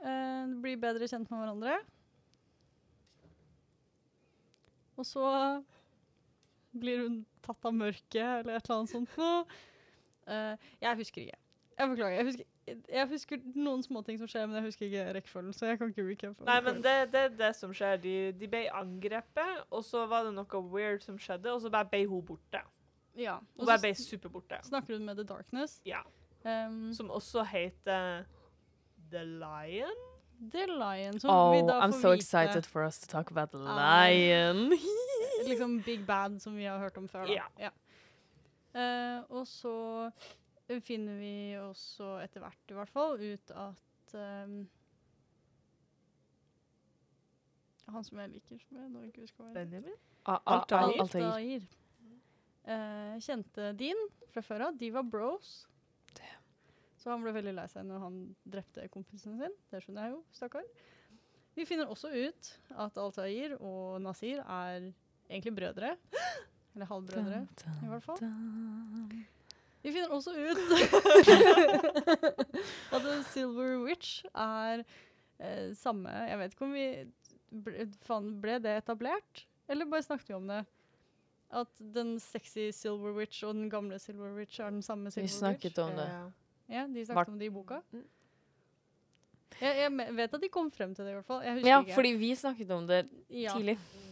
Uh, 0.05 0.55
blir 0.63 0.79
bedre 0.81 1.09
kjent 1.11 1.31
med 1.33 1.41
hverandre. 1.41 1.79
Og 5.01 5.09
så 5.09 5.25
blir 6.81 7.05
hun 7.05 7.23
tatt 7.45 7.65
av 7.69 7.75
mørket, 7.77 8.21
eller 8.23 8.57
et 8.59 8.69
eller 8.69 8.81
annet 8.81 8.93
sånt 8.93 9.17
noe. 9.21 9.45
Uh, 10.25 10.71
jeg 10.81 11.01
husker 11.01 11.27
ikke. 11.27 11.41
Jeg 11.79 11.91
beklager. 11.91 12.17
Jeg 12.17 12.27
husker, 12.29 12.45
jeg 12.95 13.09
husker 13.11 13.41
noen 13.59 13.83
småting 13.85 14.19
som 14.21 14.31
skjer, 14.31 14.47
men 14.47 14.61
jeg 14.61 14.69
husker 14.69 14.87
ikke 14.87 15.07
rekkefølgen. 15.19 15.57
Så 15.57 15.67
jeg 15.69 15.81
kan 15.81 15.91
ikke 15.91 16.07
recappe. 16.07 16.47
Nei, 16.47 16.61
men 16.65 16.81
det, 16.85 16.95
det 17.13 17.25
er 17.27 17.35
det 17.41 17.51
som 17.59 17.75
skjer. 17.75 17.99
De, 18.03 18.15
de 18.39 18.51
ble 18.51 18.63
angrepet, 18.73 19.65
og 19.71 19.85
så 19.85 20.07
var 20.11 20.29
det 20.29 20.35
noe 20.37 20.63
weird 20.71 21.05
som 21.05 21.19
skjedde, 21.21 21.53
og 21.53 21.65
så 21.65 21.73
bare 21.75 21.91
ble 21.91 22.05
hun 22.11 22.25
borte. 22.25 22.63
ja. 23.19 23.41
Hun 23.59 23.67
bare 23.67 23.83
ble 23.83 23.95
superborte. 23.99 24.63
snakker 24.71 24.97
hun 24.99 25.07
med 25.07 25.19
The 25.21 25.27
Darkness. 25.29 25.81
Ja. 25.87 26.03
Um, 26.45 26.93
Som 26.95 27.11
også 27.11 27.45
heter 27.49 28.25
The 29.11 29.25
Lion. 29.25 30.03
The 30.53 30.67
Lion, 30.67 31.21
som 31.21 31.31
vi 31.55 31.61
da 31.63 31.79
får 31.81 31.87
I'm 31.87 31.93
so 31.93 32.11
vite 32.11 32.21
excited 32.23 32.67
for 32.67 32.83
us 32.87 32.99
to 33.01 33.07
talk 33.07 33.31
about 33.31 33.51
the 33.51 33.59
Lion 33.59 34.69
lion. 34.69 34.73
Liksom 35.49 35.77
Big 35.87 36.07
Bad, 36.07 36.41
som 36.43 36.57
vi 36.57 36.65
har 36.69 36.79
hørt 36.79 36.97
om 37.01 37.09
før. 37.09 37.29
Da. 37.31 37.47
Ja. 37.59 37.73
Uh, 38.75 39.37
og 39.39 39.47
så 39.47 39.75
finner 40.83 41.19
vi 41.21 41.35
også 41.61 42.17
etter 42.25 42.43
hvert, 42.43 42.65
i 42.71 42.79
hvert 42.79 42.91
fall, 42.91 43.21
ut 43.21 43.53
at 43.55 44.15
um, 44.15 44.57
Han 47.93 48.05
som 48.05 48.19
jeg 48.19 48.33
liker, 48.33 48.59
som 48.65 48.79
jeg 48.81 48.91
nå 48.91 49.03
ikke 49.11 49.27
husker 49.27 49.43
hva 49.45 49.51
heter. 49.51 49.67
Benjamin. 49.69 49.99
Altair. 50.25 50.95
Altair. 51.05 51.67
Eh, 52.65 53.17
kjente 53.21 53.75
Dean 53.77 53.99
fra 54.33 54.41
før 54.43 54.71
av. 54.71 54.79
De 54.81 54.89
var 54.95 55.05
bros. 55.05 55.67
Så 57.05 57.13
han 57.13 57.21
ble 57.21 57.35
veldig 57.37 57.53
lei 57.53 57.67
seg 57.69 57.85
når 57.85 58.01
han 58.01 58.15
drepte 58.49 58.87
kompisen 58.89 59.37
sin. 59.37 59.57
Det 59.69 59.83
skjønner 59.85 60.07
jeg 60.07 60.15
jo, 60.15 60.21
stakkar. 60.33 60.65
Vi 61.55 61.67
finner 61.69 61.91
også 61.93 62.09
ut 62.09 62.49
at 62.81 62.97
Altair 62.99 63.59
og 63.59 64.01
Nasir 64.03 64.41
er 64.41 64.87
egentlig 65.31 65.55
brødre. 65.57 65.97
Eller 66.75 66.87
halvbrødre, 66.91 67.47
i 67.85 67.87
hvert 67.87 68.03
fall. 68.03 68.19
Vi 69.85 69.93
finner 69.93 70.11
også 70.17 70.33
ut 70.33 70.59
at 72.95 73.03
The 73.05 73.17
Silver 73.31 73.75
Witch 73.85 74.25
er 74.35 74.81
eh, 75.39 75.75
samme 75.77 76.09
Jeg 76.09 76.39
vet 76.41 76.55
ikke 76.57 76.65
om 76.65 76.73
vi 76.75 76.87
ble, 77.67 77.85
fan, 78.03 78.31
ble 78.43 78.57
det 78.65 78.73
etablert, 78.81 79.45
eller 79.71 79.87
bare 79.93 80.03
snakket 80.07 80.29
vi 80.33 80.37
om 80.39 80.49
det? 80.51 80.63
at 81.55 81.71
den 81.95 82.17
sexy 82.19 82.73
Silver 82.75 83.13
Witch 83.15 83.45
og 83.47 83.55
den 83.55 83.69
gamle 83.71 83.95
Silver 84.03 84.33
Witch 84.35 84.59
er 84.59 84.73
den 84.75 84.83
samme 84.83 85.13
Vi 85.13 85.15
Silver 85.15 85.29
Witch? 85.29 85.39
snakket 85.39 85.79
om 85.85 85.93
det. 86.01 86.09
Ja. 86.11 86.25
Ja, 86.75 86.83
de 86.91 87.05
snakket 87.07 87.31
om 87.31 87.39
det 87.39 87.47
i 87.47 87.53
boka. 87.55 87.79
Mm. 87.93 88.03
Jeg, 89.61 89.77
jeg 89.85 89.91
vet 90.17 90.35
at 90.35 90.43
de 90.43 90.49
kom 90.51 90.71
frem 90.75 90.91
til 90.97 91.05
det, 91.07 91.13
i 91.13 91.15
hvert 91.21 91.29
fall. 91.29 91.45
Jeg 91.47 91.63
Ja, 91.63 91.79
ikke. 91.85 91.95
fordi 91.95 92.11
vi 92.19 92.33
snakket 92.35 92.71
om 92.75 92.89
det 92.89 93.05
tidlig. 93.31 93.77
Mm. 93.79 94.04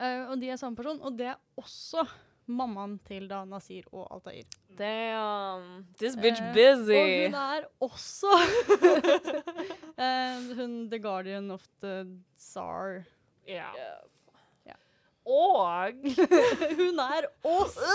Eh, 0.00 0.26
og 0.30 0.40
de 0.40 0.48
er 0.50 0.56
samme 0.60 0.76
person, 0.76 1.00
og 1.02 1.16
det 1.18 1.26
er 1.32 1.38
også 1.60 2.06
mammaen 2.52 2.98
til 3.06 3.28
da 3.30 3.44
Nasir 3.46 3.84
og 3.92 4.08
Altair. 4.16 4.44
Damn. 4.78 5.84
This 5.98 6.16
bitch 6.16 6.40
Eh, 6.42 6.54
busy. 6.54 6.96
Og 6.96 7.10
hun 7.26 7.34
er 7.34 7.66
også 7.80 8.32
eh, 10.04 10.56
hun 10.56 10.88
The 10.90 10.98
Guardian 10.98 11.50
of 11.50 11.66
the 11.80 12.06
Tsar. 12.38 13.04
Ja. 13.46 13.68
Yeah. 13.76 14.00
Og 15.26 15.92
hun 16.80 16.98
er 16.98 17.28
også 17.46 17.92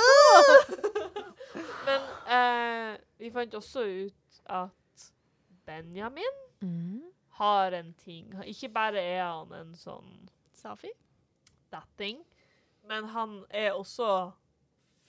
Men 1.83 2.05
eh, 2.31 2.93
vi 3.19 3.31
fant 3.35 3.53
også 3.59 3.83
ut 3.83 4.41
at 4.45 5.09
Benjamin 5.67 6.37
Mm. 6.61 7.03
har 7.37 7.71
en 7.77 7.91
ting. 8.01 8.31
Ikke 8.49 8.69
bare 8.73 8.97
er 8.97 9.19
han 9.27 9.51
en 9.53 9.75
sånn 9.77 10.07
Safi. 10.57 10.89
Datting, 11.71 12.23
men 12.87 13.05
han 13.13 13.39
er 13.49 13.71
også 13.75 14.31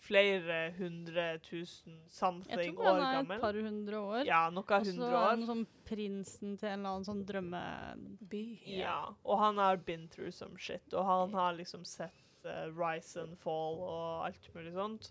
flere 0.00 0.70
hundre 0.78 1.38
tusen 1.42 1.96
år 2.06 2.38
gammel. 2.46 2.46
Jeg 2.48 2.74
tror 2.76 2.84
han 2.86 3.02
er 3.02 3.34
et 3.34 3.40
par 3.42 3.52
hundre 3.58 3.98
år. 3.98 4.20
Ja, 4.28 4.42
noe 4.54 4.62
Og 4.62 4.86
så 4.86 4.92
hundre 4.92 5.08
er 5.08 5.28
han 5.28 5.42
år. 5.42 5.46
sånn 5.48 5.64
prinsen 5.88 6.56
til 6.58 6.68
en 6.68 6.78
eller 6.78 6.90
annen 6.94 7.08
sånn 7.08 7.24
drømmeby. 7.26 8.42
Ja, 8.78 8.98
og 9.24 9.38
han 9.42 9.58
har 9.58 9.76
been 9.76 10.06
through 10.08 10.30
some 10.32 10.56
shit, 10.58 10.92
og 10.94 11.04
han 11.04 11.34
har 11.34 11.52
liksom 11.58 11.84
sett 11.84 12.14
uh, 12.46 12.68
rise 12.78 13.16
and 13.20 13.36
fall 13.42 13.80
og 13.82 14.26
alt 14.28 14.48
mulig 14.54 14.72
sånt. 14.76 15.10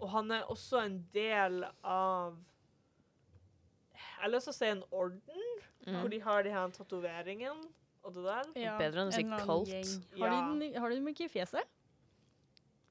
Og 0.00 0.10
han 0.10 0.30
er 0.34 0.42
også 0.50 0.82
en 0.84 0.98
del 1.14 1.62
av 1.84 2.34
Jeg 3.94 4.22
har 4.24 4.32
lyst 4.32 4.48
til 4.48 4.54
å 4.54 4.58
si 4.58 4.66
en 4.72 4.84
orden, 4.90 5.40
Mm. 5.84 5.98
hvor 6.00 6.08
de 6.08 6.18
har 6.24 6.42
de 6.42 6.48
her 6.50 6.68
tatoveringene 6.72 7.66
og 8.04 8.12
det 8.14 8.24
der. 8.26 8.52
Ja, 8.62 8.76
Bedre 8.78 9.00
enn 9.04 9.10
å 9.10 9.16
si 9.16 9.22
en 9.24 9.32
gjeng. 9.32 9.88
Har, 10.20 10.28
Ja. 10.28 10.38
de, 10.60 10.70
har 10.78 10.88
de 10.92 11.00
dem 11.00 11.08
ikke 11.14 11.24
i 11.26 11.32
fjeset? 11.32 11.64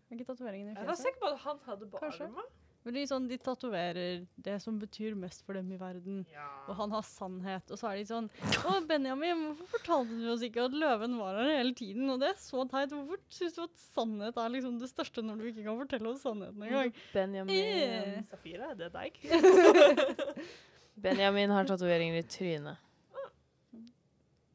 Har 0.09 0.17
ikke 0.17 0.27
tatoveringen 0.33 0.71
i 0.71 0.75
fjeset? 0.75 0.83
Jeg 0.83 0.91
var 0.91 0.99
sikker 1.05 1.21
på 1.23 1.31
at 1.33 1.39
han 1.47 1.63
hadde 1.69 1.87
på 1.93 2.01
Kanskje. 2.01 2.27
armen. 2.27 2.51
Men 2.83 2.97
de, 2.97 3.01
sånn, 3.07 3.27
de 3.29 3.37
tatoverer 3.39 4.25
det 4.43 4.57
som 4.59 4.75
betyr 4.75 5.13
mest 5.15 5.45
for 5.47 5.55
dem 5.55 5.69
i 5.71 5.77
verden. 5.79 6.25
Og 6.67 6.73
han 6.75 6.91
har 6.91 7.05
sannhet. 7.07 7.71
Og 7.71 7.79
så 7.79 7.87
er 7.93 8.01
de 8.01 8.03
sånn 8.09 8.27
Å, 8.67 8.73
Benjamin, 8.89 9.45
hvorfor 9.55 9.69
fortalte 9.77 10.17
du 10.19 10.25
oss 10.33 10.43
ikke 10.43 10.65
at 10.65 10.75
løven 10.75 11.15
var 11.17 11.39
her 11.39 11.53
hele 11.61 11.71
tiden? 11.79 12.09
Og 12.11 12.19
det 12.19 12.33
er 12.33 12.41
så 12.43 12.65
teit. 12.67 12.91
Hvorfor 12.91 13.21
syns 13.31 13.55
du 13.55 13.61
at 13.63 13.79
sannhet 13.95 14.35
er 14.43 14.51
liksom 14.57 14.75
det 14.83 14.89
største 14.91 15.23
når 15.23 15.39
du 15.39 15.45
ikke 15.53 15.63
kan 15.63 15.79
fortelle 15.79 16.11
oss 16.11 16.25
sannheten 16.27 16.59
engang? 16.67 16.91
Benjamin. 17.13 17.55
Eh. 17.55 18.19
Safira, 18.27 18.73
er 18.73 18.81
det 18.83 18.91
deg? 18.97 19.15
Benjamin 21.07 21.49
har 21.55 21.65
tatoveringer 21.71 22.19
i 22.19 22.27
trynet. 22.27 22.77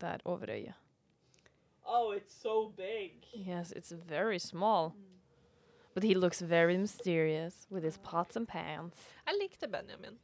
Der 0.01 0.19
over 0.25 0.51
øyet. 0.51 0.75
Oh, 1.85 2.13
it's 2.17 2.35
so 2.35 2.69
big. 2.77 3.27
Yes, 3.35 3.73
it's 3.73 3.93
very 3.93 4.39
small. 4.39 4.93
But 5.95 6.05
he 6.05 6.15
looks 6.15 6.43
very 6.43 6.77
mysterious 6.77 7.67
with 7.71 7.83
his 7.85 7.99
pots 7.99 8.37
and 8.37 8.47
pans. 8.49 8.95
Jeg 9.27 9.35
likte 9.43 9.69
Benjamin. 9.69 10.19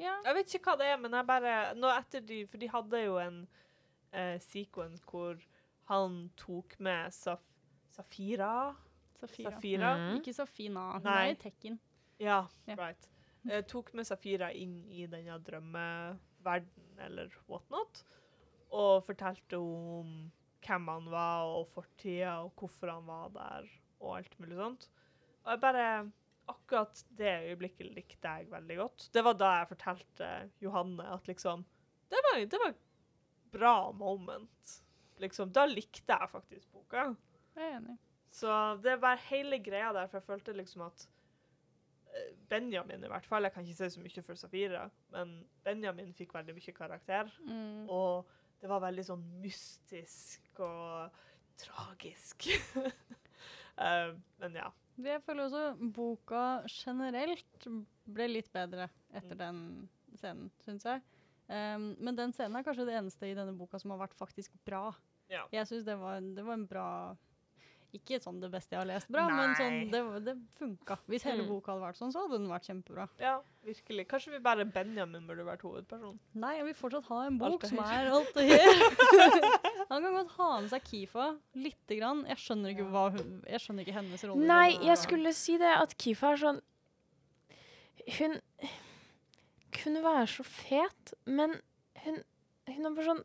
Yeah. 0.00 0.16
Jeg 0.24 0.34
vet 0.34 0.54
ikke 0.54 0.70
hva 0.72 0.78
det 0.80 0.86
er, 0.90 0.96
men 0.98 1.12
jeg 1.14 1.26
bare 1.26 1.74
nå 1.78 1.90
etter 1.94 2.20
de, 2.26 2.46
For 2.50 2.58
de 2.58 2.68
hadde 2.72 3.02
jo 3.04 3.18
en 3.22 3.36
eh, 4.12 4.40
sequence 4.42 5.04
hvor 5.10 5.38
han 5.90 6.30
tok 6.40 6.74
med 6.80 7.12
Saf 7.14 7.44
Safira. 7.94 8.74
Safira. 9.20 9.50
Safira. 9.50 9.92
Mhm. 9.96 10.16
Ikke 10.18 10.32
Safina. 10.34 10.88
Hun 10.96 11.04
Nei. 11.06 11.28
er 11.28 11.36
i 11.36 11.38
Tekken. 11.44 11.78
Ja, 12.18 12.40
yeah. 12.68 12.78
right. 12.80 13.08
Eh, 13.50 13.62
tok 13.68 13.92
med 13.94 14.08
Safira 14.08 14.48
inn 14.56 14.80
i 14.90 15.06
denne 15.06 15.36
drømmeverden 15.46 16.98
eller 17.06 17.30
whatnot, 17.48 18.02
og 18.74 19.04
fortalte 19.06 19.58
om 19.60 20.10
hvem 20.64 20.86
han 20.88 21.08
var, 21.12 21.46
og 21.58 21.66
fortida, 21.70 22.38
og 22.44 22.52
hvorfor 22.58 22.90
han 22.94 23.06
var 23.08 23.28
der, 23.34 23.66
og 24.00 24.16
alt 24.18 24.36
mulig 24.40 24.56
sånt. 24.60 24.88
Og 25.44 25.54
jeg 25.56 25.60
bare 25.68 25.88
Akkurat 26.44 26.98
det 27.16 27.30
øyeblikket 27.48 27.86
likte 27.96 28.28
jeg 28.28 28.50
veldig 28.50 28.74
godt. 28.76 29.06
Det 29.14 29.22
var 29.24 29.32
da 29.40 29.46
jeg 29.62 29.68
fortalte 29.70 30.26
Johanne 30.60 31.06
at 31.14 31.24
liksom 31.30 31.62
Det 32.12 32.20
var, 32.26 32.40
det 32.44 32.58
var 32.60 32.74
et 32.74 32.82
bra 33.54 33.92
moment. 33.96 34.74
Liksom, 35.22 35.48
da 35.56 35.64
likte 35.64 36.12
jeg 36.12 36.28
faktisk 36.28 36.68
boka. 36.74 37.06
Jeg 37.56 37.64
er 37.70 37.78
enig. 37.78 37.96
Så 38.30 38.52
det 38.84 38.98
var 39.00 39.16
hele 39.30 39.56
greia 39.64 39.88
der, 39.96 40.06
for 40.12 40.18
jeg 40.20 40.26
følte 40.28 40.52
liksom 40.58 40.84
at 40.84 41.06
eh, 42.12 42.34
Benjamin 42.52 43.04
i 43.08 43.08
hvert 43.14 43.24
fall, 43.30 43.48
jeg 43.48 43.54
kan 43.56 43.64
ikke 43.64 43.78
si 43.80 43.88
så 43.96 44.04
mye 44.04 44.26
for 44.28 44.34
Safira, 44.44 44.84
men 45.16 45.32
Benjamin 45.64 46.12
fikk 46.12 46.34
veldig 46.36 46.58
mye 46.60 46.76
karakter, 46.76 47.32
Mm. 47.48 47.88
og 47.88 48.26
det 48.60 48.70
var 48.70 48.82
veldig 48.84 49.04
sånn 49.06 49.24
mystisk 49.42 50.60
og 50.64 51.10
tragisk. 51.60 52.48
uh, 53.78 54.14
men 54.42 54.56
ja. 54.60 54.70
Jeg 55.02 55.22
føler 55.26 55.48
også 55.48 55.90
boka 55.94 56.42
generelt 56.70 57.66
ble 58.06 58.28
litt 58.30 58.52
bedre 58.54 58.86
etter 59.10 59.34
Mm. 59.34 59.40
den 59.40 59.58
scenen, 60.20 60.50
syns 60.62 60.84
jeg. 60.86 61.02
Um, 61.48 61.90
men 61.98 62.14
den 62.16 62.32
scenen 62.32 62.56
er 62.56 62.64
kanskje 62.64 62.86
det 62.86 62.94
eneste 63.00 63.26
i 63.26 63.34
denne 63.36 63.56
boka 63.58 63.78
som 63.82 63.90
har 63.90 64.04
vært 64.06 64.14
faktisk 64.16 64.54
bra. 64.64 64.92
Ja. 65.28 65.42
Jeg 65.52 65.66
syns 65.66 65.84
det, 65.84 65.96
det 66.36 66.44
var 66.46 66.54
en 66.54 66.66
bra 66.70 66.86
Ikke 67.94 68.18
sånn 68.18 68.40
det 68.42 68.48
beste 68.50 68.74
jeg 68.74 68.80
har 68.80 68.88
lest 68.88 69.06
bra, 69.12 69.28
men 69.30 69.52
sånn, 69.54 69.76
det, 69.92 70.00
det 70.26 70.32
funka. 70.58 70.96
Hvis 71.06 71.22
hele 71.28 71.44
Mm. 71.44 71.48
boka 71.52 71.70
hadde 71.72 71.84
vært 71.84 71.98
sånn, 72.00 72.10
så 72.10 72.24
hadde 72.24 72.38
den 72.40 72.48
vært 72.50 72.66
kjempebra. 72.66 73.04
ja, 73.22 73.36
virkelig. 73.64 74.06
Kanskje 74.10 74.32
vi 74.32 74.40
bare 74.42 74.64
Benjamin 74.66 75.26
burde 75.28 75.44
vært 75.46 75.62
hovedperson. 75.62 76.18
Nei, 76.34 76.56
jeg 76.58 76.64
vil 76.66 76.74
fortsatt 76.74 77.06
ha 77.12 77.20
en 77.28 77.38
bok 77.38 77.64
som 77.70 77.78
er 77.84 78.10
alt 78.10 78.34
det 78.34 78.48
her. 78.50 78.82
Han 79.92 80.02
kan 80.02 80.12
godt 80.18 80.32
ha 80.40 80.48
med 80.60 80.70
seg 80.74 80.82
Kifa 80.90 81.28
lite 81.54 81.98
grann. 82.00 82.24
Jeg 82.26 82.36
skjønner 82.42 82.74
ikke, 82.74 82.88
hva 82.90 83.04
hun, 83.14 83.30
jeg 83.46 83.60
skjønner 83.62 83.86
ikke 83.86 83.96
hennes 84.00 84.24
rolle. 84.26 84.46
Nei, 84.50 84.70
jeg 84.88 84.98
skulle 84.98 85.32
si 85.38 85.56
det 85.62 85.70
at 85.78 85.94
Kifa 85.96 86.32
er 86.34 86.42
sånn 86.42 86.60
Hun 88.18 88.40
kunne 89.74 90.02
være 90.04 90.26
så 90.30 90.44
fet, 90.46 91.14
men 91.26 91.54
hun, 92.04 92.18
hun 92.68 92.86
er 92.90 92.94
bare 92.98 93.06
sånn 93.08 93.22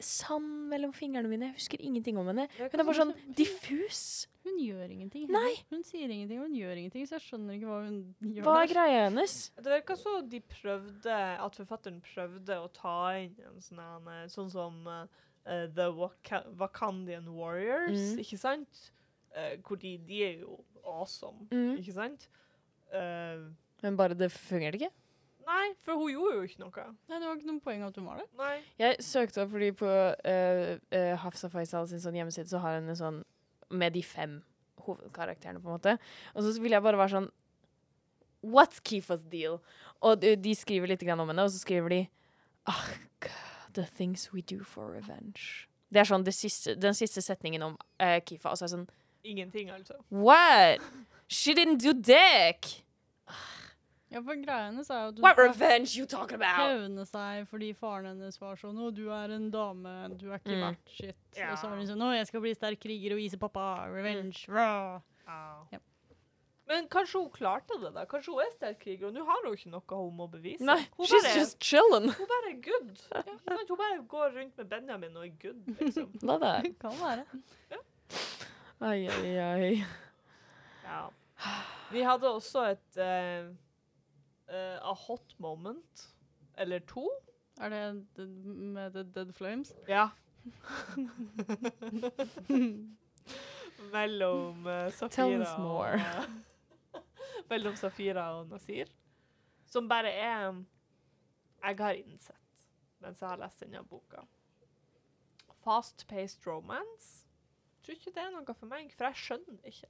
sand 0.00 0.68
mellom 0.70 0.92
fingrene 0.96 1.28
mine. 1.30 1.48
Jeg 1.50 1.58
husker 1.60 1.80
ingenting 1.84 2.18
om 2.20 2.26
henne. 2.30 2.46
Hun 2.58 2.66
er 2.80 2.84
bare 2.88 2.98
sånn 2.98 3.14
diffus. 3.36 4.02
Hun 4.44 4.56
gjør 4.62 4.90
ingenting. 4.94 5.26
Nei. 5.30 5.52
Hun 5.70 5.82
sier 5.84 6.08
ingenting, 6.08 6.40
hun 6.40 6.54
gjør 6.56 6.78
ingenting, 6.80 7.06
så 7.08 7.18
jeg 7.18 7.26
skjønner 7.28 7.56
ikke 7.58 7.68
hva 7.70 7.80
hun 7.84 7.98
gjør 8.34 8.46
Hva 8.46 8.54
er 8.62 8.70
greia 8.72 9.02
hennes? 9.08 9.34
Det 9.60 9.74
virka 9.74 9.96
så 10.00 10.14
de 10.32 10.40
prøvde, 10.54 11.16
at 11.46 11.58
forfatteren 11.60 12.00
prøvde 12.04 12.56
å 12.64 12.70
ta 12.72 12.96
inn 13.20 13.34
en 13.50 13.60
sånn 13.64 14.08
eh, 14.14 14.24
Sånn 14.32 14.50
som 14.52 14.80
eh, 14.88 15.66
The 15.76 15.90
Wak 15.96 16.32
Wakandian 16.60 17.28
Warriors, 17.36 17.98
Mm. 18.14 18.18
ikke 18.24 18.38
sant? 18.40 18.86
Uh, 19.30 19.54
hvor 19.62 19.78
de, 19.78 19.92
de 20.08 20.24
er 20.26 20.40
jo 20.40 20.56
awesome, 20.84 21.46
Mm. 21.54 21.76
ikke 21.78 21.92
sant? 21.94 22.24
Uh, 22.90 23.46
Men 23.82 23.96
bare 23.96 24.16
det 24.18 24.32
fungerte 24.34 24.80
ikke. 24.80 24.90
Nei, 25.50 25.66
for 25.84 25.98
hun 26.00 26.12
gjorde 26.14 26.36
jo 26.38 26.46
ikke 26.48 26.62
noe. 26.62 26.86
Nei, 27.10 27.18
det 27.18 27.26
var 27.26 27.38
ikke 27.38 27.50
noen 27.50 27.64
poeng 27.64 27.82
at 27.86 27.98
hun 27.98 28.06
var 28.08 28.22
der. 28.22 28.30
Nei. 28.38 28.54
Jeg 28.80 29.02
søkte 29.04 29.42
opp 29.44 29.52
fordi 29.54 29.72
på 29.80 29.90
uh, 29.90 30.70
uh, 30.78 31.12
Hafsa 31.24 31.50
Faisal 31.52 31.90
sin 31.90 32.02
sånn 32.02 32.16
hjemmeside 32.18 32.50
så 32.50 32.62
har 32.62 32.78
hun 32.78 32.90
en 32.92 32.98
sånn 32.98 33.20
med 33.70 33.94
de 33.94 34.02
fem 34.06 34.40
hovedkarakterene, 34.80 35.60
på 35.62 35.68
en 35.68 35.76
måte. 35.76 35.96
Og 36.34 36.42
så 36.46 36.54
ville 36.62 36.78
jeg 36.78 36.86
bare 36.86 37.00
være 37.00 37.14
sånn 37.18 37.30
What's 38.40 38.80
Kifas 38.80 39.26
deal? 39.28 39.58
Og 40.00 40.20
de, 40.22 40.32
de 40.40 40.54
skriver 40.56 40.88
litt 40.88 41.02
grann 41.04 41.20
om 41.20 41.28
henne, 41.28 41.44
og 41.44 41.52
så 41.52 41.60
skriver 41.60 41.92
de 41.92 42.00
oh, 42.70 42.86
God, 43.20 43.74
The 43.76 43.84
things 43.84 44.30
we 44.32 44.42
do 44.42 44.64
for 44.64 44.90
revenge. 44.90 45.68
Det 45.90 46.02
er 46.02 46.08
sånn 46.08 46.24
det 46.26 46.34
siste, 46.34 46.74
den 46.78 46.96
siste 46.96 47.22
setningen 47.22 47.62
om 47.66 47.76
uh, 47.76 48.18
Kifa. 48.24 48.54
Og 48.54 48.58
så 48.58 48.66
er 48.66 48.70
det 48.70 48.76
sånn 48.78 48.88
Ingenting, 49.20 49.68
altså. 49.68 49.98
What? 50.08 50.80
She 51.28 51.52
didn't 51.52 51.82
do 51.84 51.92
dick! 51.92 52.86
Ja, 54.10 54.20
for 54.26 54.34
greia 54.42 54.64
hennes 54.66 54.88
er 54.90 55.04
jo 55.04 55.08
at 55.12 55.14
hun 55.14 55.22
What 55.22 55.36
skal 55.36 55.48
revenge 55.52 55.96
you 55.96 56.06
talking 56.06 56.34
about? 56.40 56.58
hevne 56.66 57.04
seg 57.06 57.44
fordi 57.48 57.68
faren 57.78 58.06
hennes 58.10 58.40
var 58.40 58.56
sånn 58.56 58.74
'Å, 58.78 58.88
du 58.94 59.04
er 59.14 59.30
en 59.36 59.50
dame, 59.50 59.92
du 60.18 60.32
er 60.32 60.38
ikke 60.38 60.56
Mm. 60.56 60.64
verdt 60.66 60.88
shit'. 60.96 61.14
Ja. 61.36 61.52
Og 61.52 61.58
så 61.58 61.70
er 61.70 61.76
hun 61.76 61.86
sånn 61.86 62.02
'Å, 62.02 62.16
jeg 62.16 62.26
skal 62.26 62.40
bli 62.40 62.54
sterk 62.54 62.80
kriger 62.80 63.12
og 63.12 63.18
vise 63.22 63.38
pappa 63.38 63.86
revenge'. 63.86 64.48
Rah. 64.48 65.00
Ja. 65.72 65.78
Men 66.66 66.86
kanskje 66.88 67.18
hun 67.22 67.30
klarte 67.30 67.80
det, 67.80 67.92
da. 67.94 68.04
Kanskje 68.06 68.26
hun 68.34 68.40
er 68.42 68.50
sterk 68.56 68.78
kriger, 68.80 69.06
og 69.08 69.14
nå 69.14 69.24
har 69.26 69.42
hun 69.44 69.54
ikke 69.56 69.70
noe 69.70 69.82
hun 69.90 70.16
må 70.16 70.28
bevise. 70.30 70.60
Nei, 70.60 70.86
hun 70.96 71.06
she's 71.06 71.22
bare, 71.22 71.34
just 71.38 71.58
chilling. 71.60 72.10
hun 72.10 72.26
bare 72.26 72.50
er 72.50 72.60
good. 72.62 73.00
Ja. 73.14 73.56
Hun 73.68 73.76
bare 73.76 74.02
går 74.06 74.34
rundt 74.36 74.56
med 74.58 74.68
Benjamin 74.68 75.16
og 75.16 75.24
er 75.24 75.32
good, 75.40 75.66
liksom. 75.80 76.10
La 76.22 76.38
det. 76.38 76.78
Kan 76.80 76.92
være. 76.92 77.24
Ai, 78.82 79.06
ai, 79.08 79.38
ai. 79.38 79.84
Ja. 80.84 81.10
Vi 81.92 82.02
hadde 82.02 82.22
også 82.28 82.70
et 82.70 82.96
eh, 82.98 83.48
eh, 84.50 84.78
a 84.82 84.94
hot 85.06 85.34
moment, 85.38 86.14
eller 86.58 86.82
to. 86.90 87.06
Er 87.60 87.68
det 87.68 88.28
med 88.46 88.92
The 88.94 89.04
Dead 89.04 89.32
Flames? 89.36 89.72
Ja. 89.88 90.08
mellom 93.92 94.64
Tell 94.64 94.92
Safira 94.92 95.42
us 95.42 95.58
more. 95.58 96.00
og 96.94 97.02
Mellom 97.50 97.76
Safira 97.76 98.30
og 98.38 98.48
Nasir. 98.48 98.86
Som 99.66 99.88
bare 99.88 100.10
er 100.10 100.64
Jeg 101.62 101.76
har 101.78 101.92
innsett 101.92 102.36
mens 103.00 103.20
jeg 103.22 103.28
har 103.30 103.40
lest 103.40 103.62
denne 103.64 103.80
boka. 103.88 104.26
Fast-paced 105.64 106.46
romance. 106.46 107.24
Jeg 107.24 107.84
Tror 107.84 107.94
ikke 107.96 108.12
det 108.16 108.22
er 108.24 108.34
noe 108.34 108.54
for 108.54 108.68
meg, 108.68 108.90
for 108.92 109.08
jeg 109.08 109.16
skjønner 109.22 109.56
det 109.56 109.72
ikke. 109.72 109.88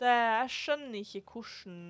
Det, 0.00 0.12
jeg 0.14 0.52
skjønner 0.54 0.98
ikke 1.02 1.22
hvordan 1.28 1.82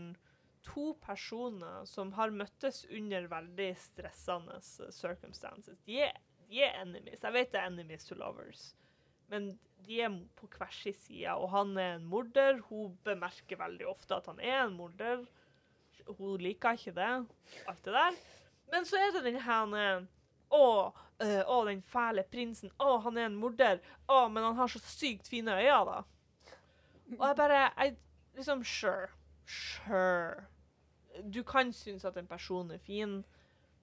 to 0.66 0.92
personer 1.02 1.84
som 1.88 2.12
har 2.16 2.34
møttes 2.34 2.84
under 2.90 3.28
veldig 3.30 3.68
stressende 3.80 4.59
eh, 4.59 4.90
circumstances 4.94 5.78
De 5.86 6.00
er, 6.06 6.16
de 6.48 6.62
er 6.64 6.78
enemies. 6.82 7.22
Jeg 7.22 7.34
vet 7.34 7.52
det 7.52 7.61
er 7.61 7.70
enemies 7.70 8.06
to 8.09 8.16
lovers, 8.18 8.70
men 9.32 9.52
de 9.86 10.00
er 10.02 10.14
på 10.38 10.48
hver 10.50 10.72
sin 10.74 10.96
side. 10.96 11.34
Og 11.36 11.50
han 11.52 11.76
er 11.78 11.96
en 11.96 12.06
morder. 12.09 12.62
Hun 12.68 12.96
bemerker 13.04 13.61
veldig 13.61 13.86
ofte 13.88 14.16
at 14.16 14.26
han 14.30 14.40
er 14.40 14.62
en 14.64 14.76
morder. 14.78 15.26
Hun 16.09 16.40
liker 16.40 16.78
ikke 16.78 16.94
det, 16.96 17.11
alt 17.68 17.84
det 17.84 17.94
der. 17.94 18.18
Men 18.72 18.88
så 18.88 19.00
er 19.00 19.12
det 19.14 19.26
den 19.28 19.40
her 19.44 20.06
Å, 20.48 20.64
øh, 21.20 21.42
å, 21.44 21.56
den 21.68 21.82
fæle 21.84 22.22
prinsen. 22.24 22.72
Å, 22.80 22.98
han 23.04 23.18
er 23.20 23.26
en 23.28 23.36
morder. 23.36 23.82
Å, 24.09 24.28
men 24.32 24.46
han 24.46 24.56
har 24.56 24.70
så 24.72 24.80
sykt 24.80 25.28
fine 25.28 25.52
øyne, 25.52 25.82
da. 25.84 25.98
Og 27.18 27.24
jeg 27.26 27.36
bare 27.36 27.59
jeg, 27.76 27.98
Liksom, 28.38 28.64
sure. 28.64 29.09
Sure. 29.49 30.44
Du 31.32 31.42
kan 31.42 31.72
synes 31.72 32.05
at 32.05 32.16
en 32.20 32.26
person 32.28 32.70
er 32.70 32.78
fin, 32.84 33.24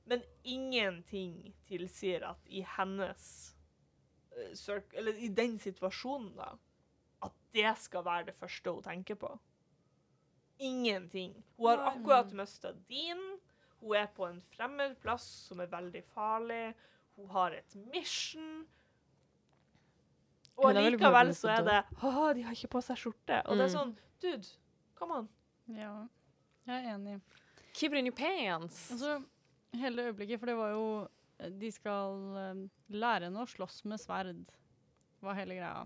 men 0.06 0.22
ingenting 0.44 1.54
tilsier 1.66 2.24
at 2.30 2.38
i 2.46 2.62
hennes 2.78 3.56
eh, 4.38 4.82
Eller 4.94 5.18
i 5.18 5.28
den 5.28 5.58
situasjonen, 5.60 6.36
da, 6.38 6.52
at 7.26 7.32
det 7.56 7.72
skal 7.82 8.06
være 8.06 8.26
det 8.30 8.36
første 8.36 8.72
hun 8.72 8.84
tenker 8.86 9.16
på. 9.16 9.32
Ingenting. 10.60 11.34
Hun 11.58 11.68
har 11.74 11.90
akkurat 11.92 12.32
mista 12.34 12.72
din. 12.88 13.24
Hun 13.82 13.96
er 13.96 14.06
på 14.16 14.26
en 14.30 14.42
fremmed 14.42 14.96
plass 15.02 15.26
som 15.50 15.60
er 15.60 15.68
veldig 15.72 16.04
farlig. 16.14 16.74
Hun 17.16 17.30
har 17.30 17.52
et 17.58 17.76
mission. 17.92 18.66
Og 20.56 20.72
likevel 20.76 21.34
så 21.36 21.50
er 21.58 21.64
det 21.68 21.82
Å, 22.00 22.34
de 22.36 22.44
har 22.46 22.56
ikke 22.56 22.72
på 22.78 22.82
seg 22.86 23.00
skjorte. 23.02 23.42
Og 23.50 23.58
det 23.58 23.66
er 23.66 23.74
Mm. 23.74 23.76
sånn 23.76 23.96
Dude, 24.22 24.48
come 24.96 25.14
on. 25.14 25.28
Ja, 25.74 26.08
jeg 26.68 26.76
er 26.86 26.92
enig. 26.96 27.20
Keep 27.76 27.94
it 27.94 28.00
in 28.00 28.08
your 28.12 28.16
pants. 28.18 28.92
Altså, 28.94 29.18
hele 29.76 30.06
øyeblikket, 30.10 30.40
for 30.40 30.46
det 30.52 30.58
var 30.60 30.72
jo 30.76 30.86
De 31.60 31.68
skal 31.74 32.38
eh, 32.40 32.60
lære 32.96 33.28
henne 33.28 33.42
å 33.44 33.50
slåss 33.50 33.82
med 33.92 34.00
sverd, 34.00 34.46
var 35.26 35.36
hele 35.36 35.58
greia. 35.58 35.82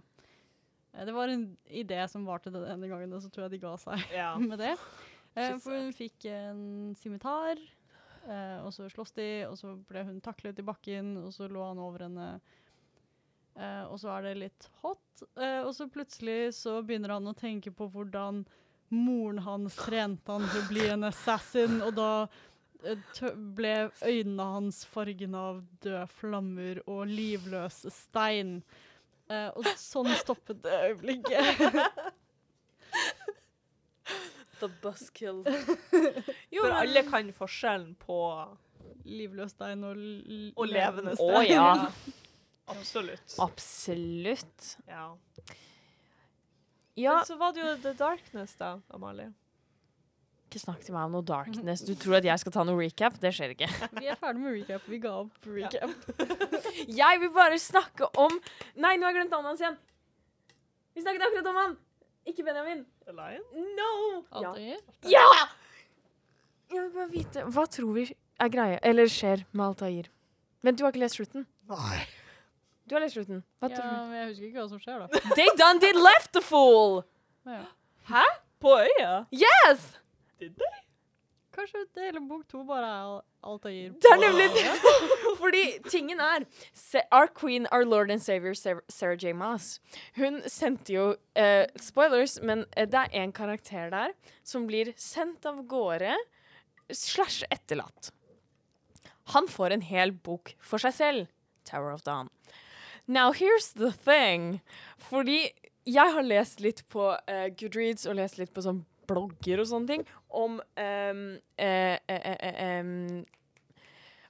Eh, 0.93 1.05
Det 1.07 1.13
var 1.15 1.27
en 1.34 1.47
idé 1.65 2.03
som 2.11 2.25
varte 2.27 2.51
den 2.53 2.67
ene 2.69 2.88
gangen, 2.91 3.13
og 3.17 3.23
så 3.23 3.32
tror 3.34 3.47
jeg 3.47 3.55
de 3.55 3.63
ga 3.63 3.71
seg 3.82 4.03
Ja. 4.13 4.36
med 4.51 4.59
det. 4.61 4.75
Eh, 5.36 5.55
for 5.57 5.73
hun 5.73 5.89
fikk 5.93 6.25
en 6.30 6.93
simitar, 6.99 7.57
eh, 8.27 8.59
og 8.61 8.69
så 8.75 8.86
slåss 8.93 9.15
de, 9.17 9.27
og 9.49 9.57
så 9.57 9.73
ble 9.89 10.03
hun 10.05 10.21
taklet 10.21 10.59
i 10.61 10.65
bakken, 10.69 11.15
og 11.23 11.34
så 11.34 11.49
lå 11.49 11.65
han 11.71 11.82
over 11.82 12.05
henne. 12.05 12.30
Eh, 13.57 13.84
og 13.89 13.97
så 13.99 14.13
er 14.19 14.27
det 14.30 14.38
litt 14.43 14.69
hot, 14.84 15.23
eh, 15.36 15.63
og 15.65 15.73
så 15.75 15.89
plutselig 15.89 16.53
så 16.61 16.77
begynner 16.86 17.15
han 17.17 17.25
å 17.27 17.34
tenke 17.36 17.73
på 17.73 17.89
hvordan 17.89 18.43
moren 18.89 19.39
hans 19.45 19.75
trente 19.79 20.31
han 20.31 20.45
til 20.49 20.61
å 20.63 20.67
bli 20.69 20.85
en 20.89 21.03
assassin, 21.09 21.79
og 21.85 21.93
da 21.97 22.11
eh, 22.83 22.97
ble 23.57 23.73
øynene 24.01 24.47
hans 24.55 24.83
fargen 24.89 25.35
av 25.37 25.61
døde 25.83 26.05
flammer 26.19 26.81
og 26.87 27.05
livløs 27.11 27.83
stein. 27.93 28.59
Eh, 29.29 29.49
og 29.53 29.67
sånn 29.77 30.09
stoppet 30.23 30.63
det 30.65 30.79
øyeblikket. 30.89 31.59
The 34.59 34.67
buskill. 34.81 35.43
Jo, 36.51 36.63
For 36.65 36.73
alle 36.81 37.03
kan 37.07 37.29
forskjellen 37.31 37.93
på 38.01 38.17
Livløs 39.07 39.53
stein 39.55 39.85
og, 39.87 40.01
Og 40.59 40.65
levende 40.67 41.13
Å 41.13 41.19
stein. 41.21 41.51
ja. 41.53 41.69
Absolutt. 42.69 43.33
Absolutt. 43.41 44.65
Ja. 44.85 45.05
Ja, 46.97 47.17
Men 47.19 47.25
så 47.29 47.37
var 47.39 47.53
det 47.53 47.61
jo 47.61 47.75
The 47.83 47.93
Darkness, 47.99 48.55
da, 48.59 48.79
Amalie. 48.93 49.29
ikke 50.49 50.59
snakk 50.63 50.81
til 50.81 50.95
meg 50.95 51.05
om 51.05 51.11
noe 51.13 51.21
darkness. 51.23 51.83
Du 51.85 51.93
tror 51.95 52.17
at 52.17 52.25
jeg 52.25 52.39
skal 52.41 52.51
ta 52.55 52.63
noe 52.65 52.79
recap? 52.79 53.19
Det 53.21 53.29
skjer 53.37 53.53
ikke. 53.53 53.67
Vi 54.01 54.07
er 54.09 54.17
ferdig 54.17 54.41
med 54.41 54.55
recap. 54.57 54.87
Vi 54.89 54.97
ga 55.03 55.11
opp 55.21 55.45
recap. 55.45 55.93
Jeg 57.01 57.19
vil 57.21 57.29
bare 57.35 57.59
snakke 57.61 58.07
om 58.17 58.33
Nei, 58.75 58.95
nå 58.97 59.05
har 59.05 59.13
jeg 59.13 59.19
glemt 59.19 59.31
navnet 59.35 59.51
hans 59.53 59.61
igjen. 59.61 59.77
Vi 60.95 61.03
snakket 61.05 61.27
akkurat 61.27 61.49
om 61.51 61.59
han. 61.61 61.75
Ikke 62.27 62.43
Benjamin. 62.47 62.81
The 63.05 63.13
Lion? 63.13 63.45
No! 63.77 63.91
Ja. 64.41 64.49
Altair? 64.49 64.81
ja! 65.13 65.27
Jeg 66.69 66.81
vil 66.83 66.89
bare 66.93 67.09
vite 67.09 67.43
Hva 67.49 67.63
tror 67.65 67.93
vi 67.95 68.03
er 68.13 68.49
greia 68.53 68.77
Eller 68.85 69.09
skjer 69.09 69.41
med 69.57 69.63
Altair? 69.71 70.09
Men 70.61 70.75
du 70.77 70.83
har 70.85 70.91
ikke 70.93 71.01
lest 71.05 71.17
slutten? 71.17 71.45
Nei. 71.69 72.03
Du 72.89 72.95
har 72.97 73.03
lest 73.05 73.17
slutten. 73.17 73.43
Hva 73.61 73.69
Ja, 73.69 73.87
men 74.09 74.17
jeg 74.17 74.27
husker 74.31 74.49
ikke 74.49 74.61
hva 74.63 74.69
som 74.71 74.81
skjer, 74.81 75.05
da. 75.05 75.23
They 75.37 75.49
done 75.59 75.81
did 75.83 75.97
left 75.99 76.33
the 76.33 76.41
fool! 76.41 77.03
Ja. 77.45 78.23
På 78.59 78.79
øya? 78.81 79.25
Yes! 79.31 79.91
Did 80.41 80.55
they? 80.57 80.79
Kanskje 81.53 81.85
det 81.95 82.05
hele 82.05 82.21
bok 82.23 82.47
to 82.47 82.63
bare 82.63 82.87
er 82.87 83.03
Al- 83.03 83.23
Altair? 83.43 83.91
Det 84.01 84.11
er 84.11 84.19
nemlig 84.21 84.47
det. 84.55 84.65
Fordi 85.41 85.63
tingen 85.89 86.19
er 86.23 86.45
Our 87.11 87.27
queen, 87.27 87.67
our 87.71 87.85
lord 87.85 88.11
and 88.11 88.21
savior 88.21 88.53
Sarah 88.53 88.81
Sarah 88.89 89.17
J. 89.17 89.33
Maas 89.33 89.79
Hun 90.15 90.41
sendte 90.47 90.93
jo 90.93 91.07
uh, 91.35 91.65
Spoilers, 91.75 92.39
men 92.41 92.65
eh, 92.77 92.87
det 92.87 92.99
er 92.99 93.23
en 93.23 93.33
karakter 93.33 93.89
der 93.89 94.13
som 94.43 94.67
blir 94.67 94.93
sendt 94.97 95.45
av 95.45 95.61
gårde 95.67 96.15
slash 96.91 97.43
etterlatt. 97.51 98.11
Han 99.35 99.47
får 99.47 99.75
en 99.75 99.81
hel 99.85 100.11
bok 100.11 100.55
for 100.59 100.81
seg 100.81 100.95
selv. 100.95 101.27
Tower 101.65 101.91
of 101.93 102.01
Dawn. 102.03 102.29
Now 103.10 103.32
here's 103.34 103.74
the 103.74 103.89
thing. 103.91 104.62
Fordi 105.10 105.41
jeg 105.89 106.14
har 106.14 106.26
lest 106.26 106.62
litt 106.62 106.84
på 106.93 107.10
uh, 107.10 107.47
Goodreads 107.57 108.05
og 108.05 108.20
lest 108.22 108.38
litt 108.38 108.53
på 108.53 108.62
sånn 108.62 108.84
blogger 109.10 109.64
og 109.64 109.70
sånne 109.70 109.89
ting 109.89 110.03
om 110.30 110.60
um, 110.60 111.22
eh, 111.57 111.95
eh, 111.97 112.28
eh, 112.30 112.60
em, 112.68 112.91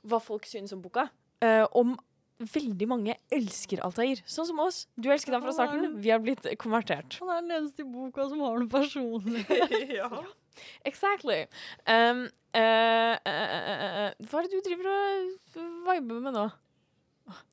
hva 0.08 0.22
folk 0.24 0.48
synes 0.48 0.72
om 0.76 0.84
boka. 0.84 1.10
Eh, 1.44 1.66
om 1.76 1.98
veldig 2.40 2.88
mange 2.88 3.18
elsker 3.36 3.82
Altair, 3.84 4.22
sånn 4.24 4.48
som 4.48 4.62
oss. 4.64 4.86
Du 4.96 5.10
elsket 5.12 5.36
ham 5.36 5.44
fra 5.44 5.52
starten. 5.58 5.98
Vi 6.00 6.14
har 6.14 6.22
blitt 6.24 6.48
konvertert. 6.62 7.18
Han 7.20 7.34
er 7.34 7.44
den 7.44 7.58
eneste 7.58 7.84
i 7.84 7.90
boka 7.90 8.30
som 8.32 8.40
har 8.46 8.62
noe 8.62 8.72
personlig. 8.72 9.44
ja. 10.00 10.08
Exactly. 10.88 11.42
Um, 11.84 12.30
hva 12.56 13.20
er 13.28 14.48
det 14.48 14.56
du 14.56 14.64
driver 14.64 14.92
og 14.94 15.60
viber 15.92 16.24
med 16.24 16.36
nå? 16.40 16.48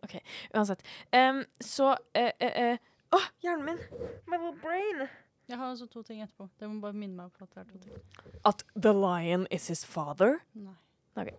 OK, 0.06 0.16
uansett. 0.54 0.82
Um, 1.12 1.44
så 1.60 1.92
eh, 2.16 2.32
uh, 2.42 2.72
uh, 2.72 3.18
oh, 3.18 3.28
hjernen 3.44 3.64
min! 3.64 3.80
My 4.26 4.38
little 4.40 4.56
brain! 4.62 5.06
Jeg 5.46 5.60
har 5.60 5.70
altså 5.70 5.86
to 5.86 6.02
ting 6.02 6.22
etterpå. 6.24 6.48
Det 6.58 6.68
må 6.70 6.80
bare 6.82 6.96
minne 6.98 7.14
meg 7.14 7.30
på 7.36 7.46
at 7.46 7.52
det 7.54 7.62
er 7.62 7.68
to 7.70 7.78
ting. 7.84 8.38
At 8.48 8.64
The 8.74 8.92
Lion 8.96 9.46
is 9.54 9.68
his 9.70 9.84
father? 9.86 10.40
Nei. 10.58 10.74
Okay. 11.16 11.36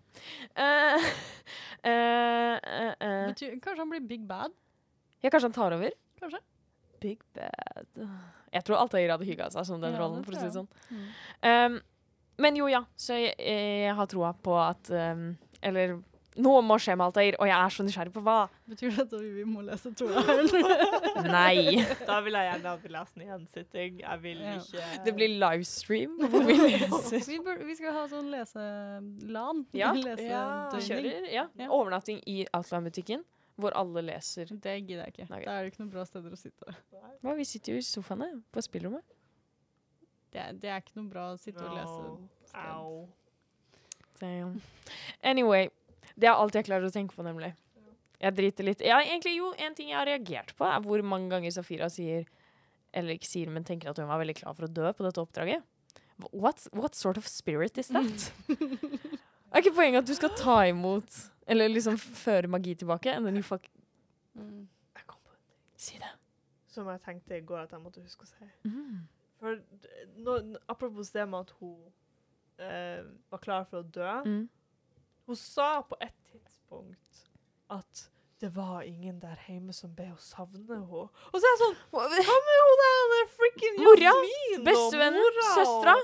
Uh. 0.57 1.03
Betyr, 3.27 3.59
kanskje 3.61 3.81
han 3.81 3.91
blir 3.91 4.07
big 4.09 4.23
bad? 4.27 4.55
Ja, 5.21 5.29
kanskje 5.29 5.51
han 5.51 5.53
tar 5.53 5.75
over? 5.75 5.91
Kanskje. 6.19 6.39
Big 7.01 7.21
bad 7.37 8.07
Jeg 8.53 8.63
tror 8.65 8.79
Altair 8.79 9.11
hadde 9.13 9.25
hygga 9.27 9.51
seg 9.53 9.67
som 9.67 9.81
den 9.83 9.93
Ja, 9.93 9.99
rollen, 10.01 10.23
for 10.25 10.33
å 10.33 10.39
si 10.39 10.47
det 10.47 10.55
sånn. 10.55 10.69
Mm. 10.89 11.03
Um, 11.45 11.77
men 12.41 12.57
jo, 12.57 12.69
ja. 12.71 12.83
Så 12.97 13.19
jeg, 13.19 13.35
jeg 13.37 13.93
har 13.97 14.09
troa 14.09 14.31
på 14.33 14.55
at 14.61 14.89
um, 14.93 15.29
Eller 15.61 15.97
noe 16.43 16.61
må 16.65 16.75
skje 16.81 16.93
med 16.97 17.05
Altair, 17.07 17.35
og 17.41 17.47
jeg 17.49 17.55
er 17.57 17.73
så 17.73 17.83
nysgjerrig 17.85 18.13
på 18.15 18.21
hva. 18.25 18.35
Betyr 18.69 18.91
det 18.95 19.03
at 19.07 19.13
vi 19.21 19.43
må 19.47 19.61
lese 19.65 19.91
toeren? 19.97 20.49
Nei. 21.37 21.79
Da 22.07 22.19
vil 22.25 22.37
jeg 22.37 22.49
gjerne 22.51 22.73
at 22.75 22.83
vi 22.83 22.91
leser 22.93 23.17
den 23.17 23.25
i 23.25 23.31
en. 23.35 23.47
Jeg 24.01 24.21
vil 24.23 24.43
Ja. 24.45 24.53
ikke 24.61 24.89
Det 25.07 25.13
blir 25.17 25.33
livestream 25.41 26.13
hvor 26.21 26.45
vi 26.47 26.57
leser. 26.61 27.23
vi, 27.27 27.39
bør, 27.45 27.63
vi 27.65 27.75
skal 27.79 27.95
ha 27.97 28.03
sånn 28.11 28.29
leselan. 28.33 29.65
Ja. 29.73 29.87
Ja. 29.87 29.93
Vi 29.97 30.03
Lesedøgning. 30.05 30.87
kjører 30.87 31.27
ja. 31.33 31.47
Ja. 31.57 31.67
overnatting 31.73 32.21
i 32.27 32.45
Outland-butikken, 32.53 33.23
hvor 33.57 33.73
alle 33.77 34.01
leser. 34.11 34.45
Det 34.51 34.75
gidder 34.87 35.05
jeg 35.07 35.13
ikke. 35.15 35.27
Da 35.31 35.39
er 35.57 35.63
det 35.65 35.73
ikke 35.73 35.83
noen 35.85 35.93
bra 35.93 36.05
steder 36.05 36.33
å 36.33 36.39
sitte. 36.39 36.75
Hva, 37.23 37.33
vi 37.37 37.45
sitter 37.47 37.73
jo 37.73 37.81
i 37.81 37.85
sofaene 37.87 38.29
på 38.53 38.61
spillrommet. 38.65 39.03
Det, 40.33 40.43
det 40.61 40.69
er 40.69 40.81
ikke 40.83 40.97
noe 40.99 41.09
bra 41.09 41.29
å 41.33 41.37
sitte 41.39 41.63
og 41.63 41.73
lese. 41.77 42.01
Sted. 42.51 42.61
Au. 42.67 43.07
Damn. 44.19 44.61
Anyway. 45.23 45.69
Det 46.17 46.27
er 46.29 46.35
alt 46.35 46.55
jeg 46.57 46.65
klarer 46.65 46.89
å 46.89 46.93
tenke 46.93 47.13
på, 47.15 47.23
nemlig. 47.25 47.51
Jeg 48.17 48.33
driter 48.33 48.65
litt 48.65 48.79
Ja, 48.81 48.97
egentlig 49.03 49.35
jo, 49.35 49.51
en 49.61 49.75
ting 49.77 49.91
jeg 49.91 49.99
har 49.99 50.07
reagert 50.09 50.55
på, 50.57 50.65
er 50.65 50.81
hvor 50.81 51.03
mange 51.05 51.29
ganger 51.29 51.53
Safira 51.53 51.85
sier 51.93 52.25
Eller 52.89 53.13
ikke 53.13 53.29
sier, 53.29 53.51
men 53.53 53.67
tenker 53.67 53.91
at 53.91 53.99
hun 54.01 54.09
var 54.09 54.17
veldig 54.23 54.33
klar 54.39 54.55
for 54.57 54.65
å 54.65 54.71
dø 54.71 54.89
på 54.89 55.05
dette 55.05 55.21
oppdraget. 55.21 55.61
What, 56.31 56.63
what 56.73 56.95
sort 56.97 57.19
of 57.21 57.27
spirit 57.29 57.77
is 57.77 57.91
that? 57.93 58.31
er 59.53 59.61
ikke 59.61 59.75
poenget 59.77 60.01
at 60.01 60.09
du 60.09 60.15
skal 60.17 60.33
ta 60.33 60.55
imot 60.71 61.19
Eller 61.45 61.69
liksom 61.69 61.99
føre 62.01 62.49
magi 62.49 62.73
tilbake? 62.81 63.13
And 63.13 63.25
then 63.29 63.37
you 63.37 63.45
fuck 63.45 63.69
Mm. 64.37 64.67
Jeg 64.93 65.05
kom 65.09 65.17
på 65.25 65.33
det. 65.33 65.55
Si 65.81 65.97
det. 65.97 66.11
som 66.69 66.85
jeg 66.91 67.01
tenkte 67.01 67.37
i 67.39 67.41
går 67.41 67.63
at 67.63 67.71
jeg 67.73 67.81
måtte 67.81 68.03
huske 68.03 68.21
å 68.21 68.29
si. 68.29 68.47
Mm. 68.69 68.99
For 69.39 69.55
no, 70.21 70.35
apropos 70.69 71.09
det 71.09 71.23
med 71.29 71.47
at 71.47 71.53
hun 71.57 71.79
eh, 72.61 72.99
var 73.33 73.41
klar 73.41 73.65
for 73.65 73.81
å 73.81 73.87
dø. 73.95 74.11
Mm. 74.27 74.43
Hun 75.27 75.35
sa 75.35 75.81
på 75.83 75.97
et 76.01 76.13
tidspunkt 76.31 77.25
at 77.73 78.09
det 78.41 78.51
var 78.55 78.81
ingen 78.85 79.19
der 79.19 79.35
hjemme 79.47 79.73
som 79.73 79.91
ble 79.97 80.11
å 80.13 80.19
savne 80.21 80.61
henne. 80.69 81.07
Og 81.07 81.35
så 81.35 81.41
er 81.41 81.51
jeg 81.51 81.61
sånn 81.63 81.77
Hva 81.91 82.05
med 82.11 82.27
hun 82.29 82.81
der, 82.83 83.23
frikken 83.33 83.79
Jasmin? 83.81 84.59
og 84.59 84.65
Bestevennen, 84.67 85.19
mora 85.19 85.47
søstera. 85.57 85.95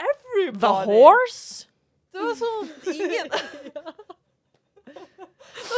Everybody. 0.00 0.60
The 0.60 0.72
horse? 0.90 1.68
Det 2.10 2.24
var 2.24 2.34
sånn 2.40 2.70
ingen 2.90 3.28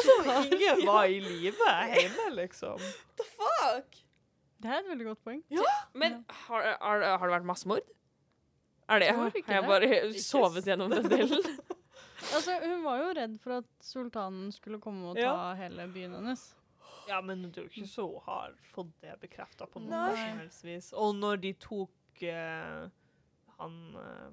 Det 0.02 0.16
var 0.26 0.46
ingen 0.48 0.86
var 0.86 1.04
i 1.12 1.18
live 1.20 1.72
hjemme, 1.92 2.30
liksom. 2.38 2.80
The 3.20 3.26
fuck? 3.28 3.98
Det 4.62 4.70
er 4.70 4.78
et 4.80 4.88
veldig 4.88 5.06
godt 5.10 5.22
poeng. 5.26 5.42
Men 5.98 6.22
har, 6.46 6.66
har, 6.80 7.04
har 7.18 7.26
det 7.26 7.34
vært 7.36 7.46
massemord? 7.50 7.86
Er 8.88 9.02
det? 9.02 9.12
Har 9.14 9.30
jeg 9.58 9.68
bare 9.68 9.88
sovet 10.22 10.66
gjennom 10.66 10.90
den 10.94 11.06
delen? 11.12 11.46
Altså, 12.34 12.54
hun 12.62 12.82
var 12.84 12.98
jo 13.02 13.12
redd 13.18 13.38
for 13.42 13.58
at 13.58 13.68
sultanen 13.84 14.52
skulle 14.54 14.78
komme 14.80 15.10
og 15.10 15.16
ta 15.16 15.22
Ja. 15.22 15.54
hele 15.58 15.88
byen 15.92 16.14
hennes. 16.14 16.54
Ja, 17.08 17.20
men 17.20 17.42
det 17.42 17.58
er 17.58 17.62
jo 17.66 17.68
ikke 17.72 17.88
så 17.90 18.04
hun 18.06 18.22
har 18.26 18.52
fått 18.72 18.92
det 19.02 19.16
bekrefta 19.20 19.66
på 19.66 19.80
noe 19.82 20.12
som 20.16 20.38
helst 20.38 20.64
vis. 20.64 20.92
Og 20.92 21.16
når 21.18 21.40
de 21.42 21.52
tok 21.58 22.22
uh, 22.22 22.88
han 23.58 23.76
uh, 23.96 24.30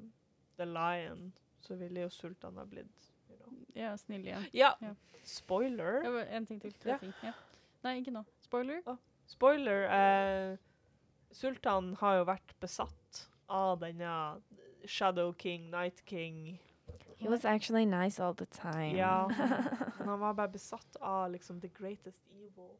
The 0.57 0.65
Lion, 0.69 1.31
så 1.61 1.75
ville 1.79 2.01
jo 2.05 2.09
sultanen 2.13 2.57
ha 2.61 2.65
blitt 2.69 3.09
you 3.29 3.37
know. 3.37 3.53
Ja, 3.75 3.95
snill 3.97 4.25
igjen. 4.27 4.45
Ja, 4.53 4.75
Ja. 4.81 4.93
spoiler. 5.25 6.03
Ja, 6.05 6.25
En 6.37 6.45
ting 6.45 6.59
til. 6.61 6.73
Tre 6.73 6.91
Ja. 6.91 6.97
ting. 6.97 7.13
Ja. 7.23 7.33
Nei, 7.83 7.97
ikke 8.01 8.11
nå. 8.11 8.25
Spoiler. 8.41 8.81
Spoiler. 9.27 9.83
Eh, 9.89 10.57
sultanen 11.31 11.95
har 11.97 12.17
jo 12.17 12.25
vært 12.25 12.53
besatt 12.59 13.25
av 13.49 13.79
denne 13.79 14.41
Shadow 14.85 15.33
King, 15.33 15.69
Night 15.71 16.03
King. 16.05 16.59
He 17.19 17.27
was 17.27 17.45
actually 17.45 17.85
nice 17.85 18.19
all 18.23 18.33
the 18.33 18.45
time. 18.45 18.95
Ja. 18.97 19.27
Men 19.97 20.07
han 20.07 20.19
var 20.19 20.33
bare 20.33 20.47
besatt 20.53 20.95
av 21.01 21.31
liksom 21.31 21.61
the 21.61 21.67
greatest 21.67 22.19
evil. 22.31 22.77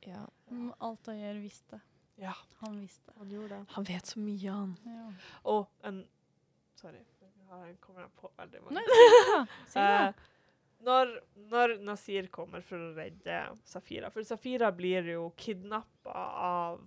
Ja. 0.00 0.26
Mm, 0.50 0.72
Altair 0.78 1.34
visste. 1.34 1.80
Ja, 2.16 2.32
Han 2.60 2.80
visste. 2.80 3.12
han 3.18 3.30
gjorde 3.30 3.48
det. 3.58 3.64
Han 3.74 3.84
vet 3.84 4.06
så 4.06 4.18
mye, 4.22 4.50
han. 4.50 4.76
Ja. 4.84 5.12
Og 5.42 5.66
en 5.82 6.06
Sorry. 6.80 7.02
jeg 7.50 7.76
kommer 7.80 8.06
på 8.20 8.30
veldig 8.36 8.62
mange. 8.62 8.80
Nei, 8.80 9.82
Eh, 9.82 10.12
når, 10.86 11.12
når 11.50 11.74
Nasir 11.84 12.26
kommer 12.32 12.60
for 12.60 12.76
å 12.76 12.94
redde 12.96 13.36
Safira 13.64 14.10
For 14.12 14.22
Safira 14.22 14.68
blir 14.72 15.06
jo 15.12 15.30
kidnappa 15.36 16.12
av 16.46 16.80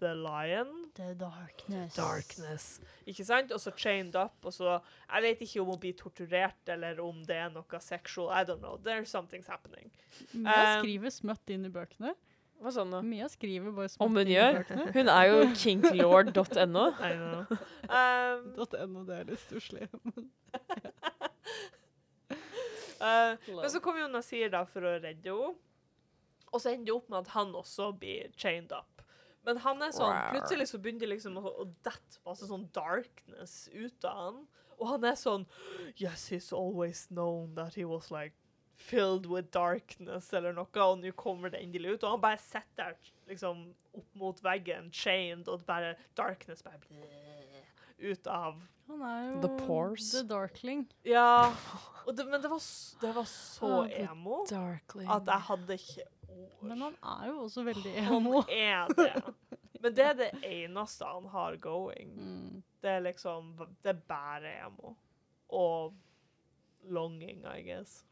The 0.00 0.14
Lion. 0.16 0.70
The 0.96 1.14
darkness. 1.14 1.94
Darkness. 1.96 2.64
Ikke 3.06 3.24
sant? 3.24 3.52
Og 3.52 3.60
så 3.60 3.70
chained 3.76 4.16
up. 4.16 4.34
Og 4.44 4.52
så 4.56 4.78
Jeg 5.12 5.22
vet 5.26 5.40
ikke 5.46 5.60
om 5.62 5.66
hun 5.74 5.78
blir 5.82 5.94
torturert, 5.98 6.58
eller 6.68 7.00
om 7.04 7.22
det 7.28 7.36
er 7.36 7.52
noe 7.54 7.80
sexual. 7.84 8.30
I 8.32 8.44
don't 8.44 8.60
know. 8.64 8.76
There's 8.84 9.12
something's 9.12 9.46
happening. 9.48 9.90
Mia 10.32 10.76
Um, 10.78 10.82
skriver 10.84 11.10
smøtt 11.14 11.50
inn 11.54 11.64
i 11.68 11.72
bøkene. 11.72 12.14
Hva 12.60 12.72
sånn 12.76 12.90
da? 12.92 12.98
Mia 13.00 13.28
skriver 13.32 13.72
bare 13.72 13.88
Om 13.88 13.94
smøtt 13.94 14.08
hun 14.10 14.20
inn 14.20 14.28
i 14.28 14.34
gjør? 14.36 14.58
bøkene. 14.60 14.86
Hun 14.98 15.08
er 15.08 15.24
jo 15.30 15.38
kinklord.no. 15.62 16.86
I. 17.08 17.12
Um, 17.88 18.50
.no, 18.92 19.04
det 19.08 19.20
er 19.20 19.30
litt 19.32 19.44
stusslig. 19.46 19.88
Uh, 23.00 23.32
men 23.48 23.70
så 23.72 23.80
kommer 23.80 24.02
jo 24.02 24.08
Nasir 24.12 24.50
da 24.52 24.58
for 24.68 24.84
å 24.84 24.90
redde 25.00 25.32
henne. 25.32 25.54
Og 26.52 26.60
så 26.60 26.72
ender 26.74 26.90
det 26.90 26.94
opp 26.98 27.06
med 27.08 27.20
at 27.22 27.30
han 27.32 27.52
også 27.56 27.86
blir 27.96 28.32
chained 28.36 28.72
up. 28.76 28.89
Men 29.46 29.56
han 29.64 29.80
er 29.82 29.92
sånn, 29.96 30.12
plutselig 30.34 30.66
så 30.68 30.78
begynner 30.78 31.06
det 31.06 31.14
liksom 31.14 31.38
å, 31.40 31.64
dette 31.86 32.20
masse 32.26 32.46
sånn 32.50 32.66
darkness 32.76 33.68
ut 33.72 34.04
av 34.04 34.18
han. 34.24 34.42
Og 34.80 34.86
han 34.94 35.04
er 35.04 35.16
sånn 35.16 35.46
Yes, 35.96 36.28
he's 36.32 36.52
always 36.52 37.06
known 37.10 37.54
that 37.54 37.74
he 37.76 37.84
was 37.84 38.10
like 38.10 38.34
filled 38.80 39.26
with 39.28 39.50
darkness 39.52 40.30
eller 40.32 40.54
noe, 40.56 40.68
og 40.80 41.00
nå 41.02 41.10
kommer 41.16 41.50
det 41.52 41.60
endelig 41.60 41.96
ut. 41.98 42.04
Og 42.04 42.14
han 42.14 42.22
bare 42.22 42.38
sitter 42.40 42.94
der 42.94 43.10
liksom 43.28 43.74
opp 43.96 44.14
mot 44.16 44.40
veggen, 44.44 44.88
chained, 44.92 45.48
og 45.48 45.64
bare 45.68 45.96
darkness 46.16 46.62
bare 46.64 46.80
ut 48.00 48.26
av 48.32 48.62
Han 48.88 49.02
er 49.04 49.18
jo 49.26 49.40
The 49.42 49.50
pores. 49.66 50.06
The 50.14 50.22
Darkling. 50.26 50.86
Ja. 51.04 51.52
Og 52.06 52.16
det, 52.16 52.24
men 52.26 52.40
det 52.42 52.48
var, 52.50 52.62
det 53.02 53.12
var 53.14 53.28
så 53.28 53.68
Ah, 53.84 53.92
emo 54.08 54.40
at 54.48 55.28
jeg 55.28 55.44
hadde 55.50 55.76
ikke 55.76 56.06
ord. 56.34 56.62
Men 56.70 56.84
han 56.86 56.96
er 57.14 57.30
jo 57.30 57.38
også 57.46 57.64
veldig 57.66 57.94
emo. 58.04 58.42
Han 58.42 58.54
er 58.56 58.94
det. 58.98 59.34
Men 59.80 59.94
det 59.96 60.04
er 60.04 60.16
det 60.18 60.30
eneste 60.44 61.08
han 61.08 61.26
har 61.32 61.56
going. 61.56 62.12
Mm. 62.16 62.62
Det 62.80 62.90
er 62.96 63.00
liksom 63.04 63.54
Det 63.82 63.94
er 63.94 64.02
bare 64.08 64.52
emo. 64.66 64.94
Og 65.48 65.94
longing, 66.88 67.44
I 67.48 67.62
guess. 67.64 68.04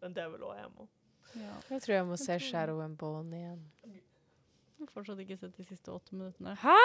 Men 0.00 0.14
det 0.14 0.22
er 0.22 0.32
vel 0.34 0.44
òg 0.46 0.60
emo. 0.66 0.88
Ja. 1.36 1.54
Jeg 1.70 1.82
tror 1.84 1.94
jeg 1.94 2.06
må 2.08 2.16
se 2.20 2.38
Shadow 2.40 2.80
and 2.84 2.96
Bone 3.00 3.36
igjen. 3.36 3.64
Jeg 3.84 4.86
har 4.86 4.92
fortsatt 4.94 5.20
ikke 5.24 5.36
sett 5.40 5.56
de 5.58 5.64
siste 5.66 5.92
åtte 5.92 6.14
minuttene. 6.16 6.54
Hæ?! 6.62 6.76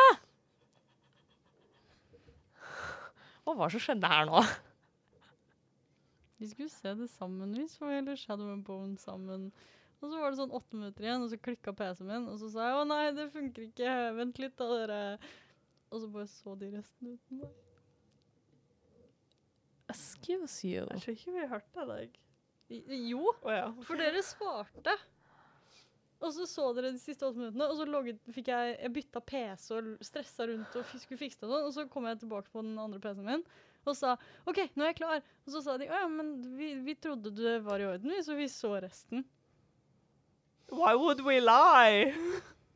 Og 3.44 3.58
hva 3.60 3.68
som 3.72 3.82
skjedde 3.84 4.10
her 4.10 4.26
nå? 4.30 4.42
Vi 6.40 6.50
skulle 6.52 6.72
se 6.74 6.92
det 7.00 7.08
sammen, 7.14 7.54
vi 7.56 7.68
så 7.72 7.88
hele 7.88 8.18
Shadow 8.20 8.50
and 8.52 8.66
Bone 8.68 8.98
sammen. 9.00 9.52
Og 10.04 10.10
så 10.12 10.20
var 10.20 10.34
det 10.34 10.40
sånn 10.42 10.52
åtte 10.58 10.76
minutter 10.76 11.06
igjen, 11.08 11.22
og 11.24 11.30
så 11.32 11.38
klikka 11.40 11.72
PC-en 11.80 12.10
min, 12.10 12.26
og 12.28 12.36
så 12.42 12.50
sa 12.52 12.66
jeg 12.68 12.80
å 12.82 12.88
nei, 12.90 13.04
det 13.16 13.30
funker 13.32 13.70
ikke, 13.70 13.94
vent 14.18 14.42
litt 14.44 14.58
da, 14.60 14.68
dere. 14.74 14.98
Og 15.94 16.02
så 16.04 16.10
bare 16.12 16.28
så 16.28 16.56
de 16.60 16.72
resten 16.74 17.14
uten 17.16 17.40
meg. 17.40 17.54
Excuse 19.94 20.64
you. 20.68 20.84
Jeg 20.92 21.04
tror 21.06 21.16
ikke 21.18 21.34
vi 21.36 21.48
hørte 21.52 21.88
deg. 21.90 22.20
I- 22.74 22.84
Jo, 23.12 23.24
oh, 23.32 23.52
ja. 23.52 23.66
for 23.86 24.00
dere 24.00 24.24
svarte. 24.26 24.96
Og 26.24 26.32
så 26.32 26.46
så 26.48 26.70
dere 26.76 26.94
de 26.96 27.00
siste 27.02 27.26
åtte 27.28 27.38
minuttene, 27.40 27.68
og 27.68 27.76
så 27.78 27.86
logget, 27.86 28.20
fikk 28.32 28.48
jeg, 28.48 28.78
jeg 28.80 28.94
bytta 28.96 29.20
PC 29.28 29.66
og 29.76 29.90
stressa 30.08 30.48
rundt 30.48 30.78
og 30.80 30.86
skulle 30.96 31.20
fikse 31.20 31.42
det 31.44 31.50
og 31.52 31.68
og 31.68 31.74
så 31.76 31.84
kom 31.92 32.08
jeg 32.08 32.22
tilbake 32.22 32.48
på 32.54 32.64
den 32.64 32.80
andre 32.80 33.00
PC-en 33.04 33.28
min 33.28 33.44
og 33.84 33.98
sa 34.00 34.14
OK, 34.48 34.62
nå 34.80 34.86
er 34.86 34.94
jeg 34.94 35.00
klar. 35.02 35.20
Og 35.44 35.52
så 35.52 35.60
sa 35.66 35.74
de 35.78 35.90
å 35.92 35.98
ja, 36.00 36.08
men 36.08 36.38
vi, 36.56 36.70
vi 36.86 36.96
trodde 36.96 37.34
det 37.36 37.58
var 37.66 37.84
i 37.84 37.88
orden, 37.90 38.14
vi, 38.16 38.22
så 38.24 38.38
vi 38.40 38.48
så 38.48 38.72
resten. 38.80 39.26
Why 40.74 40.96
would 40.98 41.22
we 41.22 41.40
lie? 41.40 42.14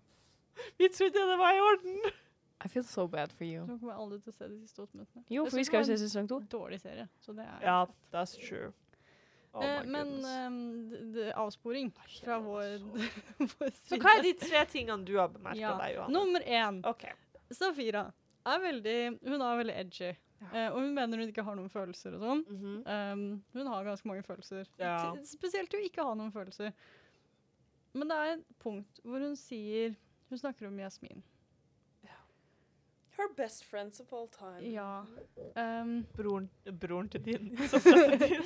Vi 0.78 0.90
trodde 0.90 1.20
det 1.32 1.38
var 1.38 1.58
i 1.58 1.62
orden. 1.62 2.12
I 2.66 2.70
feel 2.70 2.86
so 2.86 3.08
bad 3.08 3.32
for 3.32 3.46
you. 3.46 3.66
Nå 3.66 3.78
kommer 3.78 3.94
jeg 3.94 4.02
aldri 4.02 4.18
til 4.22 4.34
å 4.34 4.36
se 4.36 4.48
de 4.50 4.58
siste 4.64 4.82
åtte. 4.82 5.06
Jo, 5.30 5.46
for 5.46 5.60
vi 5.60 5.66
skal 5.68 5.84
jo 5.84 5.92
det 5.92 5.98
se 6.00 6.08
sesong 6.08 6.28
to. 6.30 6.40
Dårlig 6.50 6.80
serie, 6.82 7.06
så 7.22 7.36
det 7.38 7.46
er 7.46 7.66
Ja, 7.66 7.78
that's 8.14 8.34
true. 8.42 8.72
Oh 9.54 9.64
eh, 9.64 9.86
Men 9.86 10.08
um, 10.26 10.58
det, 10.90 11.02
det, 11.14 11.28
avsporing 11.38 11.92
fra 12.18 12.40
vår, 12.44 12.82
vår 13.54 13.72
Så 13.88 14.00
hva 14.02 14.18
er 14.18 14.26
de 14.26 14.34
tre 14.42 14.64
tingene 14.70 15.06
du 15.06 15.16
har 15.18 15.30
bemerka 15.34 15.62
Ja. 15.62 15.76
deg, 15.80 15.96
Johanne? 15.96 16.14
Nummer 16.18 16.46
én. 16.46 16.82
Okay. 16.86 17.14
Safira 17.54 18.08
er 18.48 18.64
veldig 18.66 18.98
Hun 19.22 19.42
er 19.42 19.62
veldig 19.62 19.78
edgy. 19.84 20.12
Eh, 20.54 20.68
og 20.70 20.82
hun 20.82 20.92
mener 20.94 21.18
hun 21.18 21.32
ikke 21.32 21.46
har 21.46 21.56
noen 21.58 21.72
følelser 21.74 22.14
og 22.18 22.22
sånn. 22.22 22.44
Mhm. 22.46 22.74
Um, 22.86 23.24
hun 23.58 23.70
har 23.72 23.88
ganske 23.88 24.10
mange 24.10 24.26
følelser. 24.26 24.68
Ja. 24.78 25.14
Spesielt 25.26 25.72
til 25.72 25.82
å 25.82 25.88
ikke 25.88 26.06
ha 26.06 26.14
noen 26.18 26.34
følelser. 26.34 26.74
Men 27.94 28.12
det 28.12 28.18
er 28.18 28.36
et 28.36 28.46
punkt 28.60 29.00
hvor 29.04 29.24
hun 29.24 29.36
sier 29.40 29.96
Hun 30.28 30.40
snakker 30.42 30.68
om 30.68 30.80
Jasmin. 30.80 31.24
Her 33.18 33.30
best 33.36 33.64
friends 33.64 34.00
of 34.00 34.14
all 34.14 34.28
time. 34.28 34.62
Ja. 34.62 35.06
Um, 35.56 36.06
Broren, 36.16 36.50
broren 36.80 37.10
til 37.10 37.24
din. 37.26 37.58
søsteren 37.72 38.20
din. 38.20 38.44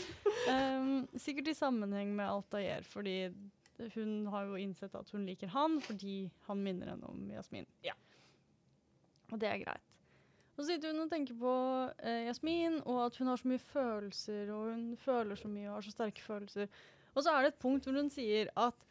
um, 0.47 1.07
sikkert 1.19 1.47
i 1.47 1.53
sammenheng 1.53 2.13
med 2.15 2.25
Altair, 2.25 2.81
fordi 2.87 3.33
hun 3.95 4.27
har 4.27 4.45
jo 4.47 4.55
innsett 4.55 4.95
at 4.95 5.09
hun 5.11 5.25
liker 5.25 5.51
han 5.51 5.81
fordi 5.81 6.29
han 6.47 6.63
minner 6.63 6.93
henne 6.93 7.09
om 7.09 7.25
Jasmin. 7.33 7.67
Ja. 7.83 7.97
Og 9.31 9.41
det 9.41 9.49
er 9.49 9.59
greit. 9.65 9.91
Og 10.55 10.63
så 10.63 10.69
sitter 10.69 10.93
hun 10.93 11.03
og 11.03 11.11
tenker 11.11 11.35
på 11.39 11.53
eh, 12.03 12.25
Jasmin, 12.29 12.79
og 12.85 13.05
at 13.05 13.17
hun 13.17 13.27
har 13.27 13.39
så 13.41 13.51
mye 13.51 13.59
følelser, 13.59 14.51
og 14.55 14.71
hun 14.71 14.97
føler 14.99 15.35
så 15.35 15.51
mye 15.51 15.67
og 15.67 15.79
har 15.79 15.87
så 15.87 15.91
sterke 15.91 16.23
følelser. 16.23 16.67
Og 17.15 17.23
så 17.23 17.35
er 17.35 17.43
det 17.43 17.53
et 17.53 17.63
punkt 17.63 17.87
hvor 17.87 17.99
hun 17.99 18.11
sier 18.13 18.51
at 18.55 18.87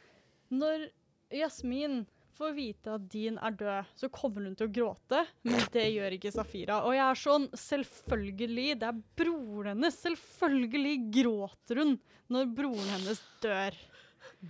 når 0.50 0.88
Jasmin 1.34 2.02
får 2.40 2.52
vite 2.56 2.92
at 2.96 3.06
Din 3.12 3.38
er 3.38 3.56
død, 3.58 3.90
så 4.00 4.08
kommer 4.12 4.46
hun 4.48 4.56
til 4.56 4.68
å 4.68 4.72
gråte, 4.72 5.24
men 5.46 5.64
det 5.74 5.86
gjør 5.92 6.16
ikke 6.16 6.32
Safira. 6.34 6.80
Og 6.88 6.94
jeg 6.96 7.04
er 7.04 7.20
sånn, 7.20 7.48
selvfølgelig, 7.62 8.68
det 8.80 8.88
er 8.88 9.02
broren 9.20 9.72
hennes, 9.74 9.98
selvfølgelig 10.00 10.94
gråter 11.20 11.82
hun 11.82 11.96
når 12.32 12.54
broren 12.56 12.94
hennes 12.94 13.20
dør. 13.44 13.76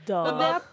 Da. 0.06 0.20
Men 0.26 0.38
det 0.38 0.50
er 0.50 0.68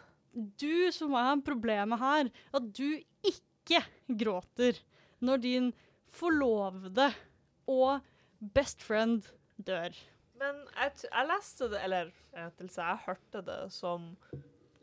du 0.61 0.91
som 0.93 1.15
er 1.17 1.41
problemet 1.45 2.01
her, 2.01 2.30
at 2.59 2.69
du 2.78 2.99
ikke 3.25 3.82
gråter 4.19 4.78
når 5.25 5.41
din 5.41 5.71
forlovede 6.13 7.09
og 7.67 8.05
best 8.53 8.86
friend 8.86 9.25
dør. 9.57 9.95
Men 10.38 10.59
jeg, 10.75 10.93
t 10.99 11.07
jeg 11.09 11.30
leste 11.32 11.71
det, 11.71 11.82
eller 11.82 12.11
jeg, 12.36 12.69
jeg 12.69 13.01
hørte 13.07 13.41
det 13.47 13.61
som 13.73 14.11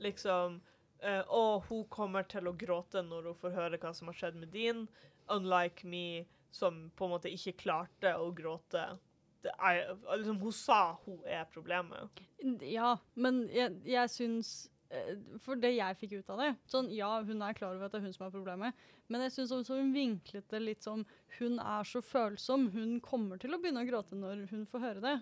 liksom 0.05 0.61
uh, 1.05 1.25
og 1.29 1.67
hun 1.69 1.85
kommer 1.93 2.27
til 2.29 2.49
å 2.49 2.55
gråte 2.59 3.03
når 3.05 3.31
hun 3.31 3.41
får 3.41 3.57
høre 3.59 3.81
hva 3.81 3.93
som 3.97 4.11
har 4.11 4.19
skjedd 4.19 4.39
med 4.41 4.53
din, 4.55 4.87
unlike 5.33 5.89
me, 5.89 6.25
som 6.55 6.89
på 6.95 7.07
en 7.07 7.17
måte 7.17 7.33
ikke 7.33 7.57
klarte 7.65 8.15
å 8.21 8.31
gråte. 8.37 8.85
Er, 9.45 9.91
liksom, 10.17 10.39
hun 10.41 10.55
sa 10.57 10.97
hun 11.05 11.19
er 11.29 11.45
problemet. 11.53 12.23
Ja, 12.65 12.95
men 13.13 13.43
jeg, 13.53 13.75
jeg 13.85 14.09
syns 14.09 14.53
eh, 14.89 15.19
For 15.45 15.61
det 15.61 15.75
jeg 15.75 15.99
fikk 16.01 16.15
ut 16.15 16.31
av 16.33 16.41
det 16.41 16.47
sånn, 16.71 16.89
Ja, 16.97 17.11
hun 17.21 17.45
er 17.45 17.57
klar 17.57 17.75
over 17.75 17.91
at 17.91 17.93
det 17.93 18.01
er 18.01 18.07
hun 18.07 18.15
som 18.17 18.25
er 18.25 18.33
problemet, 18.33 18.87
men 19.13 19.27
jeg 19.27 19.35
syns 19.35 19.53
også 19.53 19.77
hun 19.77 19.93
vinklet 19.93 20.49
det 20.49 20.63
litt 20.63 20.87
som 20.87 21.05
hun 21.39 21.59
er 21.61 21.85
så 21.85 22.01
følsom. 22.01 22.71
Hun 22.73 22.97
kommer 23.05 23.41
til 23.41 23.53
å 23.53 23.61
begynne 23.61 23.85
å 23.85 23.91
gråte 23.91 24.17
når 24.17 24.47
hun 24.55 24.65
får 24.71 24.87
høre 24.87 25.05
det. 25.05 25.17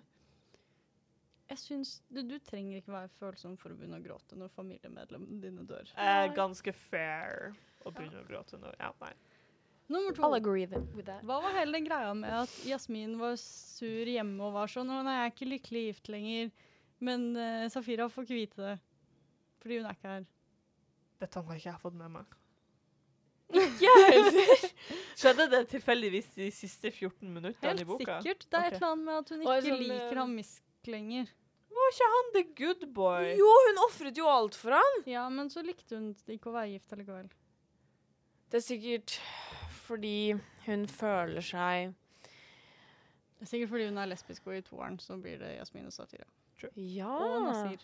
Jeg 1.53 1.61
syns 1.61 1.91
du, 2.09 2.23
du 2.25 2.39
trenger 2.41 2.79
ikke 2.81 2.95
være 2.95 3.11
følsom 3.19 3.59
for 3.61 3.75
å 3.75 3.77
begynne 3.77 3.99
å 4.01 4.05
gråte 4.05 4.39
når 4.41 4.53
familiemedlemmene 4.55 5.41
dine 5.43 5.67
dør. 5.69 5.91
Eh, 6.01 6.29
ganske 6.33 6.73
fair 6.73 7.53
å 7.85 7.93
begynne 7.93 8.23
å 8.23 8.29
gråte 8.29 8.57
nå. 8.57 8.73
Ja, 8.81 8.89
nei. 9.03 9.13
Nummer 9.93 10.15
to. 10.17 10.23
I'll 10.25 10.39
agree 10.39 10.65
with 10.65 11.05
that. 11.05 11.21
Hva 11.29 11.43
var 11.45 11.53
hele 11.59 11.77
den 11.77 11.85
greia 11.85 12.15
med 12.17 12.33
at 12.33 12.53
Jasmin 12.65 13.19
var 13.21 13.37
sur 13.41 14.09
hjemme 14.09 14.41
og 14.47 14.55
var 14.55 14.73
sånn 14.73 14.89
'Å, 14.89 15.03
nei, 15.05 15.19
jeg 15.19 15.27
er 15.27 15.35
ikke 15.35 15.51
lykkelig 15.51 15.83
gift 15.91 16.09
lenger', 16.15 16.53
men 17.05 17.27
uh, 17.37 17.67
Safira 17.69 18.09
får 18.09 18.25
ikke 18.25 18.39
vite 18.39 18.63
det. 18.63 18.77
Fordi 19.61 19.83
hun 19.83 19.91
er 19.91 19.99
ikke 19.99 20.15
her. 20.15 20.25
Dette 21.21 21.43
har 21.43 21.61
ikke 21.61 21.69
jeg 21.69 21.83
fått 21.85 22.01
med 22.01 22.17
meg. 22.17 22.39
Yeah. 23.53 24.33
Skjedde 25.21 25.51
det 25.53 25.67
tilfeldigvis 25.75 26.33
de 26.39 26.49
siste 26.57 26.89
14 26.89 27.29
minuttene 27.29 27.85
i 27.85 27.85
boka? 27.85 28.23
Helt 28.23 28.25
sikkert. 28.25 28.49
Det 28.49 28.57
er 28.57 28.65
okay. 28.65 28.73
et 28.73 28.81
eller 28.81 28.93
annet 28.95 29.05
med 29.05 29.19
at 29.19 29.33
hun 29.35 29.43
ikke 29.45 29.61
sånn, 29.67 29.83
liker 29.85 30.17
eh, 30.17 30.21
ham 30.23 30.37
Misk 30.41 30.89
lenger. 30.89 31.33
Var 31.73 31.93
ikke 31.93 32.09
han 32.15 32.29
the 32.35 32.43
good 32.65 32.83
boy? 32.95 33.31
jo, 33.39 33.53
hun 33.69 33.79
ofret 33.87 34.19
jo 34.19 34.27
alt 34.29 34.55
for 34.59 34.77
han. 34.77 34.99
Ja, 35.09 35.29
men 35.33 35.49
så 35.51 35.63
likte 35.65 35.97
hun 35.99 36.11
ikke 36.29 36.51
å 36.51 36.57
være 36.57 36.75
gift 36.75 36.93
allikevel. 36.93 37.31
Det 38.53 38.61
er 38.61 38.65
sikkert 38.67 39.15
fordi 39.87 40.35
hun 40.67 40.83
føler 40.89 41.41
seg 41.45 41.95
Det 43.39 43.47
er 43.47 43.51
sikkert 43.51 43.71
fordi 43.73 43.87
hun 43.89 43.99
er 43.99 44.11
lesbisk, 44.13 44.45
og 44.47 44.57
i 44.59 44.61
toeren 44.67 44.99
så 45.03 45.17
blir 45.19 45.41
det 45.41 45.55
Jasmin 45.57 45.89
og 45.89 45.93
Safira. 45.97 46.29
Ja. 46.77 47.09
Og 47.11 47.43
Nasir. 47.49 47.81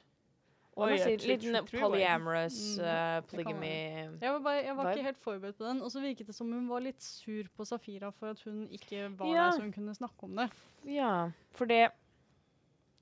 Og 0.78 0.84
Oi, 0.84 0.91
Nasir. 0.93 1.24
Litt 1.26 1.43
Liten 1.49 1.66
polyamorous 1.72 2.59
Mm, 2.78 2.84
uh, 2.84 3.22
polygamy. 3.26 3.72
Jeg 4.20 4.32
var, 4.36 4.39
bare, 4.45 4.61
jeg 4.68 4.76
var 4.76 4.91
ikke 4.93 5.07
helt 5.09 5.18
forberedt 5.24 5.57
på 5.59 5.64
den, 5.66 5.80
og 5.82 5.91
så 5.91 6.01
virket 6.05 6.28
det 6.30 6.34
som 6.36 6.53
hun 6.53 6.68
var 6.70 6.84
litt 6.84 7.03
sur 7.03 7.49
på 7.57 7.64
Safira 7.66 8.12
for 8.14 8.30
at 8.36 8.45
hun 8.47 8.68
ikke 8.70 9.09
var 9.18 9.26
Ja. 9.32 9.49
der 9.49 9.57
så 9.57 9.64
hun 9.64 9.72
kunne 9.72 9.95
snakke 9.99 10.22
om 10.28 10.36
det. 10.36 10.47
Ja, 10.86 11.30
for 11.51 11.64
det 11.66 11.89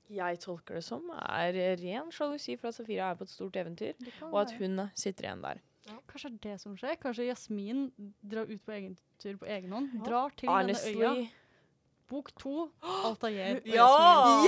jeg 0.09 0.39
tolker 0.39 0.77
det 0.79 0.83
som, 0.85 1.03
er 1.13 1.57
ren 1.81 2.11
sjalusi 2.13 2.55
for 2.59 2.71
at 2.71 2.77
Safira 2.77 3.11
er 3.11 3.17
på 3.19 3.27
et 3.27 3.33
stort 3.33 3.55
eventyr, 3.59 3.93
og 4.31 4.41
at 4.45 4.53
hun 4.59 4.87
sitter 4.95 5.27
igjen 5.27 5.43
der. 5.43 5.59
Kanskje 6.07 6.29
det 6.29 6.37
er 6.37 6.51
det 6.51 6.61
som 6.61 6.77
skjer? 6.77 6.95
Kanskje 6.99 7.29
Jasmin 7.29 7.89
drar 8.21 8.47
ut 8.49 8.63
på 8.65 8.71
egen 8.75 8.97
tur 9.21 9.37
på 9.39 9.47
egen 9.47 9.71
hånd? 9.71 9.91
Ja. 9.95 10.03
Drar 10.09 10.33
til 10.35 10.49
denne 10.51 10.75
øya. 10.91 11.27
Bok 12.07 12.29
to, 12.39 12.69
Altair 13.03 13.57
og 13.59 13.67
Ja! 13.67 13.87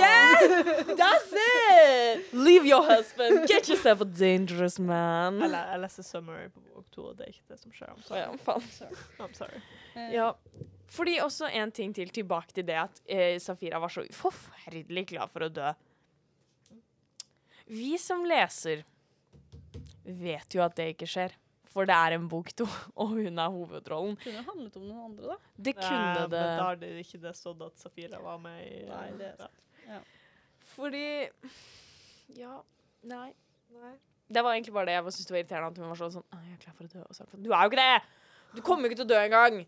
Yes! 0.00 0.86
That's 1.00 1.34
it! 1.36 2.32
Leave 2.32 2.64
your 2.64 2.80
husband. 2.88 3.46
Get 3.48 3.68
yourself 3.68 4.00
a 4.00 4.04
dangerous 4.04 4.78
man. 4.78 5.40
Jeg, 5.42 5.50
jeg 5.52 5.80
leser 5.80 6.02
summary 6.02 6.48
på 6.54 6.60
bok 6.74 6.86
to, 6.92 7.04
og 7.10 7.18
det 7.18 7.26
er 7.26 7.34
ikke 7.34 7.52
det 7.52 7.60
som 7.60 7.72
skjer. 7.76 7.92
I'm 7.92 8.02
sorry. 8.02 8.20
sorry. 8.20 8.20
ja, 8.20 8.36
faen. 8.44 8.62
I'm 9.20 9.34
sorry. 9.36 9.60
Uh, 9.96 10.08
Ja. 10.14 10.30
Fordi 10.90 11.18
også 11.22 11.48
en 11.54 11.70
ting 11.74 11.92
til, 11.94 12.10
tilbake 12.10 12.54
til 12.56 12.66
det 12.66 12.78
at 12.82 13.02
eh, 13.06 13.36
Safira 13.42 13.78
var 13.82 13.92
så 13.94 14.02
forferdelig 14.14 15.06
glad 15.12 15.30
for 15.30 15.46
å 15.46 15.50
dø. 15.54 15.70
Vi 17.70 17.92
som 18.02 18.24
leser 18.26 18.82
vet 20.02 20.56
jo 20.56 20.64
at 20.64 20.74
det 20.78 20.88
ikke 20.96 21.06
skjer. 21.10 21.36
For 21.70 21.86
det 21.86 21.94
er 21.94 22.16
en 22.16 22.24
bok 22.26 22.48
to, 22.58 22.64
og 23.00 23.12
hun 23.14 23.38
er 23.38 23.52
hovedrollen. 23.54 24.16
Det 24.18 24.32
Kunne 24.32 24.46
handlet 24.48 24.78
om 24.80 24.86
noen 24.88 25.04
andre, 25.12 25.36
da. 25.36 25.52
Det 25.68 25.76
kunne 25.78 26.08
Eh, 26.10 26.24
det. 26.32 26.40
Men 26.40 26.58
da 26.58 26.64
har 26.66 26.80
det 26.80 26.88
ikke 27.04 27.20
det 27.22 27.34
stått 27.38 27.62
at 27.62 27.78
Safira 27.78 28.18
var 28.24 28.40
med 28.42 28.58
i 28.66 28.80
Nei, 28.88 29.04
det 29.20 29.28
er 29.36 29.58
ja. 29.86 30.00
Fordi 30.74 31.04
Ja, 32.38 32.56
nei. 33.06 33.28
Nei. 33.74 33.92
Det 34.30 34.42
var 34.46 34.54
egentlig 34.54 34.74
bare 34.74 34.86
det 34.90 34.96
jeg 34.96 35.14
syntes 35.14 35.30
var 35.30 35.38
irriterende. 35.40 35.70
At 35.70 35.78
hun 35.78 35.90
var 35.90 35.98
sånn 35.98 36.12
sånn 36.18 36.26
Jeg 36.34 36.56
er 36.56 36.60
klar 36.64 36.74
for 36.78 36.86
å 36.86 36.90
dø. 36.90 37.04
Og 37.06 37.14
så 37.14 37.22
er 37.26 37.38
du 37.46 37.48
er 37.50 37.62
jo 37.62 37.70
ikke 37.70 37.80
det! 37.84 38.02
Du 38.54 38.60
kommer 38.66 38.86
jo 38.86 38.90
ikke 38.90 39.00
til 39.02 39.06
å 39.06 39.12
dø 39.14 39.20
engang! 39.22 39.62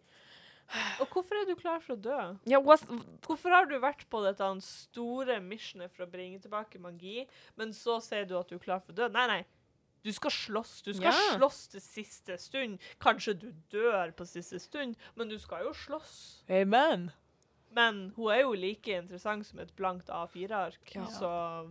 Og 1.01 1.09
hvorfor 1.13 1.35
er 1.41 1.47
du 1.49 1.55
klar 1.59 1.81
for 1.85 1.95
å 1.97 2.01
dø? 2.01 2.19
Ja. 2.49 2.59
Hvorfor 2.61 3.51
har 3.53 3.67
du 3.69 3.75
vært 3.83 4.07
på 4.11 4.23
dette 4.25 4.47
store 4.65 5.41
missionet 5.45 5.93
for 5.93 6.07
å 6.07 6.11
bringe 6.11 6.39
tilbake 6.41 6.81
magi, 6.81 7.27
men 7.57 7.73
så 7.77 7.99
sier 8.01 8.25
du 8.29 8.37
at 8.39 8.49
du 8.49 8.57
er 8.57 8.63
klar 8.65 8.81
for 8.81 8.93
å 8.93 8.97
dø? 9.03 9.09
Nei, 9.13 9.27
nei. 9.27 9.41
Du 10.03 10.11
skal 10.13 10.31
slåss. 10.35 10.83
Du 10.83 10.93
skal 10.93 11.13
Ja. 11.13 11.37
slåss 11.39 11.69
til 11.71 11.81
siste 11.81 12.39
stund. 12.39 12.79
Kanskje 13.01 13.35
du 13.39 13.53
dør 13.71 14.11
på 14.13 14.27
siste 14.27 14.59
stund, 14.59 14.97
men 15.15 15.29
du 15.29 15.39
skal 15.39 15.65
jo 15.65 15.73
slåss. 15.73 16.43
Amen. 16.51 17.13
Men 17.71 18.13
hun 18.17 18.31
er 18.33 18.41
jo 18.43 18.53
like 18.53 18.89
interessant 18.89 19.47
som 19.47 19.61
et 19.61 19.71
blankt 19.77 20.09
A4-ark, 20.09 20.95
Ja. 20.95 21.05
så 21.07 21.71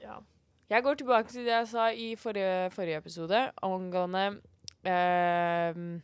ja. 0.00 0.16
Jeg 0.70 0.82
går 0.82 0.94
tilbake 0.96 1.28
til 1.28 1.44
det 1.44 1.52
jeg 1.52 1.68
sa 1.68 1.88
i 1.92 2.14
forrige, 2.16 2.70
forrige 2.72 2.96
episode 2.96 3.52
angående 3.62 4.40
uh, 4.86 6.00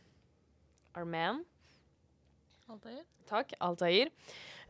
Armen. 0.95 1.43
Altair? 2.69 3.03
Takk, 3.29 3.53
Altair. 3.61 4.09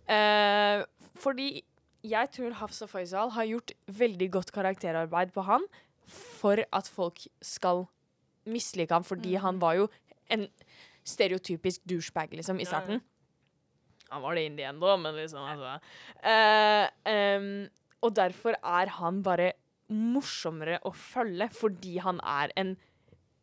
Eh, 0.10 0.84
fordi 1.20 1.62
jeg 2.04 2.32
tror 2.32 2.56
Hafsa 2.62 2.88
Faisal 2.88 3.32
har 3.36 3.46
gjort 3.50 3.72
veldig 4.00 4.30
godt 4.32 4.52
karakterarbeid 4.56 5.34
på 5.36 5.44
han 5.48 5.66
for 6.10 6.62
at 6.74 6.88
folk 6.90 7.22
skal 7.46 7.86
mislike 8.50 8.92
ham, 8.96 9.04
fordi 9.06 9.36
mm. 9.36 9.42
han 9.44 9.60
var 9.62 9.76
jo 9.78 9.88
en 10.32 10.48
stereotypisk 11.06 11.84
douchebag, 11.90 12.34
liksom, 12.40 12.58
i 12.60 12.64
Ja, 12.64 12.66
ja. 12.66 12.70
starten. 12.72 13.02
Han 14.10 14.24
var 14.24 14.36
det 14.36 14.46
indien 14.50 14.80
da, 14.82 14.96
men 14.98 15.16
liksom 15.20 15.44
altså. 15.46 15.76
Eh, 16.24 16.88
eh, 17.06 17.68
Og 18.02 18.14
derfor 18.16 18.56
er 18.64 18.88
han 18.96 19.22
bare 19.22 19.52
morsommere 19.92 20.80
å 20.88 20.92
følge, 20.96 21.50
fordi 21.52 21.98
han 22.00 22.20
er 22.24 22.52
en 22.56 22.78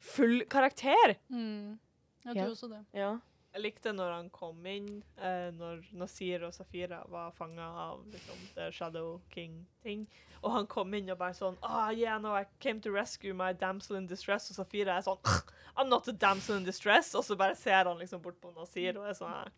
full 0.01 0.45
karakter. 0.49 1.17
Mm. 1.29 1.79
Jeg 2.25 2.35
Ja. 2.37 2.43
tror 2.43 2.51
også 2.55 2.69
det. 2.71 2.85
Ja. 2.95 3.19
Jeg 3.57 3.63
likte 3.65 3.93
når 3.97 4.11
han 4.13 4.27
kom 4.35 4.67
inn, 4.69 5.03
eh, 5.17 5.47
når 5.57 5.79
Nasir 5.97 6.43
og 6.45 6.53
Safira 6.53 6.99
var 7.09 7.31
fanga 7.39 7.65
av 7.89 8.03
liksom, 8.13 8.43
The 8.55 8.67
Shadow 8.77 9.15
King-ting. 9.33 10.03
Og 10.45 10.53
han 10.53 10.67
kom 10.69 10.93
inn 10.95 11.09
og 11.11 11.17
bare 11.23 11.33
sånn 11.35 11.57
ah, 11.65 11.89
yeah, 11.97 12.19
no, 12.21 12.35
I 12.37 12.45
came 12.61 12.83
to 12.85 12.93
rescue 12.93 13.33
my 13.33 13.55
damsel 13.57 13.97
in 13.97 14.07
distress. 14.11 14.51
Og 14.53 14.59
Safira 14.61 14.99
er 14.99 15.07
sånn 15.07 15.23
I'm 15.77 15.89
not 15.89 16.07
a 16.09 16.13
damsel 16.13 16.59
in 16.61 16.69
distress. 16.69 17.15
Og 17.17 17.25
så 17.25 17.37
bare 17.41 17.57
ser 17.57 17.89
han 17.89 17.97
liksom 17.99 18.21
bort 18.23 18.37
på 18.45 18.53
Nasir 18.59 19.01
og 19.01 19.09
er 19.09 19.17
sånn 19.17 19.33
ah, 19.33 19.49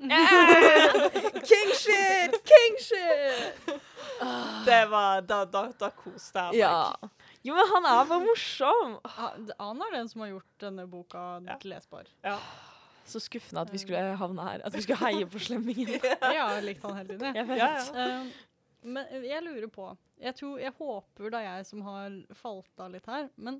King 1.50 1.74
shit! 1.76 2.38
King 2.46 2.78
shit! 2.80 3.74
Det 4.64 4.84
var 4.94 5.20
Da, 5.26 5.42
da, 5.44 5.66
da 5.76 5.90
koste 5.90 6.38
jeg 6.38 6.54
meg. 6.54 6.62
Ja. 6.62 6.94
Jo, 7.44 7.54
men 7.58 7.68
han 7.74 7.86
er 7.88 8.06
bare 8.08 8.24
morsom. 8.24 8.94
Ah, 9.10 9.34
Han 9.58 9.82
er 9.84 9.98
den 9.98 10.08
som 10.08 10.22
har 10.22 10.30
gjort 10.36 10.48
denne 10.62 10.86
boka 10.88 11.26
Ja. 11.50 11.58
lesbar. 11.64 12.06
Ja. 12.24 12.38
Så 13.08 13.20
skuffende 13.22 13.64
at 13.64 13.72
vi 13.72 13.80
skulle 13.80 14.00
havne 14.20 14.44
her. 14.46 14.62
At 14.66 14.76
vi 14.76 14.82
skulle 14.84 15.00
heie 15.02 15.26
på 15.26 15.40
slemmingen. 15.42 15.96
Jeg 15.96 16.04
likte 16.04 16.62
likt 16.66 16.86
han 16.86 16.96
hele 17.00 17.16
tiden. 17.16 17.36
jeg. 17.40 17.48
Vet. 17.48 17.58
Ja, 17.58 17.70
ja. 17.80 18.20
Uh, 18.20 18.30
men 18.80 19.10
jeg 19.26 19.44
lurer 19.44 19.68
på 19.68 19.90
Jeg 20.20 20.32
tror, 20.38 20.56
jeg 20.60 20.72
håper 20.78 21.32
det 21.32 21.40
er 21.40 21.58
jeg 21.58 21.66
som 21.68 21.82
har 21.84 22.14
falt 22.36 22.80
av 22.80 22.94
litt 22.94 23.08
her, 23.10 23.28
men 23.36 23.58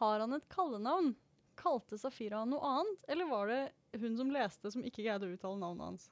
har 0.00 0.22
han 0.24 0.34
et 0.36 0.48
kallenavn? 0.52 1.14
Kalte 1.56 1.96
Safira 1.98 2.42
han 2.42 2.50
noe 2.52 2.66
annet, 2.68 3.04
eller 3.08 3.28
var 3.30 3.48
det 3.48 3.60
hun 4.02 4.16
som 4.18 4.32
leste, 4.34 4.70
som 4.74 4.82
ikke 4.84 5.04
greide 5.06 5.24
å 5.28 5.32
uttale 5.32 5.56
navnet 5.60 5.86
hans? 5.86 6.08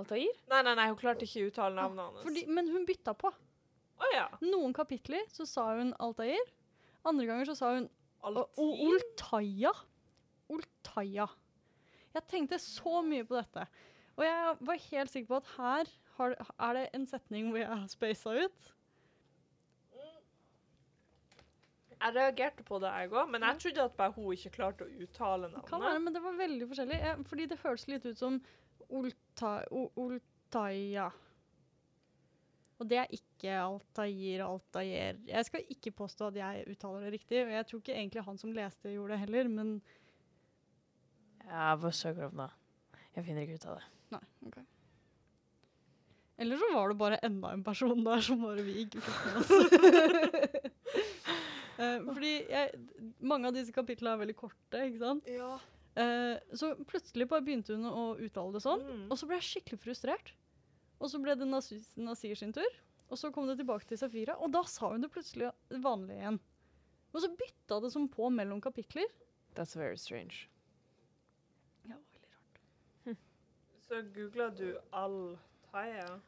Altair? 0.00 0.32
Nei, 0.50 0.62
nei, 0.66 0.74
nei, 0.78 0.88
hun 0.90 0.98
klarte 0.98 1.26
ikke 1.26 1.44
å 1.44 1.50
uttale 1.50 1.76
navnet 1.76 2.08
hans. 2.08 2.24
Fordi, 2.24 2.42
men 2.50 2.70
hun 2.72 2.88
bytta 2.88 3.14
på. 3.20 3.30
Oh, 4.00 4.08
ja. 4.14 4.26
Noen 4.42 4.74
kapitler 4.74 5.28
så 5.30 5.46
sa 5.48 5.68
hun 5.76 5.92
Altair, 6.02 6.40
andre 7.06 7.28
ganger 7.28 7.52
så 7.52 7.56
sa 7.58 7.74
hun 7.76 7.86
Altair? 8.26 8.48
Oltaya. 8.60 9.72
Oltaya. 10.50 11.28
Jeg 12.14 12.26
tenkte 12.30 12.58
så 12.62 13.00
mye 13.06 13.24
på 13.26 13.38
dette. 13.38 13.66
Og 14.18 14.26
jeg 14.26 14.56
var 14.68 14.84
helt 14.90 15.12
sikker 15.12 15.30
på 15.30 15.38
at 15.40 15.50
her 15.56 15.90
har, 16.18 16.36
er 16.58 16.76
det 16.76 16.84
en 16.96 17.06
setning 17.08 17.48
hvor 17.50 17.62
jeg 17.62 17.70
har 17.70 17.86
spasa 17.88 18.34
ut. 18.44 18.68
Jeg 22.00 22.14
reagerte 22.16 22.64
på 22.64 22.78
det, 22.80 22.90
jeg 22.96 23.12
òg, 23.12 23.28
men 23.28 23.44
jeg 23.44 23.60
trodde 23.60 23.84
at 23.84 23.96
bare 23.96 24.14
hun 24.14 24.32
ikke 24.32 24.54
klarte 24.54 24.86
å 24.86 24.92
uttale 25.04 25.50
Det 25.52 25.64
kan 25.68 25.82
være, 25.84 26.00
men 26.00 26.14
det 26.16 26.22
var 26.24 26.38
veldig 26.38 26.68
forskjellig. 26.70 27.00
Jeg, 27.04 27.24
fordi 27.28 27.46
det 27.50 27.58
høres 27.60 27.88
litt 27.90 28.06
ut 28.08 28.20
som 28.20 28.38
Olta, 28.90 29.50
o, 29.70 29.82
Og 32.80 32.88
det 32.88 32.98
er 33.02 33.12
ikke 33.12 33.58
Altair, 33.60 34.46
Altair. 34.46 35.20
Jeg 35.28 35.48
skal 35.50 35.74
ikke 35.76 35.92
påstå 36.00 36.30
at 36.32 36.40
jeg 36.40 36.64
uttaler 36.72 37.04
det 37.04 37.12
riktig, 37.18 37.42
og 37.44 37.52
jeg 37.52 37.68
tror 37.68 37.82
ikke 37.84 37.98
egentlig 37.98 38.24
han 38.30 38.40
som 38.40 38.56
leste, 38.56 38.94
gjorde 38.94 39.12
det 39.12 39.20
heller, 39.26 39.52
men 39.52 39.74
Søker 41.50 42.20
du 42.20 42.26
opp 42.28 42.36
nå? 42.38 42.48
Jeg 43.16 43.24
finner 43.26 43.42
ikke 43.46 43.58
ut 43.58 43.66
av 43.72 43.78
det. 43.80 43.86
Nei, 44.14 44.20
ok. 44.46 44.58
Eller 46.40 46.56
så 46.56 46.68
var 46.72 46.88
det 46.88 46.96
bare 47.00 47.18
enda 47.26 47.50
en 47.52 47.64
person 47.66 48.04
der 48.06 48.22
som 48.24 48.40
bare 48.40 48.62
vi 48.64 48.78
ikke 48.86 49.02
fikk 49.04 49.20
med 49.26 49.36
oss. 49.40 49.50
Eh, 51.80 51.96
fordi 52.04 52.30
jeg, 52.52 52.76
mange 53.24 53.48
av 53.48 53.54
disse 53.56 53.72
kapitlene 53.72 54.10
er 54.12 54.18
veldig 54.20 54.34
korte, 54.36 54.82
ikke 54.84 54.98
sant? 55.00 55.28
Ja. 55.32 55.54
Eh, 55.96 56.34
så 56.52 56.74
plutselig 56.84 57.24
bare 57.30 57.40
begynte 57.46 57.72
hun 57.72 57.86
å 57.88 58.02
uttale 58.20 58.52
det 58.52 58.60
sånn, 58.60 58.82
Mm. 58.84 59.06
og 59.08 59.16
så 59.16 59.24
ble 59.30 59.38
jeg 59.38 59.46
skikkelig 59.46 59.78
frustrert. 59.86 60.32
Og 61.00 61.08
så 61.08 61.16
ble 61.24 61.32
det 61.40 61.48
Nasir, 61.48 61.80
Nasir 61.96 62.36
sin 62.36 62.52
tur, 62.52 62.68
og 63.08 63.16
så 63.16 63.30
kom 63.32 63.48
det 63.48 63.56
tilbake 63.62 63.88
til 63.88 63.96
Safira, 63.96 64.36
og 64.44 64.52
da 64.52 64.60
sa 64.68 64.90
hun 64.92 65.00
det 65.00 65.08
plutselig 65.14 65.48
vanlig 65.80 66.18
igjen. 66.20 66.36
Og 67.14 67.24
så 67.24 67.32
bytta 67.40 67.80
det 67.86 67.92
som 67.96 68.04
på 68.12 68.28
mellom 68.28 68.60
kapitler. 68.60 69.08
That's 69.56 69.72
very 69.74 69.96
strange. 69.96 70.50
Ja, 71.88 71.96
veldig 71.96 72.28
rart. 72.36 72.60
Så 73.90 73.98
googla 74.14 74.50
du 74.54 74.68
Al-Taya? 74.94 76.20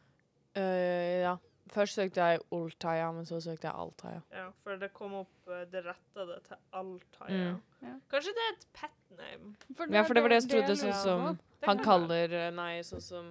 Eh, 0.59 1.23
ja. 1.23 1.37
Først 1.73 1.95
søkte 1.97 2.21
jeg 2.21 2.41
Oltaya, 2.53 3.07
men 3.15 3.25
så 3.25 3.39
søkte 3.41 3.69
jeg 3.71 3.75
Altaya. 3.79 4.19
Ja, 4.35 4.49
for 4.65 4.77
det 4.77 4.89
kom 4.93 5.15
opp 5.23 5.47
eh, 5.49 5.63
Det 5.71 5.85
retta 5.87 6.27
det 6.29 6.41
til 6.49 6.59
Al-Taya. 6.81 7.53
Mm. 7.55 7.87
Ja. 7.87 7.93
Kanskje 8.11 8.35
det 8.37 8.45
er 8.49 8.57
et 8.57 8.67
pet 8.77 9.15
name? 9.21 9.55
Ja, 9.95 10.03
for 10.03 10.19
det 10.19 10.25
var 10.27 10.35
det 10.35 10.41
jeg 10.43 10.51
trodde, 10.51 10.77
sånn 10.83 10.99
som. 11.05 11.39
Han 11.65 11.81
kaller 11.87 12.35
eh, 12.41 12.51
Nei, 12.59 12.73
sånn 12.85 13.01
som 13.07 13.31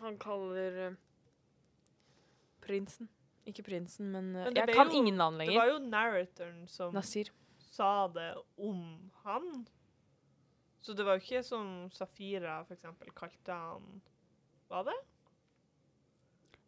Han 0.00 0.16
kaller 0.20 0.96
prinsen. 2.64 3.08
Ikke 3.46 3.62
prinsen, 3.62 4.08
men, 4.10 4.32
Men 4.32 4.56
Jeg 4.56 4.72
kan 4.74 4.88
jo- 4.90 4.96
ingen 4.98 5.16
navn 5.20 5.38
lenger. 5.38 5.52
Det 5.52 5.60
var 5.60 5.68
jo 5.70 5.78
narratoren 5.78 6.68
som 6.68 6.92
Nasir. 6.96 7.30
sa 7.70 8.08
det 8.08 8.34
om 8.58 9.12
han. 9.22 9.66
Så 10.86 10.94
det 10.94 11.02
var 11.06 11.16
jo 11.18 11.24
ikke 11.24 11.40
som 11.42 11.70
Safira 11.90 12.60
eksempel 12.70 13.10
kalte 13.18 13.54
han 13.58 14.00
Var 14.70 14.84
det? 14.86 14.94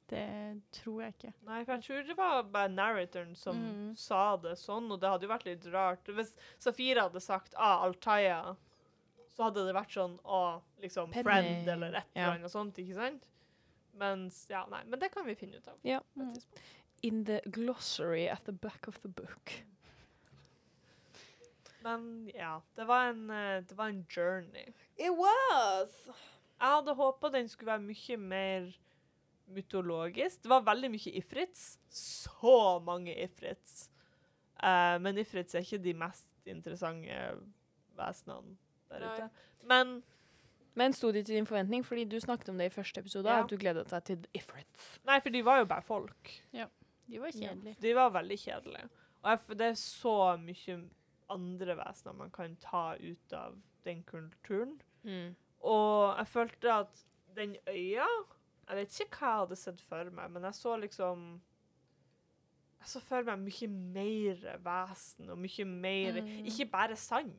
Det 0.09 0.61
tror 0.73 1.03
jeg 1.05 1.13
ikke. 1.19 1.31
Nei, 1.45 1.59
for 1.67 1.75
jeg 1.77 1.85
tror 1.85 2.07
det 2.09 2.15
var 2.17 2.47
bare 2.55 2.71
narratoren 2.73 3.35
som 3.37 3.59
Mm. 3.59 3.97
sa 3.97 4.37
det 4.41 4.55
sånn, 4.59 4.91
og 4.91 5.01
det 5.01 5.09
hadde 5.11 5.27
jo 5.27 5.33
vært 5.35 5.45
litt 5.45 5.67
rart. 5.75 6.05
Hvis 6.07 6.35
Safira 6.59 7.03
hadde 7.09 7.21
sagt 7.21 7.55
ah, 7.59 7.85
Altaya, 7.85 8.57
så 9.37 9.45
hadde 9.51 9.67
det 9.67 9.75
vært 9.77 9.93
sånn 9.93 10.19
ah, 10.25 10.61
liksom 10.81 11.13
Penny. 11.13 11.23
friend 11.25 11.69
eller 11.69 11.95
et 12.01 12.05
Ja. 12.17 12.23
eller 12.33 12.39
annet 12.39 12.51
sånt, 12.51 12.75
ikke 12.79 12.95
sant? 12.95 13.27
Mens 13.95 14.47
Ja, 14.49 14.65
nei, 14.71 14.83
men 14.85 14.99
det 14.99 15.13
kan 15.13 15.27
vi 15.27 15.35
finne 15.35 15.57
ut 15.59 15.69
av. 15.69 15.77
Ja. 15.85 16.01
Mm. 16.17 16.35
In 17.03 17.25
the 17.25 17.41
glossary 17.51 18.27
at 18.29 18.45
the 18.47 18.53
back 18.53 18.89
of 18.89 19.01
the 19.03 19.09
book. 19.09 19.53
Men 21.83 22.31
ja, 22.35 22.61
det 22.77 22.87
var 22.89 23.11
en, 23.13 23.31
eh, 23.31 23.63
det 23.69 23.77
var 23.79 23.89
en 23.89 24.05
journey. 24.17 24.73
It 24.97 25.11
was! 25.15 26.09
Jeg 26.59 26.75
hadde 26.75 26.95
håpa 26.99 27.31
den 27.31 27.49
skulle 27.49 27.71
være 27.73 27.87
mye 27.87 28.17
mer 28.19 28.71
mytologisk. 29.49 30.43
Det 30.43 30.51
var 30.51 30.67
veldig 30.67 30.91
mye 30.91 31.13
Ifrits. 31.21 31.79
Så 31.89 32.79
mange 32.85 33.15
Ifrits. 33.25 33.91
Uh, 34.59 34.99
men 35.01 35.19
Ifrits 35.19 35.55
er 35.55 35.63
ikke 35.63 35.79
de 35.85 35.95
mest 35.95 36.49
interessante 36.51 37.19
vesenene 37.99 38.57
der 38.91 39.05
Nei. 39.05 39.15
ute. 39.15 39.29
Men 39.71 40.01
Men 40.79 40.93
sto 40.93 41.11
de 41.11 41.23
til 41.23 41.35
din 41.35 41.47
forventning? 41.47 41.83
Fordi 41.87 42.05
du 42.05 42.21
snakket 42.21 42.49
om 42.49 42.59
det 42.59 42.67
i 42.67 42.75
første 42.75 43.01
episode, 43.01 43.29
Ja. 43.29 43.43
at 43.43 43.51
du 43.51 43.57
gledet 43.57 43.91
deg 43.91 44.05
til 44.05 44.27
Ifrits. 44.35 45.01
Nei, 45.07 45.21
for 45.21 45.29
de 45.35 45.45
var 45.45 45.59
jo 45.59 45.65
bare 45.65 45.83
folk. 45.83 46.31
De 46.53 47.21
var 47.21 47.31
kjedelige. 47.33 47.77
De 47.83 47.95
var 47.95 48.11
veldig 48.11 48.39
kjedelige. 48.39 48.89
Og 49.23 49.31
jeg, 49.31 49.59
det 49.59 49.67
er 49.67 49.75
så 49.75 50.37
mye 50.39 50.77
andre 51.31 51.77
vesener 51.77 52.15
man 52.17 52.31
kan 52.31 52.57
ta 52.57 52.95
ut 53.01 53.33
av 53.33 53.57
den 53.85 54.03
kulturen. 54.09 54.79
Og 55.61 56.17
jeg 56.19 56.27
følte 56.29 56.73
at 56.73 57.05
den 57.37 57.57
øya 57.69 58.07
Jeg 58.69 58.77
vet 58.77 59.01
ikke 59.01 59.17
hva 59.19 59.29
jeg 59.31 59.39
hadde 59.41 59.57
sett 59.57 59.81
for 59.81 60.11
meg, 60.11 60.31
men 60.31 60.43
jeg 60.45 60.55
så 60.55 60.75
liksom 60.77 61.23
Jeg 62.81 62.87
så 62.93 63.01
for 63.01 63.23
meg 63.27 63.39
mye 63.47 63.69
mer 63.69 64.59
vesen 64.65 65.31
og 65.31 65.39
mye 65.39 65.65
mer 65.67 66.21
Mm. 66.23 66.45
Ikke 66.47 66.67
bare 66.71 66.97
sand. 66.97 67.33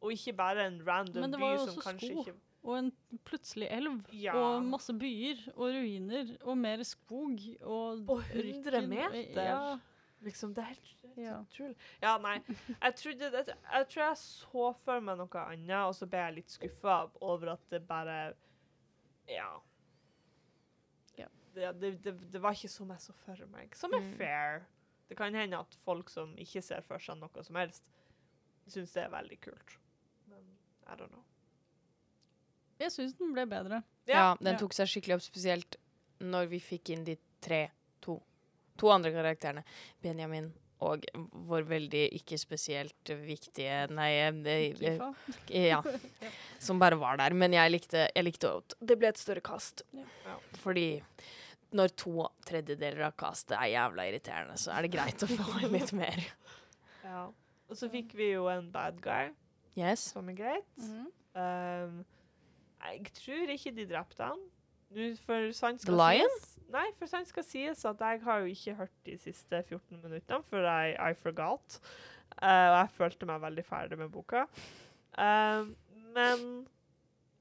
Og 0.00 0.12
ikke 0.12 0.32
bare 0.36 0.66
en 0.66 0.82
random 0.86 1.20
Men 1.22 1.32
det 1.32 1.38
by 1.40 1.42
var 1.42 1.52
jo 1.56 1.64
som 1.66 1.68
også 1.78 1.82
kanskje 1.90 2.10
sko. 2.12 2.20
ikke 2.20 2.34
Og 2.62 2.78
en 2.78 2.92
plutselig 3.24 3.68
elv. 3.70 4.00
Ja. 4.12 4.34
Og 4.36 4.62
masse 4.66 4.92
byer 4.92 5.40
og 5.56 5.70
ruiner 5.74 6.36
og 6.42 6.58
mer 6.58 6.82
skog 6.82 7.38
og 7.62 8.04
På 8.06 8.18
100 8.20 8.76
ørken. 8.76 8.88
meter. 8.88 9.42
Ja. 9.42 9.78
Liksom, 10.20 10.54
det 10.54 10.58
er 10.64 10.68
helt 10.74 10.84
Ja. 11.18 11.38
Tull. 11.50 11.72
Ja, 12.02 12.12
nei. 12.22 12.36
Jeg, 12.46 12.94
trodde 13.00 13.30
jeg, 13.34 13.46
jeg 13.72 13.88
tror 13.90 14.02
jeg 14.04 14.18
så 14.20 14.66
for 14.84 15.00
meg 15.02 15.18
noe 15.18 15.40
annet, 15.42 15.80
og 15.88 15.94
så 15.98 16.06
ble 16.06 16.20
jeg 16.22 16.36
litt 16.36 16.52
skuffa 16.54 16.98
over 17.26 17.54
at 17.56 17.64
det 17.72 17.80
bare 17.88 18.18
Ja. 19.28 19.48
Ja. 21.18 21.26
Det, 21.54 21.72
det, 21.80 21.90
det, 22.04 22.14
det 22.32 22.42
var 22.44 22.54
ikke 22.54 22.70
som 22.70 22.90
jeg 22.94 23.02
så 23.02 23.12
for 23.24 23.46
meg. 23.50 23.74
Som 23.76 23.94
er 23.98 24.04
Mm. 24.04 24.12
fair. 24.20 24.62
Det 25.08 25.16
kan 25.16 25.34
hende 25.34 25.58
at 25.58 25.74
folk 25.84 26.10
som 26.12 26.34
ikke 26.38 26.62
ser 26.62 26.82
for 26.84 26.98
seg 27.00 27.16
noe 27.18 27.42
som 27.44 27.56
helst, 27.56 27.90
syns 28.68 28.92
det 28.92 29.02
er 29.06 29.10
veldig 29.10 29.40
kult. 29.40 29.78
Men 30.28 30.44
I 30.86 30.94
don't 31.00 31.08
know. 31.08 31.24
Jeg 32.78 32.92
syns 32.94 33.16
den 33.18 33.32
ble 33.34 33.46
bedre. 33.50 33.82
Ja, 34.06 34.36
den 34.38 34.52
Ja. 34.54 34.58
tok 34.60 34.72
seg 34.76 34.86
skikkelig 34.86 35.16
opp, 35.16 35.22
spesielt 35.24 35.76
når 36.20 36.46
vi 36.52 36.60
fikk 36.60 36.90
inn 36.94 37.04
de 37.04 37.16
tre, 37.40 37.70
to, 38.00 38.20
to 38.76 38.88
andre 38.92 39.10
karakterene. 39.10 39.64
Benjamin 40.02 40.52
og 40.80 41.02
vår 41.48 41.64
veldig 41.66 42.04
ikke 42.20 42.38
spesielt 42.38 43.10
viktige 43.24 43.88
Nei, 43.90 44.10
eh, 44.28 44.32
det- 44.78 44.98
ja. 45.70 45.80
Som 46.62 46.78
bare 46.78 46.98
var 47.00 47.16
der. 47.18 47.34
Men 47.34 47.52
jeg 47.56 47.72
likte, 47.74 48.04
jeg 48.14 48.24
likte 48.24 48.52
at 48.60 48.74
det 48.80 48.98
ble 49.00 49.08
et 49.10 49.18
større 49.18 49.40
kast. 49.44 49.82
Ja. 49.92 50.36
Fordi 50.62 51.02
når 51.74 51.92
to 52.00 52.28
tredjedeler 52.48 53.02
av 53.10 53.16
kastet 53.20 53.56
er 53.58 53.72
jævla 53.74 54.06
irriterende, 54.08 54.54
så 54.56 54.72
er 54.76 54.86
det 54.86 54.92
greit 54.94 55.24
å 55.26 55.28
få 55.28 55.58
inn 55.64 55.74
litt 55.78 55.92
mer. 55.92 56.18
Ja. 57.08 57.22
Og 57.70 57.76
så 57.78 57.86
fikk 57.88 58.10
vi 58.18 58.26
jo 58.34 58.46
en 58.52 58.66
bad 58.72 58.98
guy, 59.00 59.30
Yes. 59.78 60.10
som 60.12 60.26
er 60.28 60.34
greit. 60.36 60.66
Mhm. 60.76 61.06
Um, 61.38 62.04
jeg 62.84 63.12
tror 63.16 63.52
ikke 63.54 63.72
de 63.76 63.86
drepte 63.88 64.26
han. 64.26 64.40
Nå, 64.92 65.06
for 65.24 65.48
sant 65.56 65.80
skal 65.80 65.94
The 65.94 65.98
Lion? 66.00 66.36
Nei, 66.72 66.86
for 66.98 67.10
sant 67.10 67.28
skal 67.28 67.46
sies 67.46 67.84
at 67.88 68.00
jeg 68.04 68.22
har 68.24 68.42
jo 68.42 68.52
ikke 68.52 68.76
hørt 68.78 68.96
de 69.06 69.16
siste 69.20 69.62
14 69.62 70.00
minuttene, 70.02 70.42
for 70.48 70.64
I, 70.64 70.94
I 70.94 71.14
forgot. 71.18 71.78
Uh, 72.38 72.68
og 72.70 72.76
jeg 72.78 72.90
følte 72.96 73.28
meg 73.28 73.42
veldig 73.42 73.64
ferdig 73.66 73.98
med 73.98 74.10
boka. 74.14 74.44
Uh, 75.18 75.70
men 76.14 76.44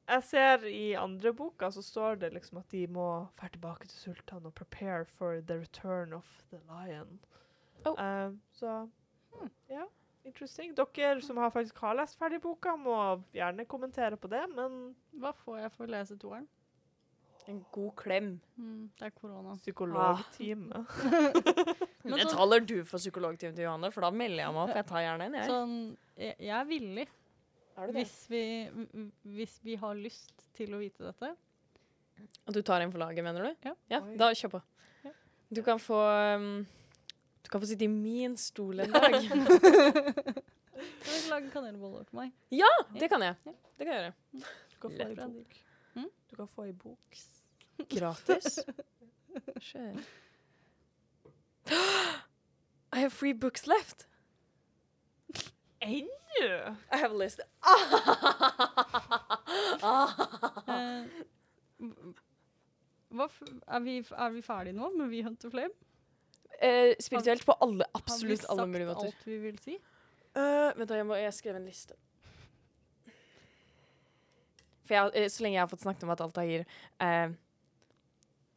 jeg 0.07 0.23
ser 0.23 0.63
i 0.71 0.93
andre 0.97 1.34
boka 1.36 1.69
så 1.71 1.84
står 1.84 2.21
det 2.23 2.32
liksom 2.34 2.61
at 2.61 2.71
de 2.71 2.86
må 2.88 3.28
dra 3.39 3.49
tilbake 3.51 3.89
til 3.91 3.97
sultan 3.99 4.47
og 4.47 4.55
prepare 4.55 5.05
for 5.05 5.41
the 5.41 5.59
return 5.59 6.13
of 6.13 6.25
the 6.51 6.59
lion. 6.69 7.19
Oh. 7.86 7.93
Uh, 7.93 8.34
så 8.51 8.88
ja, 9.69 9.86
interesting. 10.25 10.73
Dere 10.78 11.21
som 11.21 11.38
har 11.38 11.49
faktisk 11.49 11.78
har 11.78 11.95
lest 11.99 12.17
ferdig 12.17 12.41
boka, 12.41 12.75
må 12.75 13.21
gjerne 13.34 13.65
kommentere 13.65 14.17
på 14.17 14.28
det, 14.32 14.45
men 14.55 14.95
Hva 15.17 15.34
får 15.36 15.59
jeg 15.59 15.73
for 15.75 15.86
å 15.86 15.91
lese 15.91 16.17
toeren? 16.17 16.47
En 17.48 17.62
god 17.72 17.93
klem. 17.95 18.30
Mm, 18.58 18.89
det 19.00 19.06
er 19.08 19.14
korona. 19.16 19.54
psykologtime. 19.56 20.82
Men 22.04 22.20
Det 22.20 22.28
taler 22.32 22.60
du 22.60 22.76
for 22.84 23.00
psykologtime 23.00 23.56
til 23.56 23.64
Johanne, 23.64 23.91
for 23.91 24.04
da 24.04 24.12
melder 24.12 24.43
jeg 24.43 24.56
meg 24.56 24.64
opp. 24.66 24.76
Jeg 24.76 24.88
tar 24.89 25.04
gjerne 25.06 25.28
en, 25.30 25.38
jeg. 25.39 25.48
Sånn, 25.52 25.76
jeg, 26.20 26.36
jeg 26.43 26.56
er 26.58 26.68
villig 26.68 27.06
Er 27.78 27.93
hvis 27.95 28.16
vi, 28.32 28.41
hvis 29.38 29.60
vi 29.64 29.78
har 29.80 29.95
lyst 29.95 30.48
til 30.58 30.76
å 30.76 30.82
vite 30.82 31.08
dette. 31.08 31.32
At 32.48 32.56
du 32.56 32.62
tar 32.66 32.84
en 32.84 32.91
for 32.91 33.00
laget, 33.00 33.24
mener 33.24 33.48
du? 33.48 33.70
Ja. 33.70 33.76
ja 33.95 34.02
da 34.20 34.32
kjør 34.36 34.58
på. 34.58 34.62
Ja. 35.06 35.14
Du 35.54 35.64
kan 35.64 35.80
få 35.80 36.02
um, 36.36 36.66
Du 37.45 37.52
kan 37.54 37.64
få 37.64 37.70
sitte 37.70 37.86
i 37.88 37.91
min 37.91 38.36
stol 38.41 38.84
en 38.84 38.91
dag. 38.98 39.20
Kan 39.22 39.45
du 41.16 41.30
lage 41.32 41.50
kanelboller 41.54 42.04
til 42.10 42.20
meg? 42.20 42.36
Ja, 42.52 42.70
det 42.98 43.08
kan 43.12 43.24
jeg. 43.24 43.39
Det 43.45 43.88
kan 43.88 43.93
jeg 43.93 44.04
gjøre. 44.04 44.14
Du 44.74 44.80
kan 44.84 44.91
få 44.98 45.08
ei 45.08 45.16
bok. 45.16 45.60
Mm? 45.98 46.10
Du 46.30 46.36
kan 46.36 46.48
få 46.52 46.68
ei 46.68 46.74
bok. 46.76 47.22
Gratis. 47.89 48.59
Skjer. 49.61 49.99
I 52.93 52.99
have 52.99 53.13
free 53.13 53.34
books 53.34 53.67
left. 53.67 54.07
Ennå? 55.82 56.75
I 56.91 56.97
have 56.97 57.11
a 57.11 57.17
list. 57.17 57.39
Eh, 60.67 61.05
hva, 63.13 63.25
f- 63.30 63.43
er, 63.47 63.80
vi, 63.86 63.93
er 64.03 64.32
vi 64.34 64.41
ferdige 64.43 64.75
nå 64.75 64.89
med 64.97 65.07
We 65.11 65.21
Hunt 65.23 65.39
to 65.41 65.49
Flame? 65.53 65.71
Eh, 66.59 66.91
spirituelt 66.99 67.45
på 67.47 67.55
alle, 67.63 67.86
Har 67.93 68.01
vi 68.01 68.01
absolutt 68.01 68.45
alle 68.49 68.65
sagt 68.65 68.71
mulige 68.73 68.88
måter. 68.89 69.05
alt 69.13 69.28
vi 69.30 69.38
vil 69.45 69.59
si? 69.63 69.78
Uh, 70.38 70.73
vent, 70.78 70.89
da, 70.89 70.97
jeg 70.99 71.07
må 71.07 71.15
jeg 71.17 71.34
skrev 71.38 71.55
en 71.59 71.65
liste. 71.69 71.95
For 74.88 74.97
jeg, 74.97 75.11
eh, 75.21 75.30
så 75.32 75.43
lenge 75.45 75.55
jeg 75.59 75.63
har 75.63 75.71
fått 75.71 75.86
snakket 75.86 76.03
om 76.07 76.13
at 76.15 76.23
Altair 76.25 76.65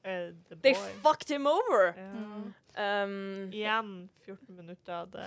uh, 0.05 0.33
the 0.49 0.57
They 0.63 0.75
boy. 0.75 0.93
fucked 1.03 1.31
him 1.31 1.47
over! 1.47 1.95
Ja. 1.97 2.11
Mm. 2.13 2.55
Um, 2.81 3.53
Igjen 3.53 4.09
14 4.25 4.57
minutter. 4.57 5.07
Det 5.07 5.27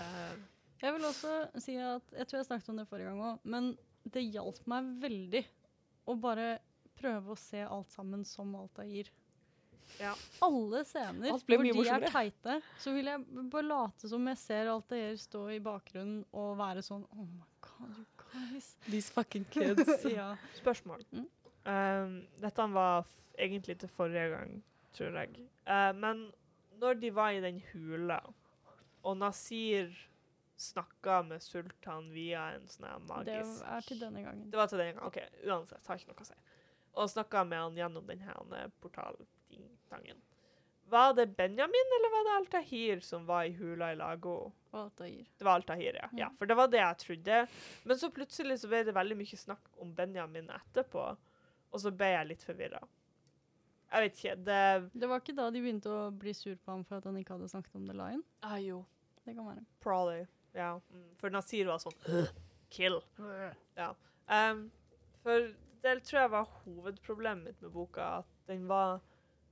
Jeg 0.82 0.94
vil 0.94 1.06
også 1.06 1.34
si 1.60 1.76
at 1.76 2.14
Jeg 2.18 2.28
tror 2.28 2.40
jeg 2.40 2.46
snakket 2.46 2.70
om 2.70 2.78
det 2.80 2.88
forrige 2.88 3.10
gang 3.12 3.24
òg, 3.24 3.44
men 3.44 3.74
det 4.04 4.24
hjalp 4.34 4.64
meg 4.68 4.88
veldig 5.04 5.44
å 6.10 6.16
bare 6.20 6.48
prøve 7.00 7.34
å 7.34 7.40
se 7.40 7.62
alt 7.64 7.92
sammen 7.92 8.26
som 8.28 8.56
Altair. 8.60 9.12
Ja. 10.00 10.14
Alle 10.44 10.82
scener 10.88 11.32
Alt 11.32 11.46
hvor 11.48 11.64
de 11.64 11.84
er 11.86 12.06
teite, 12.10 12.58
så 12.82 12.94
vil 12.96 13.10
jeg 13.12 13.48
bare 13.52 13.68
late 13.68 14.10
som 14.10 14.28
jeg 14.32 14.40
ser 14.42 14.72
Altair 14.72 15.16
stå 15.20 15.44
i 15.54 15.60
bakgrunnen 15.64 16.24
og 16.32 16.56
være 16.60 16.84
sånn 16.86 17.04
Oh 17.14 17.28
my 17.28 17.48
god, 17.64 18.00
you 18.00 18.06
guys. 18.24 18.74
These 18.90 19.14
fucking 19.14 19.46
kids. 19.54 19.88
ja. 20.18 20.34
Spørsmål. 20.58 21.06
Mm. 21.12 21.28
Um, 21.64 22.16
dette 22.42 22.70
var 22.74 23.06
egentlig 23.40 23.78
til 23.80 23.90
forrige 23.90 24.30
gang, 24.34 24.58
tror 24.94 25.20
jeg. 25.20 25.46
Uh, 25.68 25.92
men 25.96 26.26
når 26.82 27.00
de 27.00 27.14
var 27.16 27.36
i 27.36 27.44
den 27.44 27.62
hula, 27.72 28.20
og 29.04 29.18
Nasir 29.18 29.92
snakka 30.56 31.22
med 31.24 31.44
Sultan 31.44 32.10
via 32.14 32.50
en 32.56 32.68
sånn 32.72 32.88
her 32.88 33.00
Det 33.00 33.08
magisk 33.10 33.64
er 33.68 33.88
til 33.88 34.04
denne 34.04 34.24
gangen. 34.24 34.50
Det 34.52 34.60
var 34.60 34.70
til 34.72 34.82
denne 34.82 34.96
gangen. 34.98 35.08
OK, 35.08 35.48
uansett, 35.48 35.88
har 35.88 36.00
ikke 36.00 36.12
noe 36.12 36.26
å 36.26 36.30
si. 36.30 36.38
Og 36.94 37.10
snakka 37.10 37.44
med 37.50 37.64
han 37.64 37.80
gjennom 37.80 38.06
denne 38.08 38.36
eh, 38.60 38.70
portaltangen. 38.84 40.22
Var 40.94 41.14
det 41.18 41.26
Benjamin 41.38 41.96
eller 41.98 42.12
var 42.14 42.26
det 42.28 42.34
Altahir 42.38 43.00
som 43.02 43.26
var 43.26 43.48
i 43.50 43.54
hula 43.58 43.94
i 43.94 43.98
Lago? 43.98 44.52
Altahir. 44.72 45.26
Det 45.38 45.46
var 45.48 45.58
Altahir, 45.58 45.96
ja. 45.96 46.10
ja. 46.12 46.28
Mm. 46.30 46.38
For 46.38 46.50
det 46.50 46.58
var 46.60 46.70
det 46.70 46.82
jeg 46.82 47.00
trodde. 47.06 47.40
Men 47.84 48.00
så 48.00 48.10
plutselig 48.14 48.60
så 48.62 48.70
ble 48.70 48.84
det 48.86 48.96
veldig 48.96 49.18
mye 49.18 49.40
snakk 49.40 49.82
om 49.82 49.94
Benjamin 49.96 50.52
etterpå, 50.54 51.08
og 51.74 51.82
så 51.82 51.92
ble 51.92 52.12
jeg 52.14 52.28
litt 52.30 52.44
forvirra. 52.46 52.80
Jeg 53.94 54.02
vet 54.06 54.16
ikke. 54.20 54.36
Det 54.48 54.62
Det 55.02 55.10
var 55.10 55.22
ikke 55.22 55.36
da 55.38 55.50
de 55.54 55.62
begynte 55.62 55.90
å 55.92 56.12
bli 56.18 56.34
sur 56.34 56.56
på 56.56 56.72
ham 56.72 56.84
for 56.86 56.98
at 56.98 57.06
han 57.10 57.18
ikke 57.20 57.36
hadde 57.36 57.50
snakket 57.52 57.76
om 57.78 57.86
The 57.90 57.94
Lion? 57.98 58.24
Ah, 58.42 58.58
jo. 58.62 58.86
Det 59.26 59.36
kan 59.36 59.46
være. 59.48 59.66
Probably. 59.84 60.26
Ja. 60.54 60.80
Mm. 60.94 61.04
For 61.22 61.30
Nasir 61.34 61.70
var 61.70 61.82
sånn 61.84 62.28
Kill. 62.74 63.00
Ja. 63.78 63.92
Um, 64.28 64.72
for 65.22 65.52
det 65.84 65.98
tror 66.08 66.22
jeg 66.24 66.32
var 66.34 66.50
hovedproblemet 66.64 67.44
mitt 67.52 67.62
med 67.62 67.72
boka. 67.76 68.08
At 68.24 68.48
den 68.50 68.68
var 68.68 69.02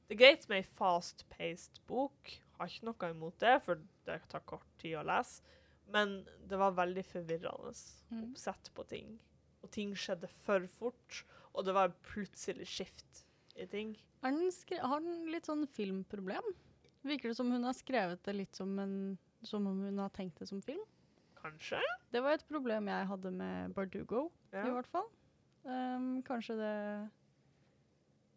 Det 0.10 0.18
er 0.18 0.24
greit 0.26 0.48
med 0.50 0.58
ei 0.60 0.68
fast-paced 0.76 1.78
bok. 1.88 2.34
Har 2.58 2.68
ikke 2.68 2.90
noe 2.90 3.10
imot 3.14 3.38
det, 3.40 3.54
for 3.64 3.80
det 4.06 4.18
tar 4.30 4.42
kort 4.50 4.66
tid 4.82 4.98
å 5.00 5.06
lese. 5.08 5.42
Men 5.88 6.26
det 6.48 6.58
var 6.60 6.74
veldig 6.76 7.04
forvirrende 7.06 7.72
Mm. 8.12 8.24
oppsett 8.34 8.72
på 8.76 8.84
ting. 8.90 9.20
Og 9.64 9.72
ting 9.72 9.94
skjedde 9.96 10.28
for 10.28 10.66
fort, 10.68 11.24
og 11.52 11.68
det 11.68 11.76
var 11.76 11.94
plutselig 12.08 12.68
skift 12.70 13.24
i 13.60 13.68
ting. 13.70 13.96
Har 14.22 15.02
den 15.02 15.26
litt 15.34 15.50
sånn 15.50 15.66
filmproblem? 15.68 16.46
Virker 17.08 17.32
det 17.32 17.38
som 17.40 17.50
hun 17.52 17.66
har 17.66 17.74
skrevet 17.74 18.22
det 18.28 18.36
litt 18.38 18.58
som, 18.58 18.74
en, 18.80 19.18
som 19.44 19.66
om 19.68 19.80
hun 19.88 20.02
har 20.04 20.12
tenkt 20.14 20.40
det 20.40 20.48
som 20.52 20.62
film? 20.64 20.84
Kanskje? 21.42 21.80
Det 22.14 22.22
var 22.22 22.38
et 22.38 22.46
problem 22.50 22.90
jeg 22.92 23.10
hadde 23.10 23.32
med 23.34 23.74
Bardugo, 23.74 24.28
i 24.54 24.74
hvert 24.76 24.90
fall. 24.92 25.08
Um, 25.62 26.24
kanskje 26.26 26.56
det 26.58 26.76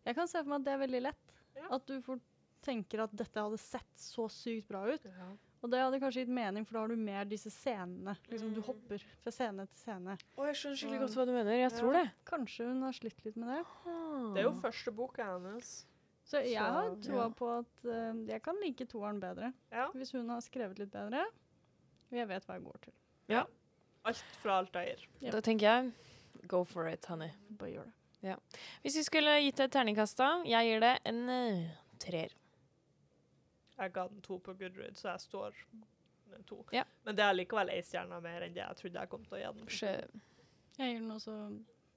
Jeg 0.05 0.17
kan 0.19 0.29
se 0.29 0.43
for 0.43 0.51
meg 0.53 0.59
at 0.61 0.67
det 0.67 0.73
er 0.75 0.81
veldig 0.83 1.03
lett. 1.07 1.35
Ja. 1.57 1.69
At 1.77 1.87
du 1.89 1.95
fort 2.05 2.25
tenker 2.65 3.05
at 3.05 3.13
dette 3.17 3.41
hadde 3.41 3.61
sett 3.61 4.01
så 4.01 4.27
sykt 4.33 4.69
bra 4.69 4.83
ut. 4.89 5.05
Og 5.65 5.71
det 5.73 5.81
hadde 5.81 5.97
kanskje 6.03 6.27
gitt 6.27 6.33
mening, 6.37 6.67
for 6.69 6.77
da 6.77 6.83
har 6.85 6.93
du 6.93 7.01
mer 7.01 7.25
disse 7.25 7.49
scenene. 7.49 8.13
Liksom 8.29 8.53
Du 8.53 8.61
Mm. 8.61 8.67
hopper 8.67 9.05
fra 9.23 9.33
scene 9.33 9.65
til 9.67 9.79
scene. 9.79 10.19
Å, 10.37 10.47
jeg 10.51 10.57
skjønner 10.61 10.77
skikkelig 10.77 11.01
godt 11.01 11.17
hva 11.17 11.25
du 11.25 11.33
mener. 11.33 11.53
Jeg 11.57 11.73
tror 11.73 11.93
det. 11.97 12.11
Kanskje 12.29 12.67
hun 12.69 12.83
har 12.83 12.93
slitt 12.93 13.25
litt 13.25 13.37
med 13.37 13.49
det. 13.49 13.65
Det 14.35 14.43
er 14.43 14.45
jo 14.45 14.53
første 14.61 14.93
boka 14.93 15.25
hennes. 15.25 15.87
Så 16.25 16.45
jeg 16.45 16.61
har 16.61 16.95
troa 17.01 17.25
ja. 17.25 17.29
på 17.31 17.49
at 17.59 17.85
uh, 17.85 18.29
jeg 18.29 18.43
kan 18.43 18.61
like 18.61 18.87
toeren 18.87 19.21
bedre. 19.21 19.53
Ja. 19.73 19.89
Hvis 19.93 20.13
hun 20.13 20.29
har 20.29 20.41
skrevet 20.41 20.79
litt 20.79 20.93
bedre. 20.93 21.25
Og 22.11 22.17
jeg 22.19 22.29
vet 22.29 22.47
hva 22.47 22.55
jeg 22.55 22.65
går 22.65 22.79
til. 22.83 22.93
Ja. 23.29 23.45
Alt 24.05 24.23
fra 24.43 24.59
alt 24.59 24.77
Altair. 24.77 25.09
Ja. 25.21 25.31
Da 25.31 25.41
tenker 25.41 25.67
jeg 25.67 25.93
go 26.47 26.65
for 26.65 26.89
it, 26.89 27.05
honey. 27.09 27.31
Bare 27.49 27.71
gjør 27.71 27.85
det. 27.89 28.37
Hvis 28.83 28.97
vi 28.97 29.03
skulle 29.05 29.41
gitt 29.45 29.57
deg 29.57 29.69
et 29.69 29.73
terningkast, 29.73 30.17
da 30.17 30.43
Jeg 30.49 30.69
gir 30.69 30.81
det 30.81 30.99
en 31.05 31.29
uh, 31.29 31.65
treer. 32.01 32.33
Jeg 33.79 33.93
ga 33.93 34.05
den 34.09 34.21
to 34.23 34.39
på 34.39 34.55
Goodread, 34.59 34.95
så 34.97 35.09
jeg 35.11 35.21
står 35.25 35.57
med 36.31 36.45
to. 36.47 36.61
Ja. 36.73 36.85
Men 37.05 37.17
det 37.19 37.25
er 37.27 37.35
likevel 37.35 37.71
ei 37.75 37.81
stjerne 37.83 38.21
mer 38.23 38.45
enn 38.47 38.55
det 38.55 38.63
jeg 38.63 38.77
trodde 38.81 39.01
jeg 39.03 39.11
kom 39.11 39.25
til 39.27 39.37
å 39.39 39.41
gi 39.43 39.51
den. 39.59 39.67
Sjø- 39.67 40.23
Jeg 40.79 40.93
gir 40.93 41.01
den 41.01 41.11
også 41.15 41.35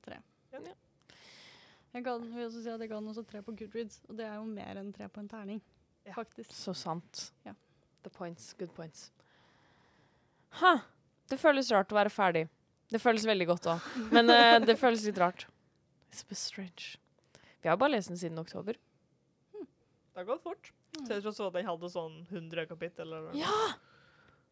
tre. 0.06 0.18
Ja. 0.54 0.60
Ja. 0.66 0.74
Jeg 1.94 2.04
ga 2.06 2.18
den, 2.20 2.34
vil 2.36 2.46
også 2.48 2.62
si 2.64 2.70
at 2.70 2.82
jeg 2.84 2.90
ga 2.92 3.00
den 3.00 3.10
også 3.14 3.24
tre 3.30 3.42
på 3.46 3.54
Goodreads, 3.58 4.02
og 4.10 4.18
det 4.20 4.26
er 4.28 4.36
jo 4.36 4.44
mer 4.50 4.82
enn 4.82 4.92
tre 4.94 5.08
på 5.10 5.22
en 5.24 5.30
terning. 5.32 5.62
Ja. 6.06 6.14
Faktisk. 6.18 6.52
Så 6.54 6.74
sant. 6.78 7.32
Ja. 7.46 7.54
The 8.04 8.10
points. 8.14 8.52
Good 8.60 8.74
points. 8.76 9.12
Ha! 10.62 10.78
Det 11.28 11.38
føles 11.42 11.70
rart 11.76 11.92
å 11.92 11.98
være 11.98 12.10
ferdig. 12.14 12.46
Det 12.88 13.02
føles 13.04 13.26
veldig 13.28 13.48
godt 13.50 13.66
òg, 13.68 13.88
men 14.16 14.30
uh, 14.32 14.60
det 14.64 14.78
føles 14.80 15.02
litt 15.04 15.18
rart. 15.20 15.44
It's 16.12 16.22
a 16.24 16.30
bit 16.30 16.40
strange. 16.40 16.94
Vi 17.62 17.68
har 17.68 17.76
bare 17.78 17.92
lest 17.98 18.08
den 18.14 18.18
siden 18.22 18.40
oktober. 18.40 18.78
Det 19.58 20.22
har 20.22 20.24
gått 20.30 20.42
fort. 20.46 20.70
Til 20.98 21.14
jeg 21.16 21.24
tror 21.24 21.48
at 21.48 21.54
den 21.60 21.66
hadde 21.68 21.90
sånn 21.94 22.16
100 22.32 22.66
kapittel. 22.70 23.08
Eller 23.14 23.28
noe. 23.30 23.38
Ja! 23.38 23.74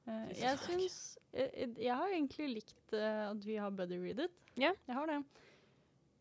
Uh, 0.05 0.29
jeg 0.38 0.59
syns 0.61 0.97
jeg, 1.33 1.71
jeg 1.81 1.95
har 1.97 2.11
egentlig 2.13 2.49
likt 2.59 2.93
uh, 2.93 3.31
at 3.31 3.45
vi 3.45 3.55
har 3.57 3.71
Buddy 3.73 3.97
Read 4.03 4.19
It. 4.27 4.31
Yeah. 4.55 4.75
Jeg 4.88 4.95
har 4.95 5.09
det. 5.09 5.21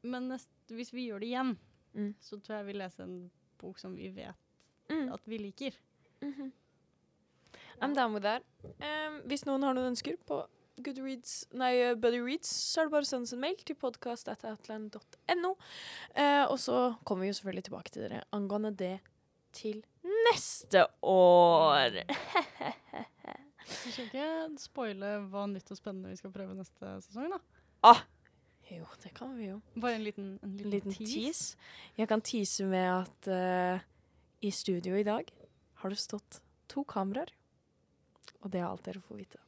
Men 0.02 0.28
nest, 0.32 0.48
hvis 0.72 0.90
vi 0.92 1.08
gjør 1.10 1.20
det 1.24 1.32
igjen, 1.32 1.56
Mm. 1.94 2.08
så 2.18 2.40
tror 2.42 2.56
jeg 2.56 2.66
vi 2.66 2.72
leser 2.74 3.04
en 3.04 3.30
bok 3.60 3.78
som 3.78 3.92
vi 3.94 4.08
vet 4.10 4.34
Mm. 4.90 5.12
at 5.14 5.20
vi 5.30 5.38
liker. 5.38 5.76
Mhm. 6.20 6.48
I'm 7.80 7.94
down 7.94 8.12
with 8.14 8.24
that. 8.24 8.42
Um, 8.64 9.20
hvis 9.28 9.44
noen 9.46 9.62
har 9.62 9.74
noen 9.74 9.92
ønsker 9.92 10.16
på 10.26 10.40
Goodreads, 10.82 11.46
nei, 11.54 11.70
uh, 11.92 11.94
Buddy 11.94 12.18
Reads, 12.18 12.48
så 12.50 12.80
er 12.80 12.84
det 12.88 12.90
bare 12.96 13.06
å 13.06 13.06
sende 13.06 13.28
oss 13.28 13.32
en 13.32 13.40
mail 13.44 13.54
til 13.62 13.76
podcast.outland.no. 13.76 15.52
Uh, 16.18 16.44
og 16.50 16.58
så 16.58 16.96
kommer 17.04 17.22
vi 17.22 17.30
jo 17.30 17.38
selvfølgelig 17.38 17.64
tilbake 17.68 17.90
til 17.94 18.02
dere 18.08 18.24
angående 18.34 18.74
det 18.76 18.96
til 19.54 19.84
neste 20.30 20.86
år. 21.08 21.90
Vi 23.84 23.90
skal 23.94 24.04
ikke 24.08 24.26
spoile 24.60 25.10
hva 25.32 25.42
nytt 25.48 25.70
og 25.72 25.76
spennende 25.78 26.10
vi 26.12 26.16
skal 26.20 26.32
prøve 26.34 26.52
neste 26.56 26.84
sesong, 27.06 27.28
da. 27.32 27.38
Ah, 27.88 28.00
Jo, 28.70 28.84
det 29.02 29.10
kan 29.16 29.30
vi 29.36 29.44
jo. 29.50 29.58
Bare 29.76 29.94
en 29.98 30.04
liten, 30.04 30.38
en 30.42 30.50
En 30.50 30.56
liten, 30.56 30.70
liten 30.70 30.92
tease. 30.92 31.14
tease. 31.14 31.56
Jeg 31.98 32.08
kan 32.08 32.20
tease 32.24 32.64
med 32.68 32.88
at 32.92 33.28
uh, 33.28 33.78
i 34.44 34.50
studio 34.52 34.96
i 34.96 35.02
dag 35.04 35.24
har 35.82 35.88
det 35.92 35.98
stått 36.00 36.40
to 36.68 36.84
kameraer. 36.88 37.28
Og 38.42 38.50
det 38.52 38.60
er 38.60 38.66
alt 38.68 38.84
dere 38.84 39.00
får 39.04 39.16
vite. 39.20 39.38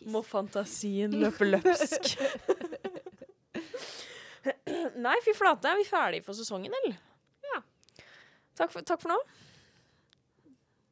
Må 0.12 0.22
fantasien 0.24 1.10
løpe 1.20 1.44
løpsk. 1.48 2.16
Nei, 5.04 5.16
fy 5.24 5.32
flate, 5.36 5.68
er 5.68 5.76
vi 5.80 5.84
ferdige 5.88 6.24
for 6.24 6.32
sesongen, 6.36 6.72
eller? 6.82 6.96
Takk 8.60 8.72
for, 8.74 8.84
takk 8.84 9.00
for 9.00 9.14
nå. 9.14 9.18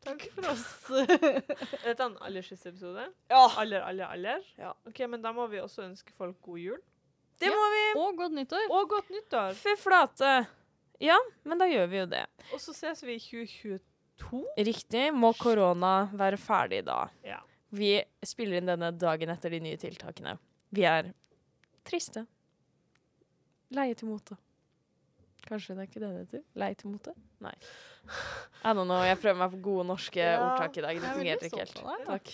Takk 0.07 0.23
for 0.35 0.47
oss. 0.53 0.66
Er 1.83 1.91
dette 1.91 2.07
en 2.07 2.14
aller 2.25 2.45
siste 2.47 2.71
episode? 2.73 3.05
Ja. 3.29 3.43
Aller, 3.61 3.83
aller, 3.85 4.07
aller? 4.14 4.47
Ja. 4.57 4.71
Ok, 4.89 5.03
Men 5.11 5.21
da 5.25 5.33
må 5.37 5.45
vi 5.53 5.61
også 5.61 5.85
ønske 5.89 6.14
folk 6.16 6.39
god 6.47 6.62
jul. 6.62 6.79
Det 7.39 7.51
Ja. 7.51 7.55
må 7.55 7.66
vi. 7.75 7.83
Og 8.01 8.16
godt 8.19 8.33
nyttår. 8.39 8.64
Og 8.75 8.89
godt 8.91 9.11
nyttår! 9.14 9.53
Fy 9.59 9.75
flate. 9.79 10.33
Ja, 10.99 11.19
men 11.47 11.61
da 11.61 11.69
gjør 11.71 11.87
vi 11.93 12.01
jo 12.01 12.07
det. 12.11 12.25
Og 12.55 12.59
så 12.62 12.73
ses 12.75 13.05
vi 13.07 13.14
i 13.14 13.21
2022. 13.23 14.41
Riktig. 14.66 15.05
Må 15.14 15.31
korona 15.39 15.93
være 16.19 16.41
ferdig 16.41 16.81
da? 16.89 17.05
Ja. 17.23 17.39
Vi 17.71 17.93
spiller 18.27 18.59
inn 18.59 18.66
denne 18.73 18.89
dagen 18.99 19.31
etter 19.31 19.53
de 19.55 19.61
nye 19.62 19.79
tiltakene. 19.79 20.39
Vi 20.75 20.83
er 20.89 21.12
triste. 21.87 22.25
Leie 23.77 23.95
til 23.95 24.09
mote. 24.11 24.35
Kanskje 25.49 25.76
det 25.76 25.84
er 25.84 25.88
ikke 25.88 26.03
det 26.03 26.11
det 26.12 26.42
heter? 26.66 26.90
Mote? 26.92 27.14
Nei. 27.44 27.55
I 28.68 28.74
don't 28.76 28.84
know. 28.84 29.01
Jeg 29.07 29.18
prøver 29.22 29.40
meg 29.40 29.55
på 29.57 29.62
gode 29.64 29.86
norske 29.88 30.20
Ja, 30.20 30.36
ordtak 30.44 30.76
i 30.76 30.84
dag. 30.84 31.01
Det 31.01 31.09
er 31.09 31.16
fungerte 31.16 31.49
ikke 31.49 31.64
helt. 31.64 31.80
deg. 31.80 32.07
Takk. 32.09 32.32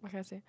Hva 0.00 0.10
kan 0.10 0.22
jeg 0.22 0.28
si? 0.30 0.40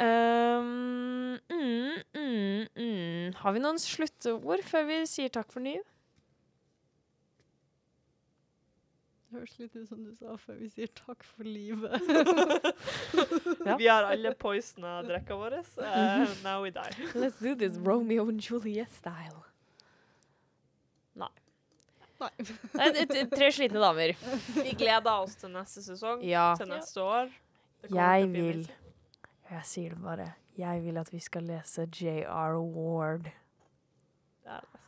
Um, 0.00 1.38
mm, 1.52 1.96
mm, 2.16 2.66
mm. 2.76 3.32
Har 3.42 3.52
vi 3.52 3.60
noen 3.60 3.80
sluttord 3.80 4.62
før 4.64 4.86
vi 4.88 5.00
sier 5.10 5.32
takk 5.32 5.52
for 5.52 5.64
ny? 5.64 5.74
Det 9.32 9.40
høres 9.40 9.58
litt 9.60 9.76
ut 9.76 9.88
som 9.88 10.00
du 10.04 10.10
sa 10.16 10.36
før 10.40 10.58
vi 10.60 10.68
sier 10.72 10.90
takk 10.96 11.24
for 11.24 11.48
livet. 11.48 11.96
Ja. 13.62 13.76
Vi 13.78 13.86
har 13.86 14.02
alle 14.08 14.32
poisona 14.34 14.96
drekka 15.06 15.36
våre. 15.38 15.60
Uh, 15.78 16.26
now 16.42 16.64
we 16.64 16.72
die. 16.74 16.90
Let's 17.14 17.38
do 17.38 17.54
this 17.54 17.76
Romeo 17.78 18.26
and 18.28 18.42
Juliet 18.42 18.90
style. 18.90 19.44
Nei. 21.16 21.28
Nei, 22.20 22.30
Nei 22.74 22.90
det- 22.92 23.30
Tre 23.32 23.48
slitne 23.52 23.80
damer. 23.82 24.12
Vi 24.62 24.72
gleder 24.78 25.10
oss 25.22 25.34
til 25.36 25.50
neste 25.50 25.82
sesong. 25.82 26.22
Ja. 26.24 26.54
Til 26.56 26.66
neste 26.70 27.00
år. 27.02 27.32
Det 27.82 27.90
kommer 27.90 28.02
Jeg 28.02 28.22
til 28.22 28.28
å 28.28 28.32
bli 28.32 28.42
vil. 28.52 28.68
Jeg 29.50 29.64
sier 29.64 29.90
det 29.90 30.02
bare. 30.02 30.28
Jeg 30.56 30.82
vil 30.84 30.98
at 30.98 31.10
vi 31.12 31.18
skal 31.20 31.42
lese 31.48 31.86
J.R. 31.90 32.60
Ward. 32.60 33.24
Det 34.44 34.50
er 34.52 34.60
det. 34.60 34.80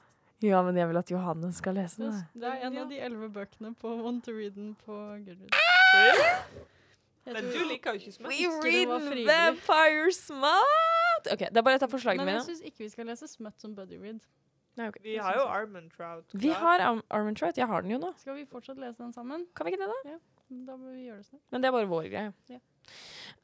Ja, 0.45 0.61
men 0.63 0.77
jeg 0.77 0.89
vil 0.91 0.97
at 1.01 1.11
Johanne 1.11 1.51
skal 1.57 1.75
lese 1.75 1.97
Det, 2.05 2.11
det. 2.13 2.41
det 2.43 2.49
er 2.53 2.67
en 2.67 2.79
av 2.79 2.89
de 2.91 2.99
elleve 3.01 3.31
bøkene 3.33 3.75
på 3.81 3.95
Want 4.03 4.25
to 4.27 4.33
Read 4.37 4.55
den 4.55 4.75
på 4.85 4.93
Goodreads. 5.25 5.57
Jeg 7.25 7.33
Men 7.33 7.45
tror- 7.45 7.53
du 7.53 7.65
liker 7.71 7.93
jo 7.95 7.99
ikke 7.99 8.13
smør. 8.13 8.29
We 8.29 8.45
Husker 8.45 8.65
read 8.69 8.89
var 8.89 9.01
frivillig? 9.01 9.27
Vampire 9.27 10.13
Smut! 10.13 11.33
OK, 11.33 11.39
det 11.49 11.57
er 11.57 11.63
bare 11.63 11.75
et 11.79 11.83
av 11.83 11.89
forslagene 11.91 12.25
Men 12.27 12.35
jeg 12.35 12.43
mine. 12.45 12.49
syns 12.51 12.61
ikke 12.69 12.79
vi 12.85 12.89
skal 12.93 13.07
lese 13.07 13.29
Smut 13.29 13.59
som 13.61 13.75
Buddy 13.75 13.97
Read. 14.03 14.21
Nei, 14.77 14.89
okay. 14.91 15.03
Vi 15.05 15.17
har 15.23 15.37
jo 15.39 15.45
Armond 15.47 15.91
Trout. 15.95 16.25
Vi 16.35 16.51
har 16.51 16.81
Armond 17.11 17.37
Trout. 17.39 17.57
Jeg 17.61 17.67
har 17.71 17.83
den 17.83 17.93
jo 17.95 17.99
nå. 18.03 18.13
Skal 18.19 18.35
vi 18.35 18.45
fortsatt 18.51 18.79
lese 18.83 18.99
den 18.99 19.13
sammen? 19.15 19.47
Kan 19.55 19.67
vi 19.69 19.75
ikke 19.75 19.85
det, 19.87 19.91
da? 20.09 20.17
Da 20.67 20.77
må 20.77 20.91
vi 20.95 21.07
gjøre 21.07 21.19
det 21.23 21.27
snart. 21.29 21.43
Men 21.55 21.63
det 21.63 21.69
er 21.69 21.73
bare 21.77 21.89
vår 21.91 22.09
greie. 22.11 22.33
Ja. 22.51 22.59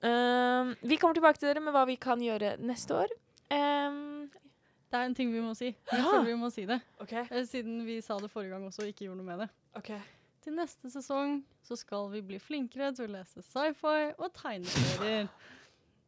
Um, 0.02 0.74
vi 0.82 0.96
kommer 1.00 1.14
tilbake 1.16 1.38
til 1.40 1.48
dere 1.50 1.62
med 1.64 1.72
hva 1.76 1.84
vi 1.88 1.96
kan 2.00 2.20
gjøre 2.24 2.56
neste 2.60 2.96
år. 3.04 3.14
Um, 3.50 4.30
Det 4.90 4.98
er 4.98 5.06
en 5.06 5.14
ting 5.14 5.30
vi 5.32 5.38
må 5.40 5.52
si. 5.54 5.68
Jeg 5.70 6.00
Ja. 6.00 6.02
føler 6.10 6.24
vi 6.26 6.34
må 6.34 6.48
si 6.50 6.64
det. 6.66 6.80
OK. 7.00 7.12
Eh, 7.12 7.44
Siden 7.46 7.84
vi 7.86 8.00
sa 8.02 8.16
det 8.18 8.30
forrige 8.30 8.50
gang 8.50 8.64
også 8.66 8.82
og 8.82 8.88
ikke 8.90 9.04
gjorde 9.06 9.18
noe 9.22 9.26
med 9.26 9.38
det. 9.44 9.48
Okay. 9.78 10.00
Til 10.42 10.52
neste 10.56 10.90
sesong 10.90 11.44
så 11.62 11.76
skal 11.78 12.08
vi 12.10 12.20
bli 12.22 12.38
flinkere 12.42 12.90
til 12.96 13.06
å 13.06 13.12
lese 13.12 13.38
sci-fi 13.42 14.14
og 14.18 14.32
tegneserier. 14.34 15.28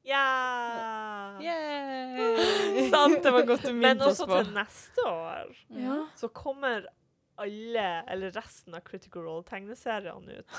Ja! 0.03 1.39
Yeah. 1.41 2.91
Sant, 2.95 3.21
det 3.23 3.31
var 3.31 3.47
godt 3.47 3.63
du 3.63 3.71
Men 3.73 3.81
minnet 3.85 4.07
oss 4.07 4.21
også 4.25 4.43
til 4.43 4.55
neste 4.57 5.05
år 5.07 5.53
Ja. 5.79 5.99
så 6.19 6.29
kommer 6.35 6.89
alle, 7.43 7.87
eller 8.13 8.35
resten 8.35 8.75
av 8.75 8.83
Critical 8.87 9.23
Role-tegneseriene 9.25 10.41
ut. 10.43 10.59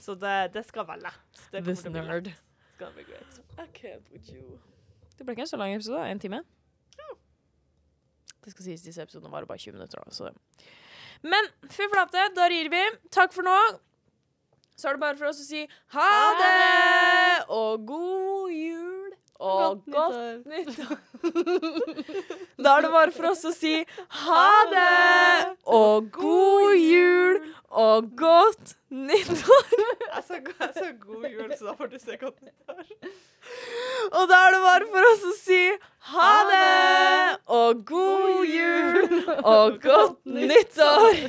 Så 0.00 0.14
det, 0.18 0.36
det 0.54 0.62
skal 0.66 0.86
være 0.88 1.02
lett. 1.04 1.42
Det 1.52 1.64
This 1.66 1.84
nerd. 1.84 2.30
lett. 2.30 2.42
Be 2.78 3.04
great. 3.04 3.40
I 3.58 3.66
can't 3.74 4.12
with 4.12 4.32
you. 4.32 4.58
Det 5.18 5.24
ble 5.24 5.34
ikke 5.36 5.46
en 5.46 5.50
så 5.50 5.58
lang 5.60 5.74
episode. 5.74 6.06
En 6.10 6.20
time. 6.20 6.42
Det 8.46 8.52
skal 8.54 8.64
sies, 8.68 8.82
disse 8.86 9.02
episodene 9.02 9.32
varer 9.32 9.48
bare 9.50 9.58
20 9.58 9.74
minutter. 9.74 9.98
Da, 9.98 10.12
så. 10.14 10.30
Men 11.26 11.48
fy 11.66 11.88
flate, 11.90 12.28
da 12.36 12.44
rir 12.52 12.68
vi. 12.70 12.82
Takk 13.10 13.34
for 13.34 13.42
nå. 13.42 13.56
Så 14.76 14.88
er 14.88 14.92
det 14.96 15.00
bare 15.00 15.16
for 15.16 15.30
oss 15.30 15.40
å 15.40 15.46
si 15.46 15.62
ha 15.96 16.14
det! 16.40 17.46
og 17.48 17.86
god 17.88 18.50
jul! 18.52 19.12
Og 19.36 19.82
godt 19.92 20.46
nyttår. 20.48 20.96
Da 22.64 22.70
er 22.78 22.84
det 22.86 22.90
bare 22.92 23.12
for 23.12 23.28
oss 23.30 23.42
å 23.44 23.52
si 23.56 23.74
ha 24.22 24.48
det! 24.72 25.56
og 25.64 26.10
god 26.12 26.74
jul! 26.80 27.40
Og 27.76 28.10
godt 28.16 28.76
nyttår. 28.88 29.72
Jeg 30.16 30.22
sa, 30.24 30.38
jeg 30.40 30.70
sa 30.76 30.90
god 31.02 31.26
jul, 31.28 31.50
så 31.58 31.66
da 31.68 31.74
får 31.76 31.90
du 31.92 31.98
se 32.00 32.16
godt 32.20 32.38
nyttår. 32.40 32.84
Og 34.12 34.28
da 34.30 34.38
er 34.46 34.54
det 34.56 34.62
bare 34.64 34.88
for 34.92 35.08
oss 35.12 35.26
å 35.28 35.34
si 35.40 35.62
ha 36.12 36.30
det! 36.52 37.40
og 37.60 37.84
god 37.88 38.44
jul! 38.52 39.18
og 39.42 39.80
godt 39.84 40.20
nyttår. 40.40 41.26